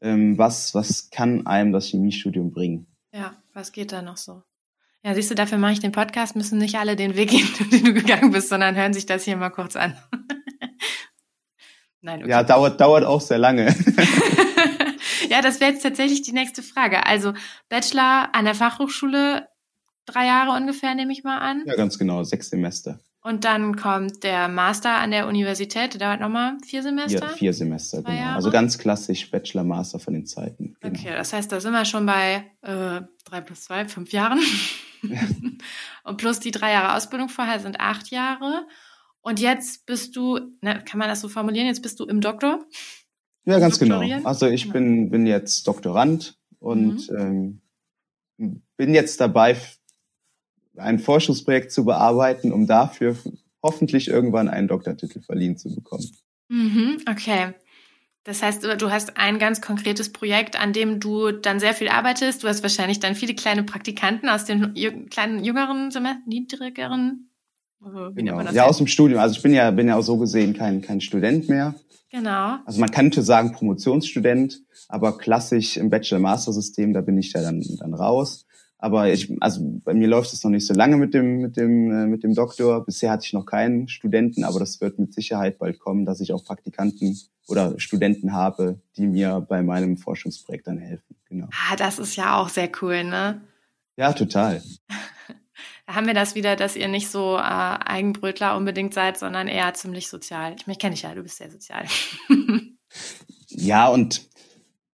ähm, 0.00 0.38
was 0.38 0.74
was 0.74 1.10
kann 1.10 1.46
einem 1.46 1.72
das 1.72 1.86
Chemiestudium 1.86 2.50
bringen. 2.50 2.86
Ja, 3.12 3.36
was 3.52 3.72
geht 3.72 3.92
da 3.92 4.02
noch 4.02 4.16
so? 4.16 4.42
Ja, 5.02 5.14
siehst 5.14 5.30
du, 5.30 5.36
dafür 5.36 5.58
mache 5.58 5.72
ich 5.72 5.80
den 5.80 5.92
Podcast, 5.92 6.34
müssen 6.34 6.58
nicht 6.58 6.76
alle 6.76 6.96
den 6.96 7.14
Weg 7.14 7.30
gehen, 7.30 7.48
den 7.70 7.84
du 7.84 7.94
gegangen 7.94 8.32
bist, 8.32 8.48
sondern 8.48 8.74
hören 8.74 8.92
sich 8.92 9.06
das 9.06 9.24
hier 9.24 9.36
mal 9.36 9.50
kurz 9.50 9.76
an. 9.76 9.96
Nein, 12.00 12.22
okay. 12.22 12.30
Ja, 12.30 12.42
dauert, 12.42 12.80
dauert 12.80 13.04
auch 13.04 13.20
sehr 13.20 13.38
lange. 13.38 13.66
ja, 15.30 15.42
das 15.42 15.60
wäre 15.60 15.72
jetzt 15.72 15.82
tatsächlich 15.82 16.22
die 16.22 16.32
nächste 16.32 16.62
Frage. 16.62 17.06
Also 17.06 17.34
Bachelor 17.68 18.30
an 18.32 18.44
der 18.44 18.54
Fachhochschule 18.54 19.48
drei 20.06 20.26
Jahre 20.26 20.56
ungefähr, 20.56 20.94
nehme 20.94 21.12
ich 21.12 21.24
mal 21.24 21.38
an. 21.38 21.64
Ja, 21.66 21.76
ganz 21.76 21.98
genau, 21.98 22.22
sechs 22.24 22.50
Semester. 22.50 23.00
Und 23.26 23.44
dann 23.44 23.74
kommt 23.74 24.22
der 24.22 24.46
Master 24.46 24.98
an 24.98 25.10
der 25.10 25.26
Universität, 25.26 25.94
der 25.94 25.98
dauert 25.98 26.20
nochmal 26.20 26.58
vier 26.64 26.84
Semester? 26.84 27.26
Ja, 27.26 27.28
vier 27.30 27.52
Semester, 27.52 28.00
genau. 28.00 28.16
Jahre? 28.16 28.36
Also 28.36 28.52
ganz 28.52 28.78
klassisch 28.78 29.28
Bachelor, 29.32 29.64
Master 29.64 29.98
von 29.98 30.14
den 30.14 30.26
Zeiten. 30.26 30.76
Genau. 30.78 30.96
Okay, 30.96 31.10
das 31.10 31.32
heißt, 31.32 31.50
da 31.50 31.60
sind 31.60 31.72
wir 31.72 31.84
schon 31.84 32.06
bei 32.06 32.44
äh, 32.62 33.00
drei 33.24 33.40
plus 33.40 33.62
zwei, 33.62 33.88
fünf 33.88 34.12
Jahren. 34.12 34.38
Und 36.04 36.18
plus 36.18 36.38
die 36.38 36.52
drei 36.52 36.70
Jahre 36.70 36.94
Ausbildung 36.94 37.28
vorher 37.28 37.58
sind 37.58 37.80
acht 37.80 38.12
Jahre. 38.12 38.64
Und 39.22 39.40
jetzt 39.40 39.86
bist 39.86 40.14
du, 40.14 40.38
ne, 40.60 40.84
kann 40.84 41.00
man 41.00 41.08
das 41.08 41.20
so 41.20 41.28
formulieren, 41.28 41.66
jetzt 41.66 41.82
bist 41.82 41.98
du 41.98 42.04
im 42.04 42.20
Doktor? 42.20 42.60
Ja, 43.44 43.58
ganz 43.58 43.80
genau. 43.80 44.02
Also 44.22 44.46
ich 44.46 44.70
bin, 44.70 45.10
bin 45.10 45.26
jetzt 45.26 45.66
Doktorand 45.66 46.38
und 46.60 47.10
mhm. 47.10 47.60
ähm, 48.38 48.60
bin 48.76 48.94
jetzt 48.94 49.20
dabei, 49.20 49.56
ein 50.78 50.98
Forschungsprojekt 50.98 51.72
zu 51.72 51.84
bearbeiten, 51.84 52.52
um 52.52 52.66
dafür 52.66 53.16
hoffentlich 53.62 54.08
irgendwann 54.08 54.48
einen 54.48 54.68
Doktortitel 54.68 55.20
verliehen 55.20 55.56
zu 55.56 55.74
bekommen. 55.74 56.10
Mhm, 56.48 56.98
okay. 57.10 57.54
Das 58.24 58.42
heißt, 58.42 58.64
du 58.64 58.90
hast 58.90 59.16
ein 59.16 59.38
ganz 59.38 59.60
konkretes 59.60 60.12
Projekt, 60.12 60.60
an 60.60 60.72
dem 60.72 60.98
du 60.98 61.30
dann 61.30 61.60
sehr 61.60 61.74
viel 61.74 61.88
arbeitest. 61.88 62.42
Du 62.42 62.48
hast 62.48 62.62
wahrscheinlich 62.62 62.98
dann 62.98 63.14
viele 63.14 63.34
kleine 63.34 63.62
Praktikanten 63.62 64.28
aus 64.28 64.44
den 64.44 64.74
kleinen, 65.10 65.44
jüngeren, 65.44 65.92
niedrigeren. 66.26 67.30
Genau. 68.14 68.40
Ja, 68.50 68.64
aus 68.64 68.78
dem 68.78 68.88
Studium. 68.88 69.20
Also 69.20 69.36
ich 69.36 69.42
bin 69.42 69.54
ja, 69.54 69.70
bin 69.70 69.86
ja 69.86 69.96
auch 69.96 70.02
so 70.02 70.16
gesehen 70.16 70.54
kein, 70.54 70.82
kein 70.82 71.00
Student 71.00 71.48
mehr. 71.48 71.74
Genau. 72.10 72.56
Also 72.64 72.80
man 72.80 72.90
könnte 72.90 73.22
sagen 73.22 73.52
Promotionsstudent, 73.52 74.62
aber 74.88 75.18
klassisch 75.18 75.76
im 75.76 75.90
Bachelor-Master-System, 75.90 76.94
da 76.94 77.02
bin 77.02 77.18
ich 77.18 77.32
ja 77.32 77.42
dann, 77.42 77.62
dann 77.78 77.94
raus. 77.94 78.45
Aber 78.78 79.10
ich, 79.10 79.32
also 79.40 79.80
bei 79.84 79.94
mir 79.94 80.06
läuft 80.06 80.32
es 80.32 80.44
noch 80.44 80.50
nicht 80.50 80.66
so 80.66 80.74
lange 80.74 80.96
mit 80.96 81.14
dem, 81.14 81.40
mit 81.40 81.56
dem, 81.56 81.90
äh, 81.90 82.06
mit 82.06 82.22
dem 82.22 82.34
Doktor. 82.34 82.84
Bisher 82.84 83.10
hatte 83.10 83.24
ich 83.24 83.32
noch 83.32 83.46
keinen 83.46 83.88
Studenten, 83.88 84.44
aber 84.44 84.58
das 84.58 84.80
wird 84.80 84.98
mit 84.98 85.14
Sicherheit 85.14 85.58
bald 85.58 85.78
kommen, 85.78 86.04
dass 86.04 86.20
ich 86.20 86.32
auch 86.32 86.44
Praktikanten 86.44 87.18
oder 87.48 87.78
Studenten 87.80 88.32
habe, 88.32 88.80
die 88.96 89.06
mir 89.06 89.40
bei 89.48 89.62
meinem 89.62 89.96
Forschungsprojekt 89.96 90.66
dann 90.66 90.78
helfen. 90.78 91.16
Genau. 91.28 91.48
Ah, 91.52 91.76
das 91.76 91.98
ist 91.98 92.16
ja 92.16 92.36
auch 92.36 92.50
sehr 92.50 92.70
cool, 92.82 93.04
ne? 93.04 93.40
Ja, 93.96 94.12
total. 94.12 94.62
da 95.86 95.94
haben 95.94 96.06
wir 96.06 96.14
das 96.14 96.34
wieder, 96.34 96.54
dass 96.54 96.76
ihr 96.76 96.88
nicht 96.88 97.08
so 97.08 97.36
äh, 97.36 97.40
Eigenbrötler 97.40 98.56
unbedingt 98.56 98.92
seid, 98.92 99.18
sondern 99.18 99.48
eher 99.48 99.72
ziemlich 99.72 100.08
sozial. 100.08 100.54
Ich 100.58 100.66
mich 100.66 100.78
kenne 100.78 100.94
ich 100.94 101.02
ja, 101.02 101.14
du 101.14 101.22
bist 101.22 101.38
sehr 101.38 101.50
sozial. 101.50 101.86
ja, 103.48 103.88
und 103.88 104.28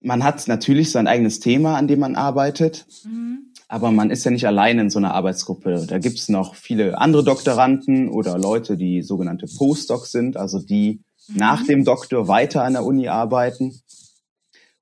man 0.00 0.22
hat 0.22 0.46
natürlich 0.46 0.92
sein 0.92 1.08
eigenes 1.08 1.40
Thema, 1.40 1.76
an 1.76 1.88
dem 1.88 1.98
man 1.98 2.14
arbeitet. 2.14 2.86
Mhm. 3.04 3.51
Aber 3.72 3.90
man 3.90 4.10
ist 4.10 4.22
ja 4.24 4.30
nicht 4.30 4.46
allein 4.46 4.78
in 4.78 4.90
so 4.90 4.98
einer 4.98 5.14
Arbeitsgruppe. 5.14 5.86
Da 5.88 5.98
gibt's 5.98 6.28
noch 6.28 6.56
viele 6.56 6.98
andere 6.98 7.24
Doktoranden 7.24 8.10
oder 8.10 8.36
Leute, 8.36 8.76
die 8.76 9.00
sogenannte 9.00 9.46
Postdocs 9.46 10.12
sind, 10.12 10.36
also 10.36 10.58
die 10.58 11.00
mhm. 11.28 11.36
nach 11.38 11.64
dem 11.64 11.82
Doktor 11.82 12.28
weiter 12.28 12.64
an 12.64 12.74
der 12.74 12.84
Uni 12.84 13.08
arbeiten. 13.08 13.80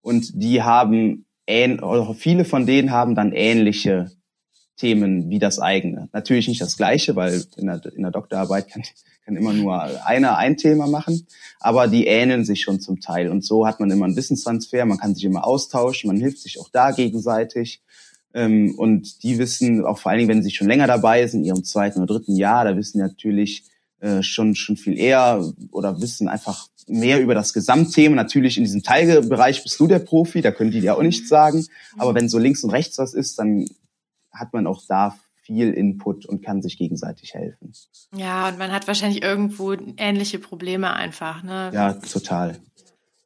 Und 0.00 0.33
die 0.35 0.64
haben, 0.64 1.24
oder 1.48 2.14
viele 2.14 2.44
von 2.44 2.66
denen 2.66 2.90
haben 2.90 3.14
dann 3.14 3.31
ähnliche 3.31 4.11
Themen 4.76 5.31
wie 5.31 5.38
das 5.38 5.61
eigene. 5.61 6.09
Natürlich 6.12 6.48
nicht 6.48 6.61
das 6.61 6.76
gleiche, 6.76 7.14
weil 7.14 7.44
in 7.59 7.68
der, 7.68 7.81
in 7.94 8.03
der 8.03 8.11
Doktorarbeit 8.11 8.70
kann, 8.70 8.83
kann 9.24 9.37
immer 9.37 9.53
nur 9.53 10.05
einer 10.05 10.37
ein 10.37 10.57
Thema 10.57 10.88
machen, 10.88 11.29
aber 11.61 11.87
die 11.87 12.09
ähneln 12.09 12.44
sich 12.44 12.62
schon 12.62 12.81
zum 12.81 12.98
Teil. 12.98 13.29
Und 13.29 13.44
so 13.44 13.68
hat 13.68 13.79
man 13.79 13.88
immer 13.92 14.07
einen 14.07 14.16
Wissenstransfer, 14.16 14.85
man 14.85 14.98
kann 14.98 15.14
sich 15.14 15.24
immer 15.26 15.46
austauschen, 15.46 16.09
man 16.09 16.16
hilft 16.16 16.38
sich 16.38 16.59
auch 16.59 16.70
da 16.70 16.90
gegenseitig. 16.90 17.85
Ähm, 18.33 18.75
und 18.77 19.23
die 19.23 19.38
wissen, 19.38 19.85
auch 19.85 19.99
vor 19.99 20.11
allen 20.11 20.19
Dingen, 20.19 20.31
wenn 20.31 20.43
sie 20.43 20.51
schon 20.51 20.69
länger 20.69 20.87
dabei 20.87 21.27
sind, 21.27 21.40
in 21.40 21.47
ihrem 21.47 21.64
zweiten 21.64 22.01
oder 22.01 22.14
dritten 22.14 22.37
Jahr, 22.37 22.64
da 22.64 22.77
wissen 22.77 22.99
natürlich 22.99 23.64
äh, 24.01 24.23
schon, 24.23 24.55
schon 24.55 24.77
viel 24.77 24.99
eher 24.99 25.45
oder 25.73 26.01
wissen 26.01 26.29
einfach 26.29 26.69
mehr 26.87 27.21
über 27.21 27.35
das 27.35 27.53
Gesamtthema. 27.53 28.16
Natürlich 28.16 28.57
in 28.57 28.64
diesem 28.64 28.83
Teilbereich 28.83 29.62
bist 29.62 29.79
du 29.79 29.87
der 29.87 29.99
Profi, 29.99 30.40
da 30.40 30.53
können 30.53 30.71
die 30.71 30.81
dir 30.81 30.97
auch 30.97 31.03
nichts 31.03 31.29
sagen. 31.29 31.66
Aber 31.99 32.14
wenn 32.14 32.29
so 32.29 32.38
links 32.38 32.64
und 32.64 32.71
rechts 32.71 32.99
was 32.99 33.14
ist, 33.14 33.38
dann 33.38 33.66
hat 34.33 34.52
man 34.52 34.67
auch 34.67 34.83
da 34.88 35.17
viel 35.42 35.73
Input 35.73 36.27
und 36.27 36.44
kann 36.44 36.63
sich 36.63 36.79
gegenseitig 36.79 37.35
helfen. 37.35 37.73
Ja, 38.15 38.48
und 38.48 38.59
man 38.59 38.71
hat 38.73 38.87
wahrscheinlich 38.87 39.23
irgendwo 39.23 39.73
ähnliche 39.96 40.38
Probleme 40.38 40.92
einfach, 40.92 41.42
ne? 41.42 41.71
Ja, 41.75 41.94
total. 41.94 42.59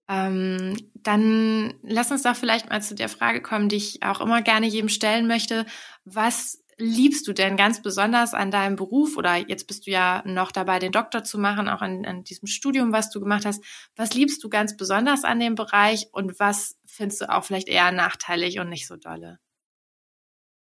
Ähm, 0.08 0.76
dann 0.94 1.74
lass 1.82 2.10
uns 2.10 2.22
doch 2.22 2.36
vielleicht 2.36 2.68
mal 2.68 2.82
zu 2.82 2.94
der 2.94 3.08
Frage 3.08 3.40
kommen, 3.40 3.68
die 3.68 3.76
ich 3.76 4.02
auch 4.02 4.20
immer 4.20 4.42
gerne 4.42 4.66
jedem 4.66 4.88
stellen 4.88 5.26
möchte. 5.26 5.64
Was 6.04 6.64
liebst 6.78 7.26
du 7.28 7.32
denn 7.32 7.56
ganz 7.56 7.82
besonders 7.82 8.34
an 8.34 8.50
deinem 8.50 8.76
Beruf 8.76 9.16
oder 9.16 9.36
jetzt 9.36 9.66
bist 9.66 9.86
du 9.86 9.90
ja 9.90 10.22
noch 10.26 10.52
dabei, 10.52 10.78
den 10.78 10.92
Doktor 10.92 11.24
zu 11.24 11.38
machen, 11.38 11.68
auch 11.68 11.82
an, 11.82 12.04
an 12.04 12.24
diesem 12.24 12.46
Studium, 12.46 12.92
was 12.92 13.10
du 13.10 13.20
gemacht 13.20 13.46
hast. 13.46 13.62
Was 13.96 14.14
liebst 14.14 14.42
du 14.42 14.48
ganz 14.48 14.76
besonders 14.76 15.24
an 15.24 15.40
dem 15.40 15.54
Bereich 15.54 16.08
und 16.12 16.38
was 16.40 16.76
findest 16.86 17.20
du 17.20 17.32
auch 17.32 17.44
vielleicht 17.44 17.68
eher 17.68 17.92
nachteilig 17.92 18.58
und 18.58 18.68
nicht 18.68 18.86
so 18.86 18.96
dolle? 18.96 19.38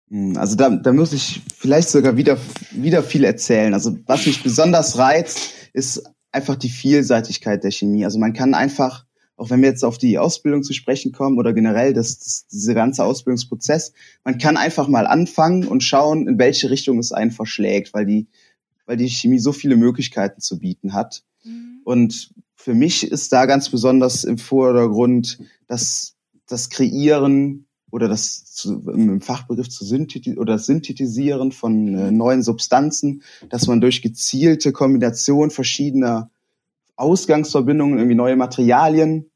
Hm, 0.10 0.38
also 0.38 0.56
da, 0.56 0.70
da 0.70 0.92
muss 0.92 1.14
ich 1.14 1.42
vielleicht 1.56 1.90
sogar 1.90 2.18
wieder, 2.18 2.38
wieder 2.72 3.04
viel 3.04 3.24
erzählen. 3.24 3.74
Also 3.74 3.98
was 4.06 4.26
mich 4.26 4.44
besonders 4.44 4.98
reizt, 4.98 5.54
ist 5.74 6.04
einfach 6.32 6.56
die 6.56 6.70
Vielseitigkeit 6.70 7.64
der 7.64 7.72
Chemie. 7.72 8.06
Also 8.06 8.20
man 8.20 8.34
kann 8.34 8.54
einfach 8.54 9.06
auch 9.36 9.50
wenn 9.50 9.62
wir 9.62 9.70
jetzt 9.70 9.84
auf 9.84 9.98
die 9.98 10.20
Ausbildung 10.20 10.64
zu 10.64 10.74
sprechen 10.74 11.12
kommen 11.12 11.38
oder 11.38 11.54
generell 11.54 11.94
das, 11.94 12.20
das, 12.20 12.48
diese 12.52 12.74
ganze 12.74 13.04
Ausbildungsprozess, 13.04 13.94
man 14.24 14.38
kann 14.38 14.58
einfach 14.58 14.88
mal 14.88 15.08
anfangen 15.08 15.68
und 15.68 15.84
schauen, 15.84 16.28
in 16.28 16.38
welche 16.38 16.70
Richtung 16.70 17.00
es 17.00 17.12
einen 17.12 17.32
verschlägt, 17.32 17.94
weil 17.94 18.06
die, 18.06 18.28
weil 18.86 18.98
die 18.98 19.10
Chemie 19.10 19.40
so 19.40 19.52
viele 19.52 19.76
Möglichkeiten 19.76 20.42
zu 20.42 20.60
bieten 20.60 20.94
hat. 20.94 21.24
Mhm. 21.44 21.82
Und 21.84 22.34
für 22.56 22.74
mich 22.74 23.12
ist 23.12 23.34
da 23.34 23.46
ganz 23.46 23.70
besonders 23.70 24.24
im 24.24 24.38
Vordergrund 24.38 25.40
das, 25.68 26.16
das 26.48 26.70
Kreieren 26.70 27.66
oder 27.92 28.08
das 28.08 28.46
zu, 28.46 28.90
im 28.90 29.22
Fachbegriff 29.22 29.70
zu 29.70 29.86
synthetisieren 29.86 30.40
oder 30.40 30.58
Synthetisieren 30.58 31.52
von 31.52 31.96
äh, 31.96 32.12
neuen 32.12 32.42
Substanzen, 32.42 33.22
dass 33.50 33.68
man 33.68 33.82
durch 33.82 34.02
gezielte 34.02 34.72
Kombination 34.72 35.52
verschiedener 35.52 36.32
Ausgangsverbindungen 36.96 37.98
irgendwie 37.98 38.16
neue 38.16 38.36
Materialien 38.36 39.32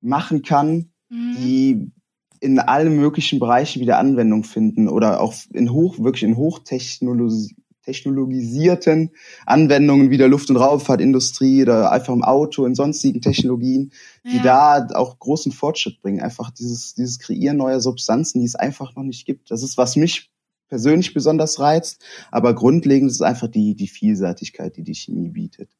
machen 0.00 0.42
kann, 0.42 0.92
mhm. 1.08 1.36
die 1.38 1.92
in 2.40 2.58
allen 2.58 2.96
möglichen 2.96 3.38
Bereichen 3.38 3.80
wieder 3.80 3.98
Anwendung 3.98 4.44
finden 4.44 4.88
oder 4.88 5.20
auch 5.20 5.34
in 5.52 5.72
hoch, 5.72 5.98
wirklich 5.98 6.22
in 6.22 6.36
Hochtechnologie, 6.36 7.54
technologisierten 7.82 9.10
Anwendungen 9.46 10.10
wie 10.10 10.18
der 10.18 10.28
Luft- 10.28 10.50
und 10.50 10.56
Raumfahrtindustrie 10.56 11.62
oder 11.62 11.90
einfach 11.90 12.12
im 12.12 12.22
Auto, 12.22 12.64
in 12.64 12.74
sonstigen 12.74 13.20
Technologien, 13.20 13.92
die 14.24 14.36
ja. 14.36 14.80
da 14.80 14.94
auch 14.94 15.18
großen 15.18 15.52
Fortschritt 15.52 16.00
bringen. 16.00 16.20
Einfach 16.20 16.50
dieses, 16.50 16.94
dieses 16.94 17.18
Kreieren 17.18 17.56
neuer 17.56 17.80
Substanzen, 17.80 18.40
die 18.40 18.46
es 18.46 18.54
einfach 18.54 18.94
noch 18.94 19.02
nicht 19.02 19.26
gibt. 19.26 19.50
Das 19.50 19.62
ist, 19.62 19.76
was 19.76 19.96
mich 19.96 20.30
persönlich 20.68 21.14
besonders 21.14 21.58
reizt, 21.58 22.04
aber 22.30 22.54
grundlegend 22.54 23.10
ist 23.10 23.22
einfach 23.22 23.48
die, 23.48 23.74
die 23.74 23.88
Vielseitigkeit, 23.88 24.76
die 24.76 24.84
die 24.84 24.94
Chemie 24.94 25.30
bietet. 25.30 25.70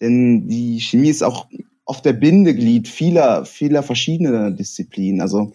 Denn 0.00 0.48
die 0.48 0.80
Chemie 0.80 1.10
ist 1.10 1.22
auch 1.22 1.46
oft 1.84 2.04
der 2.04 2.12
Bindeglied 2.12 2.88
vieler, 2.88 3.44
vieler 3.44 3.82
verschiedener 3.82 4.50
Disziplinen. 4.50 5.20
Also 5.20 5.52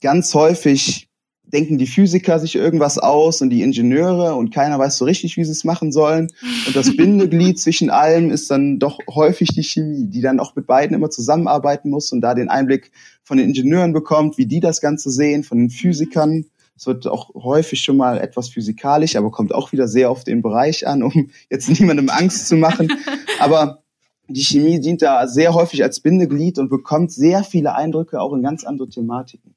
ganz 0.00 0.34
häufig 0.34 1.08
denken 1.52 1.78
die 1.78 1.86
Physiker 1.86 2.38
sich 2.38 2.54
irgendwas 2.54 2.98
aus 2.98 3.40
und 3.40 3.50
die 3.50 3.62
Ingenieure 3.62 4.34
und 4.34 4.54
keiner 4.54 4.78
weiß 4.78 4.98
so 4.98 5.04
richtig, 5.04 5.36
wie 5.36 5.44
sie 5.44 5.52
es 5.52 5.64
machen 5.64 5.92
sollen. 5.92 6.28
Und 6.66 6.76
das 6.76 6.94
Bindeglied 6.94 7.58
zwischen 7.58 7.90
allem 7.90 8.30
ist 8.30 8.50
dann 8.50 8.78
doch 8.78 8.98
häufig 9.08 9.48
die 9.48 9.62
Chemie, 9.62 10.06
die 10.08 10.20
dann 10.20 10.40
auch 10.40 10.54
mit 10.54 10.66
beiden 10.66 10.94
immer 10.94 11.10
zusammenarbeiten 11.10 11.90
muss 11.90 12.12
und 12.12 12.20
da 12.20 12.34
den 12.34 12.48
Einblick 12.48 12.90
von 13.24 13.38
den 13.38 13.48
Ingenieuren 13.48 13.92
bekommt, 13.92 14.38
wie 14.38 14.46
die 14.46 14.60
das 14.60 14.80
Ganze 14.80 15.10
sehen, 15.10 15.42
von 15.42 15.58
den 15.58 15.70
Physikern. 15.70 16.44
Es 16.78 16.86
wird 16.86 17.08
auch 17.08 17.34
häufig 17.34 17.80
schon 17.80 17.96
mal 17.96 18.18
etwas 18.18 18.50
physikalisch, 18.50 19.16
aber 19.16 19.32
kommt 19.32 19.52
auch 19.52 19.72
wieder 19.72 19.88
sehr 19.88 20.10
auf 20.10 20.22
den 20.22 20.42
Bereich 20.42 20.86
an, 20.86 21.02
um 21.02 21.30
jetzt 21.50 21.68
niemandem 21.68 22.08
Angst 22.08 22.46
zu 22.46 22.56
machen. 22.56 22.92
Aber 23.40 23.82
die 24.28 24.42
Chemie 24.42 24.78
dient 24.78 25.02
da 25.02 25.26
sehr 25.26 25.54
häufig 25.54 25.82
als 25.82 25.98
Bindeglied 26.00 26.58
und 26.58 26.68
bekommt 26.68 27.10
sehr 27.10 27.42
viele 27.42 27.74
Eindrücke 27.74 28.20
auch 28.20 28.32
in 28.32 28.42
ganz 28.42 28.62
andere 28.62 28.88
Thematiken. 28.88 29.56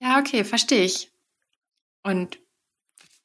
Ja, 0.00 0.20
okay, 0.20 0.44
verstehe 0.44 0.84
ich. 0.84 1.10
Und 2.04 2.38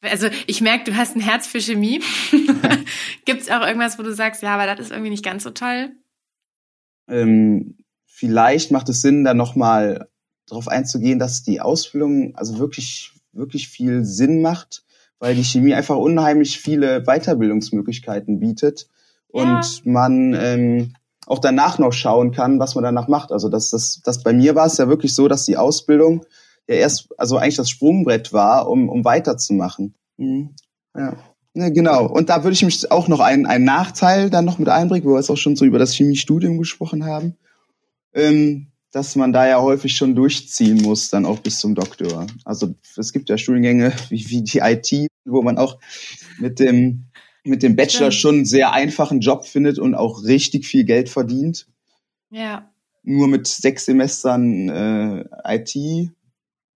also 0.02 0.28
ich 0.48 0.62
merke, 0.62 0.86
du 0.90 0.98
hast 0.98 1.16
ein 1.16 1.22
Herz 1.22 1.46
für 1.46 1.62
Chemie. 1.62 2.02
Gibt 3.26 3.42
es 3.42 3.52
auch 3.52 3.62
irgendwas, 3.62 4.00
wo 4.00 4.04
du 4.04 4.14
sagst, 4.14 4.42
ja, 4.42 4.56
aber 4.56 4.66
das 4.66 4.88
ist 4.88 4.92
irgendwie 4.92 5.12
nicht 5.12 5.24
ganz 5.24 5.44
so 5.44 5.52
toll? 5.52 5.92
Ähm, 7.08 7.78
vielleicht 8.06 8.72
macht 8.72 8.90
es 8.90 9.02
Sinn, 9.02 9.24
da 9.24 9.36
nochmal 9.36 10.10
darauf 10.48 10.68
einzugehen, 10.68 11.20
dass 11.20 11.44
die 11.44 11.62
Ausbildung 11.62 12.36
also 12.36 12.60
wirklich, 12.60 13.14
wirklich 13.32 13.68
viel 13.70 14.04
Sinn 14.06 14.42
macht, 14.42 14.84
weil 15.20 15.36
die 15.36 15.44
Chemie 15.44 15.74
einfach 15.74 15.98
unheimlich 15.98 16.60
viele 16.60 17.04
Weiterbildungsmöglichkeiten 17.04 18.40
bietet 18.40 18.88
und 19.30 19.48
ja. 19.48 19.92
man 19.92 20.34
ähm, 20.34 20.94
auch 21.26 21.40
danach 21.40 21.80
noch 21.80 21.94
schauen 21.94 22.32
kann, 22.32 22.60
was 22.60 22.76
man 22.76 22.84
danach 22.84 23.08
macht. 23.08 23.32
Also 23.32 23.50
das, 23.50 23.70
das, 23.70 24.02
das 24.04 24.24
bei 24.24 24.34
mir 24.34 24.56
war 24.56 24.66
es 24.66 24.78
ja 24.78 24.88
wirklich 24.88 25.16
so, 25.16 25.28
dass 25.28 25.46
die 25.46 25.58
Ausbildung 25.58 26.26
ja 26.68 26.76
erst, 26.76 27.08
also 27.18 27.38
eigentlich 27.38 27.56
das 27.56 27.70
Sprungbrett 27.70 28.34
war, 28.34 28.70
um, 28.70 28.90
um 28.90 29.06
weiterzumachen. 29.06 29.96
Mhm. 30.18 30.50
Ja. 30.96 31.16
ja. 31.54 31.70
Genau. 31.70 32.08
Und 32.08 32.30
da 32.30 32.44
würde 32.44 32.54
ich 32.54 32.64
mich 32.64 32.92
auch 32.92 33.08
noch 33.08 33.20
einen, 33.20 33.46
einen 33.46 33.66
Nachteil 33.66 34.30
dann 34.30 34.46
noch 34.46 34.60
mit 34.60 34.70
einbringen, 34.70 35.06
wo 35.06 35.12
wir 35.12 35.18
jetzt 35.18 35.30
auch 35.30 35.38
schon 35.38 35.56
so 35.56 35.66
über 35.66 35.80
das 35.80 35.94
Chemiestudium 35.94 36.58
gesprochen 36.58 37.06
haben, 37.06 37.38
ähm, 38.14 38.73
dass 38.94 39.16
man 39.16 39.34
da 39.34 39.48
ja 39.48 39.60
häufig 39.60 39.96
schon 39.96 40.16
durchziehen 40.16 40.82
muss, 40.84 41.10
dann 41.10 41.26
auch 41.26 41.40
bis 41.40 41.60
zum 41.60 41.74
Doktor. 41.74 42.28
Also 42.46 42.76
es 42.96 43.12
gibt 43.12 43.28
ja 43.28 43.38
Studiengänge 43.38 43.92
wie, 44.10 44.30
wie 44.30 44.44
die 44.44 44.60
IT, 44.60 45.10
wo 45.26 45.42
man 45.42 45.58
auch 45.58 45.80
mit 46.40 46.60
dem 46.60 47.06
mit 47.46 47.62
dem 47.62 47.76
Bachelor 47.76 48.12
Stimmt. 48.12 48.22
schon 48.22 48.36
einen 48.36 48.46
sehr 48.46 48.72
einfachen 48.72 49.20
Job 49.20 49.46
findet 49.46 49.78
und 49.78 49.96
auch 49.96 50.24
richtig 50.24 50.66
viel 50.66 50.86
Geld 50.86 51.10
verdient. 51.10 51.68
Ja. 52.30 52.72
Nur 53.02 53.28
mit 53.28 53.48
sechs 53.48 53.84
Semestern 53.84 54.70
äh, 54.70 55.26
IT 55.44 56.12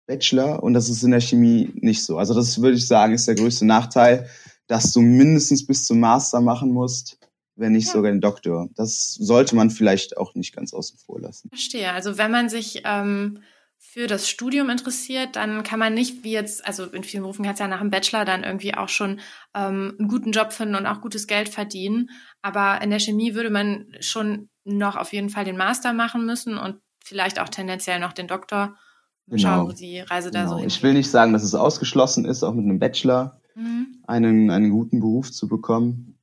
Bachelor 0.08 0.64
und 0.64 0.74
das 0.74 0.90
ist 0.90 1.04
in 1.04 1.12
der 1.12 1.22
Chemie 1.22 1.70
nicht 1.76 2.04
so. 2.04 2.18
Also 2.18 2.34
das 2.34 2.62
würde 2.62 2.78
ich 2.78 2.86
sagen, 2.86 3.14
ist 3.14 3.30
der 3.30 3.36
größte 3.36 3.66
Nachteil, 3.66 4.28
dass 4.68 4.92
du 4.92 5.00
mindestens 5.00 5.66
bis 5.66 5.86
zum 5.86 6.02
Master 6.02 6.42
machen 6.42 6.72
musst, 6.72 7.18
wenn 7.58 7.74
nicht 7.74 7.88
ja. 7.88 7.94
sogar 7.94 8.12
den 8.12 8.22
Doktor. 8.22 8.70
Das 8.76 9.14
sollte 9.16 9.56
man 9.56 9.70
vielleicht 9.70 10.18
auch 10.18 10.36
nicht 10.36 10.56
ganz 10.56 10.74
außen 10.74 11.00
vor 11.00 11.20
lassen. 11.20 11.50
Verstehe. 11.50 11.92
Also 11.92 12.18
wenn 12.18 12.32
man 12.32 12.50
sich 12.50 12.84
ähm, 12.86 13.40
für 13.78 14.08
das 14.08 14.30
Studium 14.30 14.70
interessiert, 14.70 15.36
dann 15.36 15.64
kann 15.64 15.80
man 15.80 15.94
nicht 15.94 16.24
wie 16.24 16.32
jetzt, 16.32 16.66
also 16.66 16.86
in 16.86 17.04
vielen 17.04 17.24
Berufen 17.24 17.44
kannst 17.44 17.60
du 17.60 17.64
ja 17.64 17.68
nach 17.68 17.82
dem 17.82 17.90
Bachelor 17.90 18.26
dann 18.26 18.44
irgendwie 18.44 18.76
auch 18.76 18.90
schon 18.90 19.20
ähm, 19.56 19.96
einen 20.00 20.08
guten 20.08 20.32
Job 20.32 20.54
finden 20.54 20.76
und 20.76 20.86
auch 20.86 21.02
gutes 21.02 21.28
Geld 21.28 21.50
verdienen. 21.50 22.10
Aber 22.42 22.82
in 22.82 22.92
der 22.92 23.00
Chemie 23.00 23.34
würde 23.34 23.50
man 23.50 23.88
schon 24.00 24.50
noch 24.64 24.96
auf 24.96 25.14
jeden 25.14 25.30
Fall 25.30 25.46
den 25.46 25.58
Master 25.58 25.94
machen 25.94 26.26
müssen 26.26 26.58
und 26.58 26.78
vielleicht 27.04 27.40
auch 27.40 27.50
tendenziell 27.50 28.00
noch 28.00 28.14
den 28.14 28.28
Doktor 28.28 28.78
Genau. 29.30 29.42
Schauen, 29.42 29.68
wo 29.68 29.72
die 29.74 30.00
Reise 30.00 30.32
da 30.32 30.44
genau. 30.44 30.54
so 30.54 30.60
hin. 30.60 30.68
Ich 30.68 30.82
will 30.82 30.94
nicht 30.94 31.10
sagen, 31.10 31.34
dass 31.34 31.44
es 31.44 31.54
ausgeschlossen 31.54 32.24
ist, 32.24 32.44
auch 32.44 32.54
mit 32.54 32.64
einem 32.64 32.80
Bachelor 32.80 33.42
mhm. 33.56 33.98
einen, 34.08 34.50
einen 34.50 34.70
guten 34.70 35.02
Beruf 35.02 35.34
zu 35.34 35.50
bekommen 35.50 36.17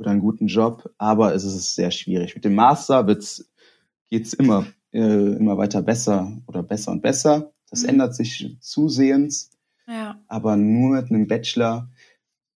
oder 0.00 0.10
einen 0.10 0.20
guten 0.20 0.46
Job, 0.46 0.90
aber 0.98 1.34
es 1.34 1.44
ist 1.44 1.74
sehr 1.74 1.90
schwierig. 1.90 2.34
Mit 2.34 2.44
dem 2.44 2.54
Master 2.54 3.06
wird's, 3.06 3.50
geht's 4.08 4.32
immer, 4.32 4.66
äh, 4.92 4.98
immer 5.36 5.58
weiter 5.58 5.82
besser 5.82 6.32
oder 6.46 6.62
besser 6.62 6.90
und 6.92 7.02
besser. 7.02 7.52
Das 7.70 7.82
mhm. 7.82 7.90
ändert 7.90 8.14
sich 8.14 8.56
zusehends. 8.60 9.50
Ja. 9.86 10.20
Aber 10.26 10.56
nur 10.56 10.96
mit 10.96 11.10
einem 11.10 11.26
Bachelor, 11.26 11.90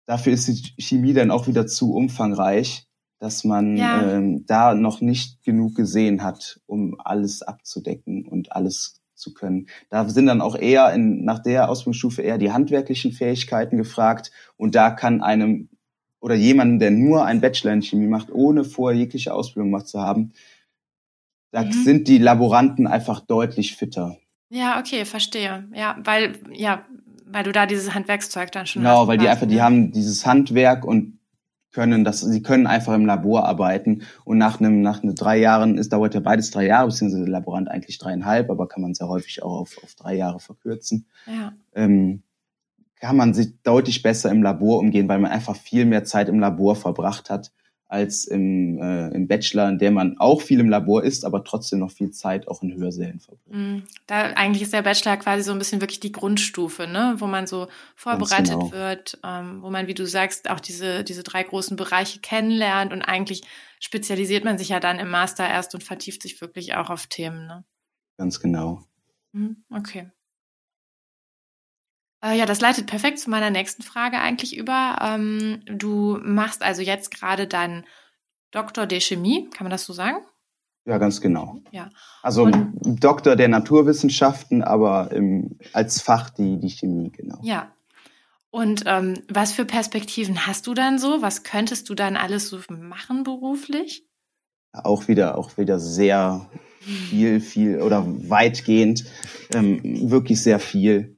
dafür 0.07 0.33
ist 0.33 0.49
die 0.49 0.83
Chemie 0.83 1.13
dann 1.13 1.31
auch 1.31 1.47
wieder 1.47 1.67
zu 1.67 1.95
umfangreich, 1.95 2.89
dass 3.19 3.45
man 3.45 3.77
ja. 3.77 4.11
ähm, 4.11 4.45
da 4.47 4.75
noch 4.75 5.01
nicht 5.01 5.43
genug 5.45 5.75
gesehen 5.75 6.23
hat, 6.23 6.61
um 6.67 6.97
alles 6.99 7.43
abzudecken 7.43 8.27
und 8.27 8.53
alles 8.53 9.03
zu 9.15 9.33
können. 9.35 9.69
Da 9.91 10.09
sind 10.09 10.27
dann 10.27 10.41
auch 10.41 10.57
eher 10.57 10.93
in, 10.93 11.25
nach 11.25 11.39
der 11.41 11.69
Ausbildungsstufe 11.69 12.23
eher 12.23 12.39
die 12.39 12.53
handwerklichen 12.53 13.13
Fähigkeiten 13.13 13.77
gefragt 13.77 14.31
und 14.57 14.75
da 14.75 14.91
kann 14.91 15.23
einem 15.23 15.69
oder 16.25 16.37
jemandem, 16.37 16.79
der 16.79 16.91
nur 16.91 17.27
einen 17.27 17.43
Bachelor 17.43 17.75
in 17.75 17.83
Chemie 17.83 18.07
macht, 18.07 18.33
ohne 18.33 18.65
vorher 18.65 18.99
jegliche 18.99 19.35
Ausbildung 19.35 19.71
gemacht 19.71 19.89
zu 19.89 20.01
haben, 20.01 20.33
da 21.51 21.65
mhm. 21.65 21.73
sind 21.73 22.09
die 22.09 22.17
Laboranten 22.17 22.87
einfach 22.87 23.21
deutlich 23.21 23.77
fitter. 23.77 24.17
Ja, 24.49 24.81
okay, 24.81 25.05
verstehe. 25.05 25.69
Ja, 25.75 25.99
weil, 26.03 26.39
ja, 26.51 26.83
weil 27.27 27.45
du 27.45 27.53
da 27.53 27.67
dieses 27.67 27.93
Handwerkszeug 27.93 28.51
dann 28.53 28.67
schon 28.67 28.81
genau, 28.81 28.93
hast. 28.93 29.01
Genau, 29.01 29.09
weil 29.09 29.19
die 29.19 29.29
einfach, 29.29 29.47
die 29.47 29.61
haben 29.61 29.93
dieses 29.93 30.25
Handwerk 30.25 30.87
und 30.87 31.19
können 31.73 32.05
das, 32.05 32.23
sie 32.23 32.43
können 32.43 32.67
einfach 32.67 32.95
im 32.95 33.05
Labor 33.05 33.45
arbeiten 33.45 34.05
und 34.25 34.39
nach 34.39 34.61
einem, 34.61 34.81
nach 34.81 35.03
einem 35.03 35.15
drei 35.15 35.37
Jahren, 35.37 35.77
es 35.77 35.91
dauert 35.91 36.15
ja 36.15 36.21
beides 36.21 36.51
drei 36.53 36.65
Jahre, 36.65 36.87
beziehungsweise 36.87 37.25
der 37.25 37.33
Laborant 37.33 37.69
eigentlich 37.69 37.99
dreieinhalb, 37.99 38.49
aber 38.49 38.67
kann 38.67 38.81
man 38.81 38.95
sehr 38.95 39.09
häufig 39.09 39.43
auch 39.43 39.61
auf, 39.61 39.77
auf 39.85 39.95
drei 39.95 40.15
Jahre 40.15 40.41
verkürzen. 40.41 41.05
Ja. 41.27 41.53
Ähm, 41.75 42.23
kann 43.05 43.19
man 43.19 43.35
sich 43.35 43.61
deutlich 43.63 44.01
besser 44.03 44.31
im 44.31 44.43
Labor 44.43 44.79
umgehen, 44.79 45.09
weil 45.09 45.19
man 45.19 45.31
einfach 45.31 45.57
viel 45.57 45.85
mehr 45.85 46.05
Zeit 46.05 46.31
im 46.31 46.41
Labor 46.41 46.75
verbracht 46.75 47.29
hat 47.29 47.53
als 47.87 48.25
im, 48.25 48.79
äh, 48.79 49.09
im 49.11 49.29
Bachelor, 49.29 49.69
in 49.69 49.79
der 49.79 49.91
man 49.91 50.17
auch 50.19 50.41
viel 50.41 50.59
im 50.59 50.71
Labor 50.71 51.05
ist, 51.05 51.27
aber 51.27 51.45
trotzdem 51.45 51.81
noch 51.81 51.91
viel 51.91 52.13
Zeit 52.13 52.49
auch 52.49 52.63
in 52.63 52.75
Hörsälen 52.75 53.21
verbringt. 53.21 53.55
Mm, 53.55 53.83
da 54.07 54.23
eigentlich 54.33 54.63
ist 54.63 54.73
der 54.73 54.81
Bachelor 54.81 55.19
quasi 55.19 55.43
so 55.43 55.53
ein 55.53 55.59
bisschen 55.59 55.83
wirklich 55.83 56.01
die 56.01 56.13
Grundstufe, 56.13 56.87
ne, 56.87 57.17
wo 57.19 57.27
man 57.27 57.47
so 57.47 57.69
vorbereitet 57.95 58.55
genau. 58.55 58.73
wird, 58.73 59.19
ähm, 59.23 59.59
wo 59.61 59.69
man, 59.69 59.87
wie 59.87 59.95
du 59.95 60.07
sagst, 60.07 60.49
auch 60.49 60.61
diese 60.61 61.05
diese 61.05 61.23
drei 61.23 61.43
großen 61.43 61.77
Bereiche 61.77 62.21
kennenlernt 62.21 62.91
und 62.91 63.03
eigentlich 63.03 63.43
spezialisiert 63.81 64.45
man 64.45 64.57
sich 64.57 64.71
ja 64.71 64.81
dann 64.81 64.99
im 64.99 65.11
Master 65.11 65.47
erst 65.47 65.75
und 65.75 65.85
vertieft 65.85 66.23
sich 66.23 66.41
wirklich 66.41 66.75
auch 66.75 66.89
auf 66.89 67.07
Themen, 67.07 67.47
ne? 67.47 67.65
Ganz 68.17 68.41
genau. 68.41 68.83
Mm, 69.33 69.57
okay. 69.71 70.11
Äh, 72.25 72.39
ja, 72.39 72.47
das 72.47 72.61
leitet 72.61 72.87
perfekt 72.87 73.19
zu 73.19 73.31
meiner 73.31 73.51
nächsten 73.51 73.83
Frage 73.83 74.19
eigentlich 74.19 74.57
über. 74.57 74.99
Ähm, 75.03 75.61
du 75.67 76.19
machst 76.23 76.63
also 76.63 76.83
jetzt 76.83 77.11
gerade 77.11 77.47
deinen 77.47 77.85
Doktor 78.51 78.87
der 78.87 79.01
Chemie, 79.01 79.51
kann 79.51 79.65
man 79.65 79.71
das 79.71 79.85
so 79.85 79.93
sagen? 79.93 80.19
Ja, 80.87 80.99
ganz 80.99 81.21
genau. 81.21 81.59
Ja. 81.71 81.91
Also 82.23 82.45
Und, 82.45 82.73
Doktor 83.03 83.37
der 83.37 83.49
Naturwissenschaften, 83.49 84.63
aber 84.63 85.11
im, 85.13 85.59
als 85.73 86.01
Fach 86.01 86.31
die, 86.31 86.59
die 86.59 86.71
Chemie, 86.71 87.11
genau. 87.11 87.39
Ja. 87.43 87.73
Und 88.51 88.85
ähm, 88.87 89.15
was 89.29 89.53
für 89.53 89.65
Perspektiven 89.65 90.47
hast 90.47 90.67
du 90.67 90.75
dann 90.75 90.99
so? 90.99 91.23
Was 91.23 91.43
könntest 91.43 91.89
du 91.89 91.95
dann 91.95 92.17
alles 92.17 92.49
so 92.49 92.61
machen 92.69 93.25
beruflich? 93.25 94.07
auch 94.75 95.09
wieder, 95.09 95.39
auch 95.39 95.57
wieder 95.57 95.79
sehr 95.79 96.49
viel, 96.81 97.41
viel 97.41 97.81
oder 97.81 98.05
weitgehend, 98.07 99.05
ähm, 99.55 100.11
wirklich 100.11 100.43
sehr 100.43 100.59
viel. 100.59 101.14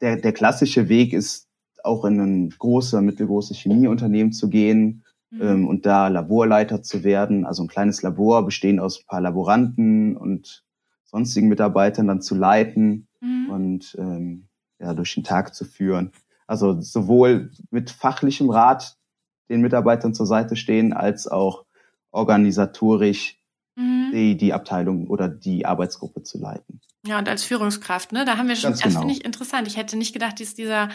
Der, 0.00 0.16
der 0.16 0.32
klassische 0.32 0.88
Weg 0.88 1.12
ist 1.12 1.48
auch 1.84 2.04
in 2.04 2.20
ein 2.20 2.50
großes, 2.50 3.00
mittelgroßes 3.00 3.56
Chemieunternehmen 3.56 4.32
zu 4.32 4.48
gehen 4.48 5.04
mhm. 5.30 5.42
ähm, 5.42 5.68
und 5.68 5.86
da 5.86 6.08
Laborleiter 6.08 6.82
zu 6.82 7.04
werden. 7.04 7.46
Also 7.46 7.62
ein 7.62 7.68
kleines 7.68 8.02
Labor 8.02 8.44
bestehend 8.44 8.80
aus 8.80 9.00
ein 9.00 9.06
paar 9.06 9.20
Laboranten 9.20 10.16
und 10.16 10.64
sonstigen 11.04 11.48
Mitarbeitern 11.48 12.06
dann 12.06 12.22
zu 12.22 12.34
leiten 12.34 13.08
mhm. 13.20 13.50
und 13.50 13.96
ähm, 13.98 14.48
ja, 14.78 14.94
durch 14.94 15.14
den 15.14 15.24
Tag 15.24 15.54
zu 15.54 15.64
führen. 15.64 16.12
Also 16.46 16.80
sowohl 16.80 17.50
mit 17.70 17.90
fachlichem 17.90 18.50
Rat 18.50 18.96
den 19.48 19.60
Mitarbeitern 19.60 20.14
zur 20.14 20.26
Seite 20.26 20.56
stehen, 20.56 20.92
als 20.92 21.26
auch 21.26 21.64
organisatorisch 22.12 23.38
mhm. 23.76 24.10
die, 24.12 24.36
die 24.36 24.52
Abteilung 24.52 25.08
oder 25.08 25.28
die 25.28 25.66
Arbeitsgruppe 25.66 26.22
zu 26.22 26.38
leiten. 26.38 26.80
Ja, 27.06 27.18
und 27.18 27.28
als 27.28 27.44
Führungskraft, 27.44 28.12
ne? 28.12 28.24
Da 28.24 28.36
haben 28.36 28.48
wir 28.48 28.56
schon, 28.56 28.70
Ganz 28.70 28.80
das 28.80 28.88
genau. 28.88 29.00
finde 29.00 29.14
ich 29.14 29.24
interessant. 29.24 29.66
Ich 29.66 29.76
hätte 29.76 29.96
nicht 29.96 30.12
gedacht, 30.12 30.38
dass 30.40 30.54
dieser 30.54 30.90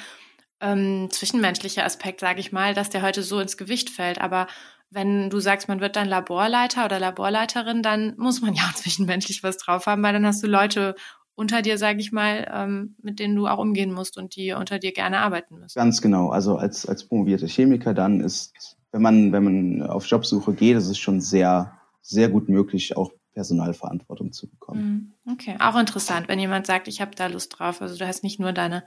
ähm, 0.61 1.09
zwischenmenschliche 1.11 1.83
Aspekt, 1.83 2.19
sage 2.19 2.39
ich 2.39 2.51
mal, 2.51 2.73
dass 2.73 2.89
der 2.89 3.01
heute 3.01 3.23
so 3.23 3.39
ins 3.39 3.57
Gewicht 3.57 3.89
fällt. 3.89 4.21
Aber 4.21 4.47
wenn 4.91 5.29
du 5.29 5.39
sagst, 5.39 5.67
man 5.67 5.81
wird 5.81 5.95
dann 5.95 6.07
Laborleiter 6.07 6.85
oder 6.85 6.99
Laborleiterin, 6.99 7.81
dann 7.81 8.13
muss 8.17 8.41
man 8.41 8.53
ja 8.55 8.69
zwischenmenschlich 8.75 9.43
was 9.43 9.57
drauf 9.57 9.87
haben, 9.87 10.03
weil 10.03 10.13
dann 10.13 10.25
hast 10.25 10.43
du 10.43 10.47
Leute 10.47 10.95
unter 11.35 11.61
dir, 11.61 11.77
sage 11.77 11.99
ich 11.99 12.11
mal, 12.11 12.49
ähm, 12.53 12.95
mit 13.01 13.19
denen 13.19 13.35
du 13.35 13.47
auch 13.47 13.57
umgehen 13.57 13.91
musst 13.91 14.17
und 14.17 14.35
die 14.35 14.53
unter 14.53 14.79
dir 14.79 14.93
gerne 14.93 15.19
arbeiten 15.19 15.59
müssen. 15.59 15.77
Ganz 15.77 16.01
genau. 16.01 16.29
Also 16.29 16.55
als, 16.55 16.85
als 16.85 17.07
promovierter 17.07 17.47
Chemiker 17.47 17.93
dann 17.93 18.21
ist, 18.21 18.77
wenn 18.91 19.01
man, 19.01 19.33
wenn 19.33 19.43
man 19.43 19.81
auf 19.83 20.05
Jobsuche 20.05 20.53
geht, 20.53 20.77
ist 20.77 20.87
es 20.87 20.97
schon 20.97 21.19
sehr, 21.19 21.73
sehr 22.01 22.29
gut 22.29 22.47
möglich, 22.47 22.95
auch 22.95 23.11
Personalverantwortung 23.35 24.31
zu 24.31 24.49
bekommen. 24.49 25.13
Mhm. 25.25 25.33
Okay, 25.33 25.57
auch 25.59 25.77
interessant, 25.77 26.27
wenn 26.27 26.39
jemand 26.39 26.65
sagt, 26.65 26.87
ich 26.87 27.01
habe 27.01 27.11
da 27.15 27.27
Lust 27.27 27.59
drauf. 27.59 27.81
Also 27.81 27.97
du 27.97 28.07
hast 28.07 28.23
nicht 28.23 28.39
nur 28.39 28.53
deine 28.53 28.83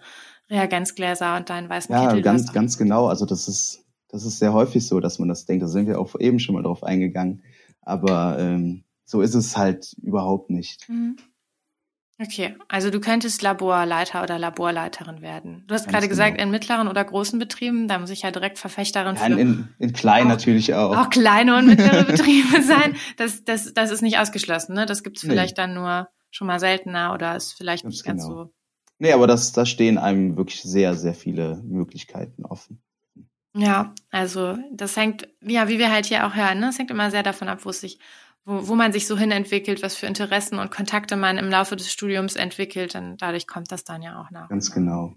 Reagenzgläser 0.51 1.37
und 1.37 1.51
deinen 1.51 1.69
weißen 1.69 1.95
ja, 1.95 2.07
Kittel. 2.07 2.17
Ja, 2.17 2.23
ganz, 2.23 2.53
ganz 2.53 2.79
genau. 2.79 3.07
Also 3.07 3.27
das 3.27 3.47
ist, 3.47 3.85
das 4.09 4.25
ist 4.25 4.39
sehr 4.39 4.55
häufig 4.55 4.87
so, 4.87 5.01
dass 5.01 5.19
man 5.19 5.29
das 5.29 5.45
denkt. 5.45 5.63
Da 5.63 5.69
sind 5.69 5.87
wir 5.87 6.01
auch 6.01 6.19
eben 6.19 6.41
schon 6.41 6.55
mal 6.55 6.63
drauf 6.63 6.83
eingegangen. 6.83 7.43
Aber 7.83 8.39
ähm, 8.39 8.85
so 9.05 9.21
ist 9.21 9.35
es 9.35 9.57
halt 9.57 9.95
überhaupt 10.03 10.51
nicht. 10.51 10.89
Mhm. 10.89 11.17
Okay, 12.21 12.57
also 12.67 12.91
du 12.91 12.99
könntest 12.99 13.43
Laborleiter 13.43 14.25
oder 14.25 14.41
Laborleiterin 14.41 15.23
werden. 15.23 15.63
Du 15.69 15.75
hast 15.75 15.85
Ganz 15.85 15.93
gerade 15.93 16.09
genau. 16.09 16.11
gesagt, 16.11 16.41
in 16.41 16.51
mittleren 16.51 16.89
oder 16.89 17.05
großen 17.05 17.39
Betrieben, 17.39 17.87
da 17.87 18.01
muss 18.01 18.11
ich 18.11 18.23
ja 18.23 18.33
direkt 18.33 18.59
Verfechterin 18.59 19.15
ja, 19.15 19.23
für. 19.23 19.39
In, 19.39 19.69
in 19.79 19.93
kleinen 19.93 20.27
auch, 20.27 20.31
natürlich 20.31 20.75
auch. 20.75 20.97
Auch 20.97 21.11
kleine 21.11 21.57
und 21.57 21.67
mittlere 21.67 22.03
Betriebe 22.07 22.61
sein. 22.63 22.97
Das, 23.19 23.45
das, 23.45 23.73
das 23.73 23.93
ist 23.93 24.03
nicht 24.03 24.19
ausgeschlossen, 24.19 24.75
ne? 24.75 24.85
Das 24.85 25.05
gibt's 25.05 25.21
vielleicht 25.21 25.57
nee. 25.57 25.63
dann 25.63 25.75
nur 25.75 26.09
schon 26.31 26.49
mal 26.49 26.59
seltener 26.59 27.15
oder 27.15 27.37
ist 27.37 27.53
vielleicht 27.53 27.85
ganz 27.85 27.95
nicht 27.95 28.05
ganz 28.05 28.25
genau. 28.25 28.45
so. 28.45 28.53
Nee, 28.99 29.13
aber 29.13 29.29
das, 29.29 29.53
da 29.53 29.65
stehen 29.65 29.97
einem 29.97 30.37
wirklich 30.37 30.61
sehr, 30.63 30.95
sehr 30.95 31.15
viele 31.15 31.63
Möglichkeiten 31.65 32.45
offen. 32.45 32.83
Ja, 33.55 33.95
also 34.11 34.59
das 34.73 34.97
hängt, 34.97 35.29
ja, 35.41 35.69
wie 35.69 35.79
wir 35.79 35.93
halt 35.93 36.07
hier 36.07 36.27
auch 36.27 36.35
hören, 36.35 36.59
ne? 36.59 36.71
Es 36.71 36.79
hängt 36.81 36.91
immer 36.91 37.13
sehr 37.13 37.23
davon 37.23 37.49
ab, 37.49 37.65
wo 37.65 37.71
es 37.71 37.81
sich 37.81 38.01
wo, 38.49 38.69
wo 38.69 38.75
man 38.75 38.93
sich 38.93 39.07
so 39.07 39.17
hin 39.19 39.31
entwickelt, 39.31 39.83
was 39.83 39.95
für 39.95 40.07
Interessen 40.07 40.59
und 40.59 40.71
Kontakte 40.71 41.17
man 41.17 41.37
im 41.37 41.51
Laufe 41.51 41.77
des 41.77 41.93
Studiums 41.93 42.35
entwickelt, 42.35 42.95
dann 42.95 43.19
dadurch 43.19 43.47
kommt 43.47 43.71
das 43.71 43.85
dann 43.85 44.03
ja 44.03 44.21
auch 44.21 44.31
nach. 44.31 44.49
Ganz 44.49 44.73
genau. 44.73 45.15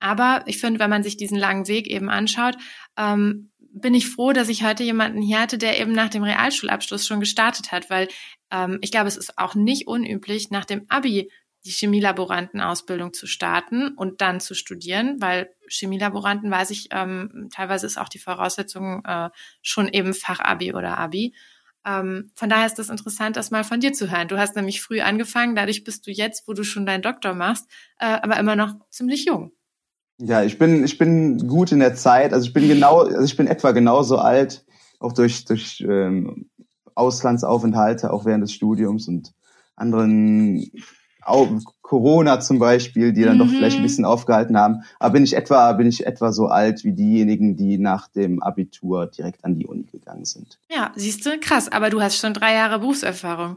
Aber 0.00 0.42
ich 0.46 0.58
finde, 0.58 0.78
wenn 0.78 0.90
man 0.90 1.02
sich 1.02 1.16
diesen 1.16 1.38
langen 1.38 1.66
Weg 1.66 1.88
eben 1.88 2.10
anschaut, 2.10 2.56
ähm, 2.96 3.50
bin 3.72 3.94
ich 3.94 4.08
froh, 4.08 4.32
dass 4.32 4.48
ich 4.48 4.64
heute 4.64 4.84
jemanden 4.84 5.22
hier 5.22 5.40
hatte, 5.40 5.58
der 5.58 5.80
eben 5.80 5.92
nach 5.92 6.10
dem 6.10 6.22
Realschulabschluss 6.22 7.06
schon 7.06 7.20
gestartet 7.20 7.72
hat, 7.72 7.90
weil 7.90 8.08
ähm, 8.50 8.78
ich 8.82 8.90
glaube, 8.90 9.08
es 9.08 9.16
ist 9.16 9.38
auch 9.38 9.54
nicht 9.54 9.86
unüblich, 9.86 10.50
nach 10.50 10.64
dem 10.64 10.84
Abi 10.88 11.30
die 11.64 11.70
Chemielaborantenausbildung 11.70 13.12
zu 13.12 13.26
starten 13.26 13.88
und 13.96 14.20
dann 14.20 14.40
zu 14.40 14.54
studieren, 14.54 15.20
weil 15.20 15.50
Chemielaboranten, 15.68 16.50
weiß 16.50 16.70
ich, 16.70 16.88
ähm, 16.92 17.48
teilweise 17.52 17.86
ist 17.86 17.98
auch 17.98 18.08
die 18.08 18.20
Voraussetzung 18.20 19.04
äh, 19.04 19.30
schon 19.62 19.88
eben 19.88 20.14
Fachabi 20.14 20.74
oder 20.74 20.98
Abi. 20.98 21.34
Ähm, 21.86 22.30
von 22.34 22.48
daher 22.48 22.66
ist 22.66 22.78
es 22.78 22.88
interessant, 22.88 23.36
das 23.36 23.50
mal 23.50 23.64
von 23.64 23.80
dir 23.80 23.92
zu 23.92 24.10
hören. 24.10 24.28
Du 24.28 24.38
hast 24.38 24.56
nämlich 24.56 24.82
früh 24.82 25.00
angefangen, 25.00 25.54
dadurch 25.54 25.84
bist 25.84 26.06
du 26.06 26.10
jetzt, 26.10 26.46
wo 26.46 26.52
du 26.52 26.64
schon 26.64 26.86
deinen 26.86 27.02
Doktor 27.02 27.34
machst, 27.34 27.66
äh, 27.98 28.06
aber 28.06 28.38
immer 28.38 28.56
noch 28.56 28.74
ziemlich 28.90 29.24
jung. 29.24 29.52
Ja, 30.20 30.42
ich 30.42 30.58
bin, 30.58 30.84
ich 30.84 30.98
bin 30.98 31.46
gut 31.46 31.70
in 31.70 31.78
der 31.78 31.94
Zeit. 31.94 32.32
Also 32.32 32.48
ich 32.48 32.52
bin 32.52 32.66
genau, 32.66 33.02
also 33.02 33.24
ich 33.24 33.36
bin 33.36 33.46
etwa 33.46 33.70
genauso 33.70 34.18
alt, 34.18 34.64
auch 34.98 35.12
durch, 35.12 35.44
durch 35.44 35.80
ähm, 35.88 36.50
Auslandsaufenthalte, 36.94 38.12
auch 38.12 38.24
während 38.24 38.42
des 38.42 38.52
Studiums 38.52 39.06
und 39.06 39.32
anderen 39.76 40.70
Corona 41.82 42.40
zum 42.40 42.58
Beispiel, 42.58 43.12
die 43.12 43.22
dann 43.22 43.36
mhm. 43.36 43.38
doch 43.40 43.48
vielleicht 43.48 43.76
ein 43.76 43.82
mhm. 43.82 43.86
bisschen 43.86 44.04
aufgehalten 44.04 44.58
haben. 44.58 44.82
Aber 44.98 45.12
bin 45.12 45.24
ich 45.24 45.34
etwa, 45.34 45.72
bin 45.72 45.86
ich 45.86 46.06
etwa 46.06 46.32
so 46.32 46.46
alt 46.46 46.84
wie 46.84 46.92
diejenigen, 46.92 47.56
die 47.56 47.78
nach 47.78 48.08
dem 48.08 48.42
Abitur 48.42 49.06
direkt 49.06 49.44
an 49.44 49.58
die 49.58 49.66
Uni 49.66 49.84
gegangen 49.84 50.24
sind. 50.24 50.58
Ja, 50.70 50.92
siehst 50.96 51.24
du, 51.24 51.38
krass. 51.38 51.70
Aber 51.70 51.90
du 51.90 52.00
hast 52.02 52.16
schon 52.16 52.34
drei 52.34 52.54
Jahre 52.54 52.78
Berufserfahrung. 52.78 53.56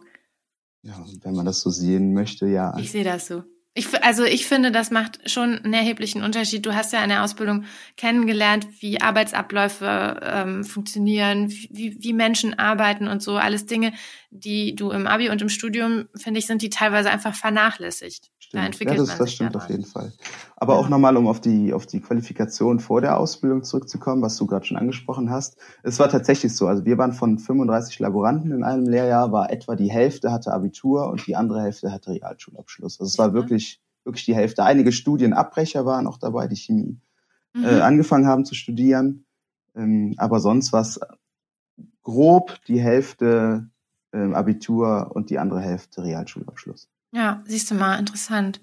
Ja, 0.83 0.95
wenn 1.23 1.35
man 1.35 1.45
das 1.45 1.61
so 1.61 1.69
sehen 1.69 2.13
möchte, 2.13 2.47
ja. 2.47 2.75
Ich 2.77 2.91
sehe 2.91 3.03
das 3.03 3.27
so. 3.27 3.43
Ich, 3.73 4.03
also 4.03 4.25
ich 4.25 4.47
finde, 4.47 4.69
das 4.71 4.91
macht 4.91 5.29
schon 5.29 5.59
einen 5.59 5.73
erheblichen 5.73 6.23
Unterschied. 6.23 6.65
Du 6.65 6.75
hast 6.75 6.91
ja 6.91 7.01
in 7.03 7.09
der 7.09 7.23
Ausbildung 7.23 7.63
kennengelernt, 7.95 8.67
wie 8.81 8.99
Arbeitsabläufe 8.99 10.19
ähm, 10.23 10.65
funktionieren, 10.65 11.49
wie, 11.49 11.95
wie 11.97 12.11
Menschen 12.11 12.59
arbeiten 12.59 13.07
und 13.07 13.23
so. 13.23 13.37
Alles 13.37 13.67
Dinge, 13.67 13.93
die 14.29 14.75
du 14.75 14.91
im 14.91 15.07
Abi 15.07 15.29
und 15.29 15.41
im 15.41 15.47
Studium, 15.47 16.09
finde 16.17 16.39
ich, 16.39 16.47
sind 16.47 16.61
die 16.61 16.69
teilweise 16.69 17.11
einfach 17.11 17.33
vernachlässigt. 17.33 18.29
Stimmt. 18.39 18.61
Da 18.61 18.65
entwickelt 18.65 18.97
ja, 18.97 19.03
das, 19.03 19.09
man 19.09 19.17
das 19.19 19.33
stimmt 19.33 19.55
auf 19.55 19.69
jeden 19.69 19.85
Fall. 19.85 20.11
Aber 20.61 20.75
ja. 20.75 20.79
auch 20.79 20.89
nochmal, 20.89 21.17
um 21.17 21.25
auf 21.25 21.41
die, 21.41 21.73
auf 21.73 21.87
die 21.87 22.01
Qualifikation 22.01 22.79
vor 22.79 23.01
der 23.01 23.17
Ausbildung 23.17 23.63
zurückzukommen, 23.63 24.21
was 24.21 24.37
du 24.37 24.45
gerade 24.45 24.63
schon 24.63 24.77
angesprochen 24.77 25.31
hast. 25.31 25.57
Es 25.81 25.97
war 25.97 26.07
tatsächlich 26.07 26.55
so. 26.55 26.67
Also 26.67 26.85
wir 26.85 26.99
waren 26.99 27.13
von 27.13 27.39
35 27.39 27.97
Laboranten 27.97 28.51
in 28.51 28.63
einem 28.63 28.85
Lehrjahr, 28.85 29.31
war 29.31 29.51
etwa 29.51 29.75
die 29.75 29.89
Hälfte 29.89 30.31
hatte 30.31 30.53
Abitur 30.53 31.09
und 31.09 31.25
die 31.25 31.35
andere 31.35 31.63
Hälfte 31.63 31.91
hatte 31.91 32.11
Realschulabschluss. 32.11 32.99
Also 32.99 33.09
es 33.09 33.17
war 33.17 33.33
wirklich, 33.33 33.81
wirklich 34.03 34.25
die 34.25 34.35
Hälfte. 34.35 34.63
Einige 34.63 34.91
Studienabbrecher 34.91 35.83
waren 35.87 36.05
auch 36.05 36.17
dabei, 36.19 36.45
die 36.45 36.57
Chemie 36.57 36.99
mhm. 37.55 37.65
äh, 37.65 37.81
angefangen 37.81 38.27
haben 38.27 38.45
zu 38.45 38.53
studieren. 38.53 39.25
Ähm, 39.75 40.13
aber 40.17 40.39
sonst 40.39 40.71
war 40.73 40.81
es 40.81 40.99
grob 42.03 42.59
die 42.67 42.79
Hälfte 42.79 43.67
äh, 44.11 44.31
Abitur 44.31 45.09
und 45.15 45.31
die 45.31 45.39
andere 45.39 45.61
Hälfte 45.61 46.03
Realschulabschluss. 46.03 46.87
Ja, 47.13 47.41
siehst 47.47 47.71
du 47.71 47.73
mal, 47.73 47.97
interessant. 47.97 48.61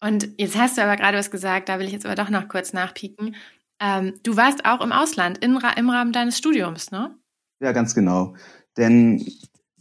Und 0.00 0.28
jetzt 0.38 0.56
hast 0.56 0.78
du 0.78 0.82
aber 0.82 0.96
gerade 0.96 1.18
was 1.18 1.30
gesagt, 1.30 1.68
da 1.68 1.78
will 1.78 1.86
ich 1.86 1.92
jetzt 1.92 2.06
aber 2.06 2.14
doch 2.14 2.30
noch 2.30 2.48
kurz 2.48 2.72
nachpieken. 2.72 3.34
Ähm, 3.80 4.14
du 4.22 4.36
warst 4.36 4.64
auch 4.64 4.80
im 4.80 4.92
Ausland 4.92 5.38
in, 5.38 5.58
im 5.76 5.90
Rahmen 5.90 6.12
deines 6.12 6.38
Studiums, 6.38 6.90
ne? 6.90 7.14
Ja, 7.60 7.72
ganz 7.72 7.94
genau. 7.94 8.34
Denn 8.76 9.26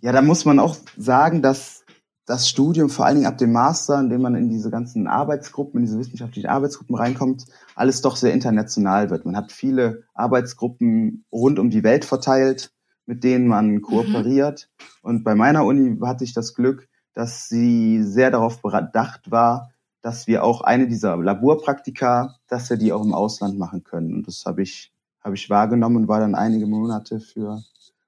ja, 0.02 0.12
da 0.12 0.22
muss 0.22 0.46
man 0.46 0.60
auch 0.60 0.78
sagen, 0.98 1.42
dass 1.42 1.86
das 2.26 2.48
Studium 2.48 2.90
vor 2.90 3.06
allen 3.06 3.16
Dingen 3.16 3.28
ab 3.28 3.40
dem 3.40 3.52
Master, 3.52 4.00
in 4.00 4.10
dem 4.10 4.22
man 4.22 4.36
in 4.36 4.50
diese 4.50 4.70
ganzen 4.70 5.08
Arbeitsgruppen, 5.08 5.80
in 5.80 5.86
diese 5.88 5.98
wissenschaftlichen 5.98 6.48
Arbeitsgruppen 6.48 6.96
reinkommt, 6.96 7.46
alles 7.76 8.02
doch 8.02 8.16
sehr 8.16 8.34
international 8.34 9.10
wird. 9.10 9.26
Man 9.26 9.36
hat 9.36 9.52
viele 9.52 10.04
Arbeitsgruppen 10.14 11.26
rund 11.32 11.58
um 11.58 11.72
die 11.72 11.84
Welt 11.84 12.06
verteilt, 12.06 12.72
mit 13.08 13.24
denen 13.24 13.48
man 13.48 13.72
mhm. 13.72 13.82
kooperiert. 13.82 14.70
Mhm. 14.80 14.86
Und 15.02 15.24
bei 15.24 15.34
meiner 15.34 15.66
Uni 15.66 15.98
hatte 16.06 16.24
ich 16.24 16.34
das 16.34 16.54
Glück, 16.54 16.88
dass 17.14 17.50
sie 17.50 18.04
sehr 18.04 18.30
darauf 18.30 18.62
bedacht 18.62 19.32
war, 19.32 19.72
dass 20.02 20.28
wir 20.28 20.44
auch 20.44 20.62
eine 20.62 20.88
dieser 20.88 21.18
Laborpraktika, 21.18 22.36
dass 22.48 22.70
wir 22.70 22.78
die 22.78 22.94
auch 22.94 23.04
im 23.04 23.14
Ausland 23.14 23.58
machen 23.58 23.84
können. 23.84 24.14
Und 24.14 24.28
das 24.28 24.46
habe 24.46 24.62
ich, 24.62 24.94
habe 25.22 25.36
ich 25.36 25.50
wahrgenommen 25.50 25.98
und 25.98 26.08
war 26.08 26.20
dann 26.20 26.36
einige 26.36 26.68
Monate 26.68 27.20
für 27.20 27.64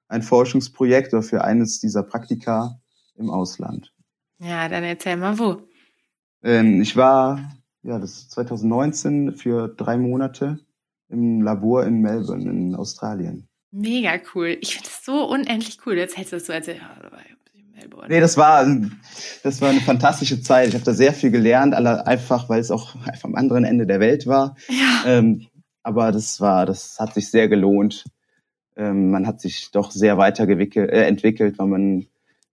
ein 0.08 0.22
Forschungsprojekt 0.22 1.14
oder 1.14 1.24
für 1.24 1.44
eines 1.44 1.80
dieser 1.80 2.04
Praktika 2.04 2.80
im 3.16 3.30
Ausland. 3.30 3.94
Ja, 4.40 4.68
dann 4.68 4.84
erzähl 4.84 5.18
mal 5.18 5.38
wo. 5.38 5.62
Ähm, 6.44 6.82
ich 6.82 6.96
war, 6.96 7.40
ja, 7.84 8.00
das 8.00 8.12
ist 8.14 8.32
2019 8.32 9.36
für 9.36 9.68
drei 9.68 9.98
Monate 9.98 10.60
im 11.10 11.42
Labor 11.42 11.86
in 11.86 12.02
Melbourne 12.02 12.50
in 12.50 12.76
Australien. 12.76 13.48
Mega 13.72 14.20
cool. 14.34 14.58
Ich 14.60 14.76
finde 14.76 14.90
es 14.90 15.06
so 15.06 15.30
unendlich 15.30 15.78
cool. 15.86 15.96
Jetzt 15.98 16.18
hättest 16.18 16.34
du 16.34 16.38
es 16.38 16.46
so 16.48 16.54
erzählt, 16.54 16.82
Melbourne. 17.82 18.08
Nee, 18.10 18.20
das 18.20 18.38
war, 18.38 18.66
das 19.44 19.62
war 19.62 19.70
eine 19.70 19.82
fantastische 19.82 20.42
Zeit. 20.42 20.70
Ich 20.70 20.74
habe 20.76 20.84
da 20.84 20.94
sehr 20.94 21.14
viel 21.14 21.32
gelernt, 21.32 21.74
einfach 21.74 22.50
weil 22.50 22.60
es 22.60 22.72
auch 22.72 22.96
einfach 22.96 23.26
am 23.26 23.36
anderen 23.36 23.64
Ende 23.64 23.86
der 23.86 24.00
Welt 24.00 24.28
war. 24.28 24.56
Ja. 24.70 25.04
Ähm, 25.06 25.48
aber 25.84 26.12
das 26.12 26.40
war, 26.40 26.66
das 26.66 26.98
hat 27.00 27.14
sich 27.14 27.30
sehr 27.30 27.48
gelohnt. 27.48 28.06
Ähm, 28.76 29.12
man 29.12 29.28
hat 29.28 29.42
sich 29.42 29.72
doch 29.72 29.92
sehr 29.92 30.18
weiterentwickelt, 30.18 30.90
äh, 30.90 31.06
entwickelt, 31.06 31.58
weil 31.60 31.68
man 31.68 32.06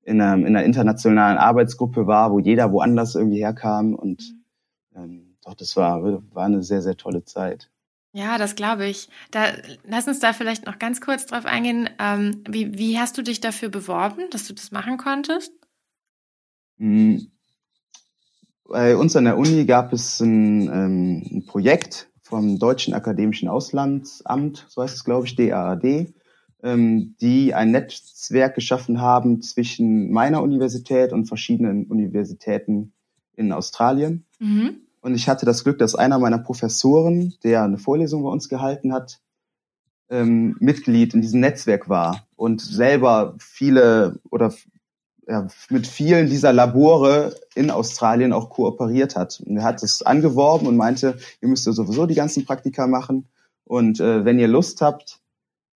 in 0.03 0.21
einer, 0.21 0.35
in 0.35 0.47
einer 0.47 0.65
internationalen 0.65 1.39
Arbeitsgruppe 1.39 2.07
war, 2.07 2.33
wo 2.33 2.39
jeder 2.39 2.73
woanders 2.73 3.15
irgendwie 3.15 3.39
herkam 3.39 3.95
und 3.95 4.35
ähm, 4.97 5.37
doch, 5.45 5.55
das 5.55 5.77
war, 5.77 6.03
war 6.35 6.47
eine 6.47 6.63
sehr, 6.63 6.83
sehr 6.83 6.97
tolle 6.97 7.25
Zeit. 7.25 7.71
Ja, 8.13 8.39
das 8.39 8.57
glaube 8.57 8.87
ich. 8.87 9.09
Da, 9.31 9.53
lass 9.85 10.09
uns 10.09 10.19
da 10.19 10.33
vielleicht 10.33 10.67
noch 10.67 10.79
ganz 10.79 11.01
kurz 11.01 11.27
drauf 11.27 11.45
eingehen. 11.45 11.91
Ähm, 11.99 12.43
wie, 12.49 12.79
wie 12.79 12.99
hast 12.99 13.19
du 13.19 13.23
dich 13.23 13.41
dafür 13.41 13.69
beworben, 13.69 14.31
dass 14.31 14.47
du 14.47 14.55
das 14.55 14.71
machen 14.71 14.97
konntest? 14.97 15.53
Hm. 16.79 17.31
Bei 18.65 18.97
uns 18.97 19.17
an 19.17 19.25
der 19.25 19.39
Uni 19.39 19.65
gab 19.65 19.93
es 19.93 20.21
ein, 20.21 20.63
ähm, 20.69 21.23
ein 21.31 21.47
Projekt 21.47 22.11
vom 22.23 22.59
Deutschen 22.59 22.93
Akademischen 22.93 23.49
Auslandsamt, 23.49 24.67
so 24.69 24.83
heißt 24.83 24.95
es, 24.95 25.05
glaube 25.05 25.27
ich, 25.27 25.37
DAAD, 25.37 26.13
ähm, 26.63 27.15
die 27.21 27.55
ein 27.55 27.71
Netzwerk 27.71 28.55
geschaffen 28.55 29.01
haben 29.01 29.41
zwischen 29.41 30.11
meiner 30.11 30.43
Universität 30.43 31.13
und 31.13 31.27
verschiedenen 31.27 31.87
Universitäten 31.87 32.93
in 33.35 33.53
Australien. 33.53 34.27
Mhm. 34.39 34.88
Und 35.09 35.15
ich 35.15 35.27
hatte 35.27 35.47
das 35.47 35.65
Glück, 35.65 35.79
dass 35.79 35.95
einer 35.95 36.19
meiner 36.19 36.37
Professoren, 36.37 37.33
der 37.43 37.63
eine 37.63 37.79
Vorlesung 37.79 38.25
bei 38.25 38.29
uns 38.29 38.51
gehalten 38.51 38.93
hat, 38.93 39.21
ähm, 40.11 40.55
Mitglied 40.61 41.15
in 41.15 41.23
diesem 41.23 41.41
Netzwerk 41.41 41.89
war 41.89 42.27
und 42.37 42.61
selber 42.61 43.35
viele 43.39 44.21
oder 44.31 44.53
ja, 45.27 45.47
mit 45.71 45.87
vielen 45.87 46.29
dieser 46.29 46.53
Labore 46.53 47.35
in 47.55 47.71
Australien 47.71 48.35
auch 48.35 48.51
kooperiert 48.51 49.17
hat. 49.17 49.41
Und 49.47 49.57
er 49.57 49.63
hat 49.63 49.83
es 49.83 50.03
angeworben 50.03 50.67
und 50.67 50.77
meinte, 50.77 51.17
ihr 51.41 51.49
müsst 51.49 51.65
ja 51.65 51.73
sowieso 51.73 52.05
die 52.05 52.15
ganzen 52.15 52.45
Praktika 52.45 52.87
machen. 52.87 53.29
Und 53.65 54.01
äh, 54.01 54.27
wenn 54.27 54.39
ihr 54.39 54.49
Lust 54.49 54.83
habt, 54.83 55.21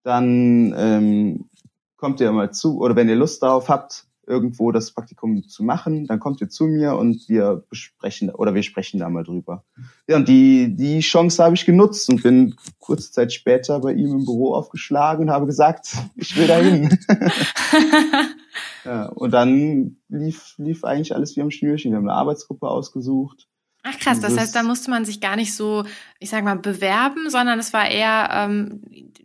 dann 0.03 0.75
ähm, 0.77 1.49
kommt 1.95 2.19
ihr 2.19 2.29
mal 2.33 2.51
zu, 2.51 2.81
oder 2.81 2.97
wenn 2.97 3.07
ihr 3.07 3.15
Lust 3.15 3.41
darauf 3.43 3.69
habt, 3.69 4.07
irgendwo 4.31 4.71
das 4.71 4.91
Praktikum 4.91 5.47
zu 5.47 5.63
machen, 5.63 6.07
dann 6.07 6.19
kommt 6.19 6.39
ihr 6.41 6.49
zu 6.49 6.65
mir 6.65 6.95
und 6.95 7.27
wir 7.27 7.63
besprechen 7.69 8.29
oder 8.29 8.55
wir 8.55 8.63
sprechen 8.63 8.99
da 8.99 9.09
mal 9.09 9.23
drüber. 9.23 9.65
Ja, 10.07 10.15
und 10.15 10.27
die, 10.27 10.73
die 10.75 11.01
Chance 11.01 11.43
habe 11.43 11.55
ich 11.55 11.65
genutzt 11.65 12.09
und 12.09 12.23
bin 12.23 12.55
kurze 12.79 13.11
Zeit 13.11 13.33
später 13.33 13.79
bei 13.81 13.91
ihm 13.93 14.11
im 14.11 14.25
Büro 14.25 14.53
aufgeschlagen 14.53 15.25
und 15.25 15.31
habe 15.31 15.45
gesagt, 15.45 15.97
ich 16.15 16.35
will 16.37 16.47
dahin. 16.47 16.97
ja, 18.85 19.07
und 19.07 19.31
dann 19.31 19.97
lief, 20.07 20.55
lief 20.57 20.85
eigentlich 20.85 21.13
alles 21.13 21.35
wie 21.35 21.41
am 21.41 21.51
Schnürchen. 21.51 21.91
Wir 21.91 21.97
haben 21.97 22.09
eine 22.09 22.17
Arbeitsgruppe 22.17 22.67
ausgesucht 22.67 23.49
Ach 23.83 23.97
krass, 23.97 24.19
das 24.19 24.37
heißt, 24.37 24.55
da 24.55 24.61
musste 24.61 24.91
man 24.91 25.05
sich 25.05 25.21
gar 25.21 25.35
nicht 25.35 25.55
so, 25.55 25.83
ich 26.19 26.29
sag 26.29 26.43
mal, 26.43 26.55
bewerben, 26.55 27.29
sondern 27.29 27.57
es 27.57 27.73
war 27.73 27.89
eher 27.89 28.29
ähm, 28.31 28.81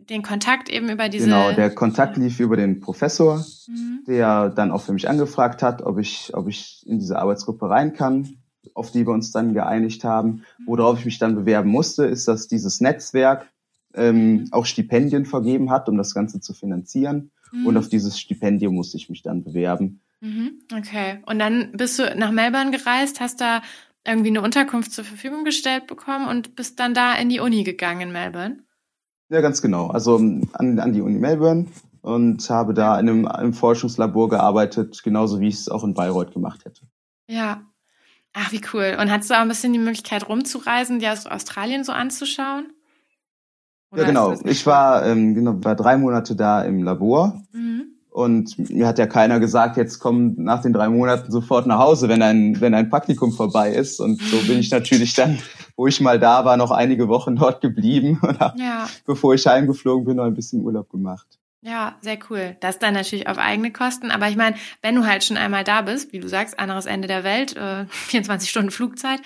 den 0.09 0.23
Kontakt 0.23 0.69
eben 0.69 0.89
über 0.89 1.09
diese. 1.09 1.25
Genau, 1.25 1.51
der 1.51 1.69
Kontakt 1.75 2.17
lief 2.17 2.39
über 2.39 2.57
den 2.57 2.79
Professor, 2.79 3.45
mhm. 3.67 3.86
Der 4.07 4.49
dann 4.49 4.71
auch 4.71 4.81
für 4.81 4.93
mich 4.93 5.09
angefragt 5.09 5.61
hat, 5.61 5.81
ob 5.81 5.99
ich, 5.99 6.31
ob 6.33 6.47
ich 6.47 6.83
in 6.87 6.99
diese 6.99 7.19
Arbeitsgruppe 7.19 7.69
rein 7.69 7.93
kann, 7.93 8.37
auf 8.73 8.91
die 8.91 9.05
wir 9.05 9.13
uns 9.13 9.31
dann 9.31 9.53
geeinigt 9.53 10.03
haben. 10.03 10.43
Worauf 10.65 10.99
ich 10.99 11.05
mich 11.05 11.19
dann 11.19 11.35
bewerben 11.35 11.69
musste, 11.69 12.05
ist, 12.05 12.27
dass 12.27 12.47
dieses 12.47 12.79
Netzwerk 12.79 13.47
ähm, 13.93 14.47
auch 14.51 14.65
Stipendien 14.65 15.25
vergeben 15.25 15.71
hat, 15.71 15.89
um 15.89 15.97
das 15.97 16.13
Ganze 16.13 16.39
zu 16.39 16.53
finanzieren. 16.53 17.31
Mhm. 17.51 17.67
Und 17.67 17.77
auf 17.77 17.89
dieses 17.89 18.19
Stipendium 18.19 18.75
musste 18.75 18.97
ich 18.97 19.09
mich 19.09 19.21
dann 19.23 19.43
bewerben. 19.43 20.01
Mhm. 20.21 20.61
Okay. 20.75 21.19
Und 21.25 21.39
dann 21.39 21.73
bist 21.73 21.99
du 21.99 22.15
nach 22.15 22.31
Melbourne 22.31 22.71
gereist, 22.71 23.19
hast 23.19 23.41
da 23.41 23.61
irgendwie 24.05 24.29
eine 24.29 24.41
Unterkunft 24.41 24.93
zur 24.93 25.03
Verfügung 25.03 25.43
gestellt 25.43 25.87
bekommen 25.87 26.27
und 26.27 26.55
bist 26.55 26.79
dann 26.79 26.93
da 26.93 27.13
in 27.15 27.29
die 27.29 27.41
Uni 27.41 27.63
gegangen 27.63 28.01
in 28.01 28.11
Melbourne. 28.13 28.63
Ja, 29.29 29.41
ganz 29.41 29.61
genau. 29.61 29.87
Also 29.87 30.15
an, 30.15 30.79
an 30.79 30.93
die 30.93 31.01
Uni 31.01 31.19
Melbourne 31.19 31.65
und 32.01 32.49
habe 32.49 32.73
da 32.73 32.99
in 32.99 33.09
einem, 33.09 33.27
einem 33.27 33.53
Forschungslabor 33.53 34.29
gearbeitet, 34.29 35.01
genauso 35.03 35.39
wie 35.39 35.47
ich 35.47 35.55
es 35.55 35.69
auch 35.69 35.83
in 35.83 35.93
Bayreuth 35.93 36.33
gemacht 36.33 36.65
hätte. 36.65 36.81
Ja. 37.27 37.61
Ach, 38.33 38.51
wie 38.51 38.61
cool. 38.73 38.97
Und 38.99 39.11
hattest 39.11 39.31
du 39.31 39.33
auch 39.33 39.39
ein 39.39 39.47
bisschen 39.47 39.73
die 39.73 39.79
Möglichkeit 39.79 40.29
rumzureisen, 40.29 40.99
dir 40.99 41.11
aus 41.11 41.25
Australien 41.25 41.83
so 41.83 41.91
anzuschauen? 41.91 42.71
Oder 43.91 44.03
ja, 44.03 44.07
genau. 44.07 44.35
Ich 44.43 44.65
war, 44.65 45.05
ähm, 45.05 45.33
genau, 45.33 45.63
war 45.63 45.75
drei 45.75 45.97
Monate 45.97 46.35
da 46.35 46.61
im 46.61 46.83
Labor. 46.83 47.41
Mhm. 47.51 47.97
Und 48.09 48.57
mir 48.71 48.87
hat 48.87 48.97
ja 48.97 49.05
keiner 49.05 49.39
gesagt, 49.39 49.77
jetzt 49.77 49.99
komm 49.99 50.33
nach 50.37 50.63
den 50.63 50.73
drei 50.73 50.89
Monaten 50.89 51.31
sofort 51.31 51.67
nach 51.67 51.77
Hause, 51.77 52.09
wenn 52.09 52.23
ein, 52.23 52.59
wenn 52.59 52.73
ein 52.73 52.89
Praktikum 52.89 53.31
vorbei 53.31 53.71
ist. 53.71 53.99
Und 53.99 54.19
so 54.21 54.37
bin 54.47 54.57
ich 54.57 54.71
natürlich 54.71 55.13
dann, 55.13 55.37
wo 55.75 55.87
ich 55.87 56.01
mal 56.01 56.19
da 56.19 56.43
war, 56.43 56.57
noch 56.57 56.71
einige 56.71 57.07
Wochen 57.09 57.35
dort 57.35 57.61
geblieben 57.61 58.19
und 58.23 58.39
habe, 58.39 58.59
ja. 58.59 58.87
bevor 59.05 59.35
ich 59.35 59.45
heimgeflogen 59.45 60.05
bin, 60.05 60.17
noch 60.17 60.25
ein 60.25 60.33
bisschen 60.33 60.61
Urlaub 60.63 60.89
gemacht. 60.89 61.27
Ja, 61.61 61.97
sehr 62.01 62.19
cool. 62.29 62.55
Das 62.61 62.79
dann 62.79 62.93
natürlich 62.93 63.27
auf 63.27 63.37
eigene 63.37 63.71
Kosten. 63.71 64.11
Aber 64.11 64.29
ich 64.29 64.35
meine, 64.35 64.55
wenn 64.81 64.95
du 64.95 65.05
halt 65.05 65.23
schon 65.23 65.37
einmal 65.37 65.63
da 65.63 65.81
bist, 65.81 66.13
wie 66.13 66.19
du 66.19 66.27
sagst, 66.27 66.59
anderes 66.59 66.85
Ende 66.85 67.07
der 67.07 67.23
Welt, 67.23 67.55
äh, 67.55 67.85
24 67.89 68.49
Stunden 68.49 68.71
Flugzeit, 68.71 69.21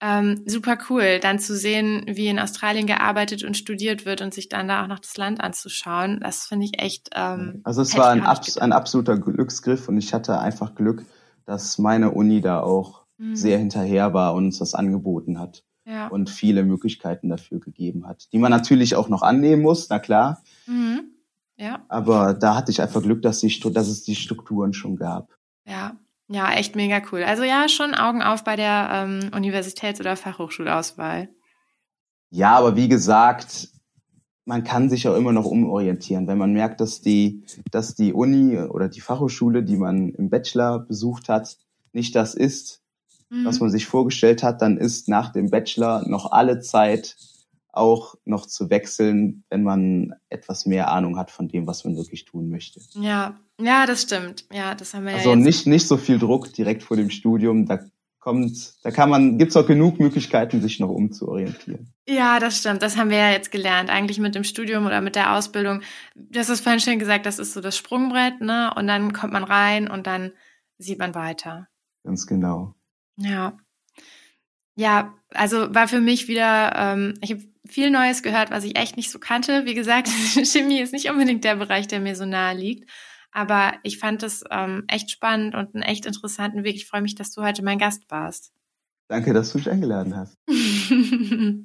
ähm, 0.00 0.42
super 0.44 0.76
cool, 0.90 1.20
dann 1.20 1.38
zu 1.38 1.56
sehen, 1.56 2.04
wie 2.06 2.26
in 2.28 2.38
Australien 2.38 2.86
gearbeitet 2.86 3.44
und 3.44 3.56
studiert 3.56 4.04
wird 4.04 4.20
und 4.20 4.34
sich 4.34 4.48
dann 4.48 4.68
da 4.68 4.82
auch 4.82 4.88
noch 4.88 4.98
das 4.98 5.16
Land 5.16 5.40
anzuschauen. 5.40 6.20
Das 6.20 6.46
finde 6.46 6.66
ich 6.66 6.82
echt. 6.82 7.10
Ähm, 7.14 7.60
also 7.64 7.80
es 7.80 7.96
war 7.96 8.10
ein, 8.10 8.24
abs 8.24 8.58
ein 8.58 8.72
absoluter 8.72 9.18
Glücksgriff 9.18 9.88
und 9.88 9.96
ich 9.96 10.12
hatte 10.12 10.38
einfach 10.38 10.74
Glück, 10.74 11.06
dass 11.46 11.78
meine 11.78 12.10
Uni 12.10 12.42
da 12.42 12.60
auch 12.60 13.04
mhm. 13.16 13.36
sehr 13.36 13.58
hinterher 13.58 14.12
war 14.12 14.34
und 14.34 14.46
uns 14.46 14.58
das 14.58 14.74
angeboten 14.74 15.38
hat 15.38 15.64
ja. 15.86 16.08
und 16.08 16.28
viele 16.28 16.62
Möglichkeiten 16.62 17.30
dafür 17.30 17.60
gegeben 17.60 18.06
hat, 18.06 18.30
die 18.32 18.38
man 18.38 18.50
natürlich 18.50 18.96
auch 18.96 19.08
noch 19.08 19.22
annehmen 19.22 19.62
muss, 19.62 19.88
na 19.88 19.98
klar. 19.98 20.42
Mhm. 20.66 21.15
Ja. 21.56 21.84
Aber 21.88 22.34
da 22.34 22.54
hatte 22.54 22.70
ich 22.70 22.82
einfach 22.82 23.02
Glück, 23.02 23.22
dass, 23.22 23.40
die, 23.40 23.60
dass 23.72 23.88
es 23.88 24.04
die 24.04 24.14
Strukturen 24.14 24.72
schon 24.72 24.96
gab. 24.96 25.30
Ja, 25.64 25.96
ja, 26.28 26.52
echt 26.52 26.76
mega 26.76 27.00
cool. 27.12 27.22
Also 27.22 27.44
ja, 27.44 27.68
schon 27.68 27.94
Augen 27.94 28.22
auf 28.22 28.44
bei 28.44 28.56
der 28.56 28.88
ähm, 28.92 29.30
Universitäts- 29.32 30.00
oder 30.00 30.16
Fachhochschulauswahl. 30.16 31.28
Ja, 32.30 32.56
aber 32.56 32.76
wie 32.76 32.88
gesagt, 32.88 33.68
man 34.44 34.64
kann 34.64 34.90
sich 34.90 35.06
auch 35.08 35.16
immer 35.16 35.32
noch 35.32 35.44
umorientieren. 35.44 36.26
Wenn 36.26 36.38
man 36.38 36.52
merkt, 36.52 36.80
dass 36.80 37.00
die, 37.00 37.44
dass 37.70 37.94
die 37.94 38.12
Uni 38.12 38.58
oder 38.58 38.88
die 38.88 39.00
Fachhochschule, 39.00 39.62
die 39.62 39.76
man 39.76 40.10
im 40.10 40.28
Bachelor 40.28 40.80
besucht 40.80 41.28
hat, 41.28 41.56
nicht 41.92 42.14
das 42.14 42.34
ist, 42.34 42.82
mhm. 43.30 43.44
was 43.44 43.60
man 43.60 43.70
sich 43.70 43.86
vorgestellt 43.86 44.42
hat, 44.42 44.62
dann 44.62 44.78
ist 44.78 45.08
nach 45.08 45.32
dem 45.32 45.50
Bachelor 45.50 46.08
noch 46.08 46.32
alle 46.32 46.60
Zeit, 46.60 47.16
auch 47.76 48.14
noch 48.24 48.46
zu 48.46 48.70
wechseln, 48.70 49.44
wenn 49.50 49.62
man 49.62 50.14
etwas 50.28 50.66
mehr 50.66 50.90
Ahnung 50.90 51.18
hat 51.18 51.30
von 51.30 51.48
dem, 51.48 51.66
was 51.66 51.84
man 51.84 51.96
wirklich 51.96 52.24
tun 52.24 52.48
möchte. 52.48 52.80
Ja, 52.94 53.38
ja, 53.60 53.86
das 53.86 54.02
stimmt. 54.02 54.46
Ja, 54.52 54.74
das 54.74 54.94
haben 54.94 55.04
wir 55.04 55.14
also 55.14 55.28
ja. 55.28 55.34
Also 55.34 55.44
nicht, 55.44 55.66
nicht 55.66 55.86
so 55.86 55.96
viel 55.96 56.18
Druck 56.18 56.52
direkt 56.52 56.82
vor 56.82 56.96
dem 56.96 57.10
Studium. 57.10 57.66
Da 57.66 57.80
kommt, 58.18 58.84
da 58.84 58.90
kann 58.90 59.08
man, 59.08 59.38
gibt's 59.38 59.56
auch 59.56 59.66
genug 59.66 60.00
Möglichkeiten, 60.00 60.60
sich 60.60 60.80
noch 60.80 60.90
umzuorientieren. 60.90 61.92
Ja, 62.08 62.40
das 62.40 62.58
stimmt. 62.58 62.82
Das 62.82 62.96
haben 62.96 63.10
wir 63.10 63.18
ja 63.18 63.30
jetzt 63.30 63.50
gelernt. 63.50 63.88
Eigentlich 63.88 64.18
mit 64.18 64.34
dem 64.34 64.44
Studium 64.44 64.84
oder 64.84 65.00
mit 65.00 65.14
der 65.14 65.34
Ausbildung. 65.34 65.82
Du 66.14 66.38
hast 66.38 66.48
es 66.48 66.60
vorhin 66.60 66.80
schön 66.80 66.98
gesagt, 66.98 67.24
das 67.24 67.38
ist 67.38 67.52
so 67.52 67.60
das 67.60 67.76
Sprungbrett, 67.76 68.40
ne? 68.40 68.72
Und 68.76 68.88
dann 68.88 69.12
kommt 69.12 69.32
man 69.32 69.44
rein 69.44 69.88
und 69.88 70.06
dann 70.06 70.32
sieht 70.78 70.98
man 70.98 71.14
weiter. 71.14 71.68
Ganz 72.04 72.26
genau. 72.26 72.74
Ja. 73.16 73.56
Ja, 74.76 75.14
also 75.30 75.74
war 75.74 75.88
für 75.88 76.00
mich 76.00 76.28
wieder, 76.28 76.72
ähm, 76.76 77.14
ich 77.22 77.32
habe 77.32 77.42
viel 77.66 77.90
Neues 77.90 78.22
gehört, 78.22 78.50
was 78.50 78.64
ich 78.64 78.78
echt 78.78 78.96
nicht 78.96 79.10
so 79.10 79.18
kannte. 79.18 79.64
Wie 79.64 79.74
gesagt, 79.74 80.08
Chemie 80.44 80.80
ist 80.80 80.92
nicht 80.92 81.10
unbedingt 81.10 81.44
der 81.44 81.56
Bereich, 81.56 81.88
der 81.88 82.00
mir 82.00 82.14
so 82.14 82.24
nahe 82.24 82.54
liegt. 82.54 82.88
Aber 83.32 83.74
ich 83.82 83.98
fand 83.98 84.22
es 84.22 84.44
ähm, 84.50 84.84
echt 84.88 85.10
spannend 85.10 85.54
und 85.54 85.74
einen 85.74 85.82
echt 85.82 86.06
interessanten 86.06 86.64
Weg. 86.64 86.76
Ich 86.76 86.86
freue 86.86 87.02
mich, 87.02 87.14
dass 87.14 87.32
du 87.32 87.42
heute 87.42 87.62
mein 87.62 87.78
Gast 87.78 88.10
warst. 88.10 88.52
Danke, 89.08 89.32
dass 89.32 89.52
du 89.52 89.58
mich 89.58 89.70
eingeladen 89.70 90.16
hast. 90.16 90.36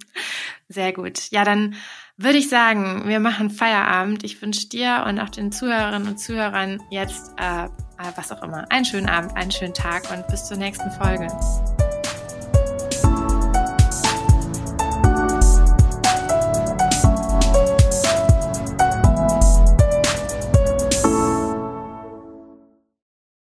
Sehr 0.70 0.94
gut. 0.94 1.32
Ja, 1.32 1.44
dann 1.44 1.76
würde 2.18 2.38
ich 2.38 2.50
sagen, 2.50 3.04
wir 3.08 3.20
machen 3.20 3.50
Feierabend. 3.50 4.24
Ich 4.24 4.42
wünsche 4.42 4.70
dir 4.70 5.06
und 5.08 5.20
auch 5.20 5.30
den 5.30 5.52
Zuhörerinnen 5.52 6.08
und 6.08 6.18
Zuhörern 6.18 6.82
jetzt, 6.92 7.32
äh, 7.38 7.68
was 8.16 8.32
auch 8.32 8.44
immer, 8.44 8.70
einen 8.72 8.86
schönen 8.86 9.10
Abend, 9.10 9.36
einen 9.36 9.52
schönen 9.52 9.74
Tag 9.74 10.04
und 10.12 10.28
bis 10.28 10.46
zur 10.46 10.58
nächsten 10.58 10.92
Folge. 10.92 11.28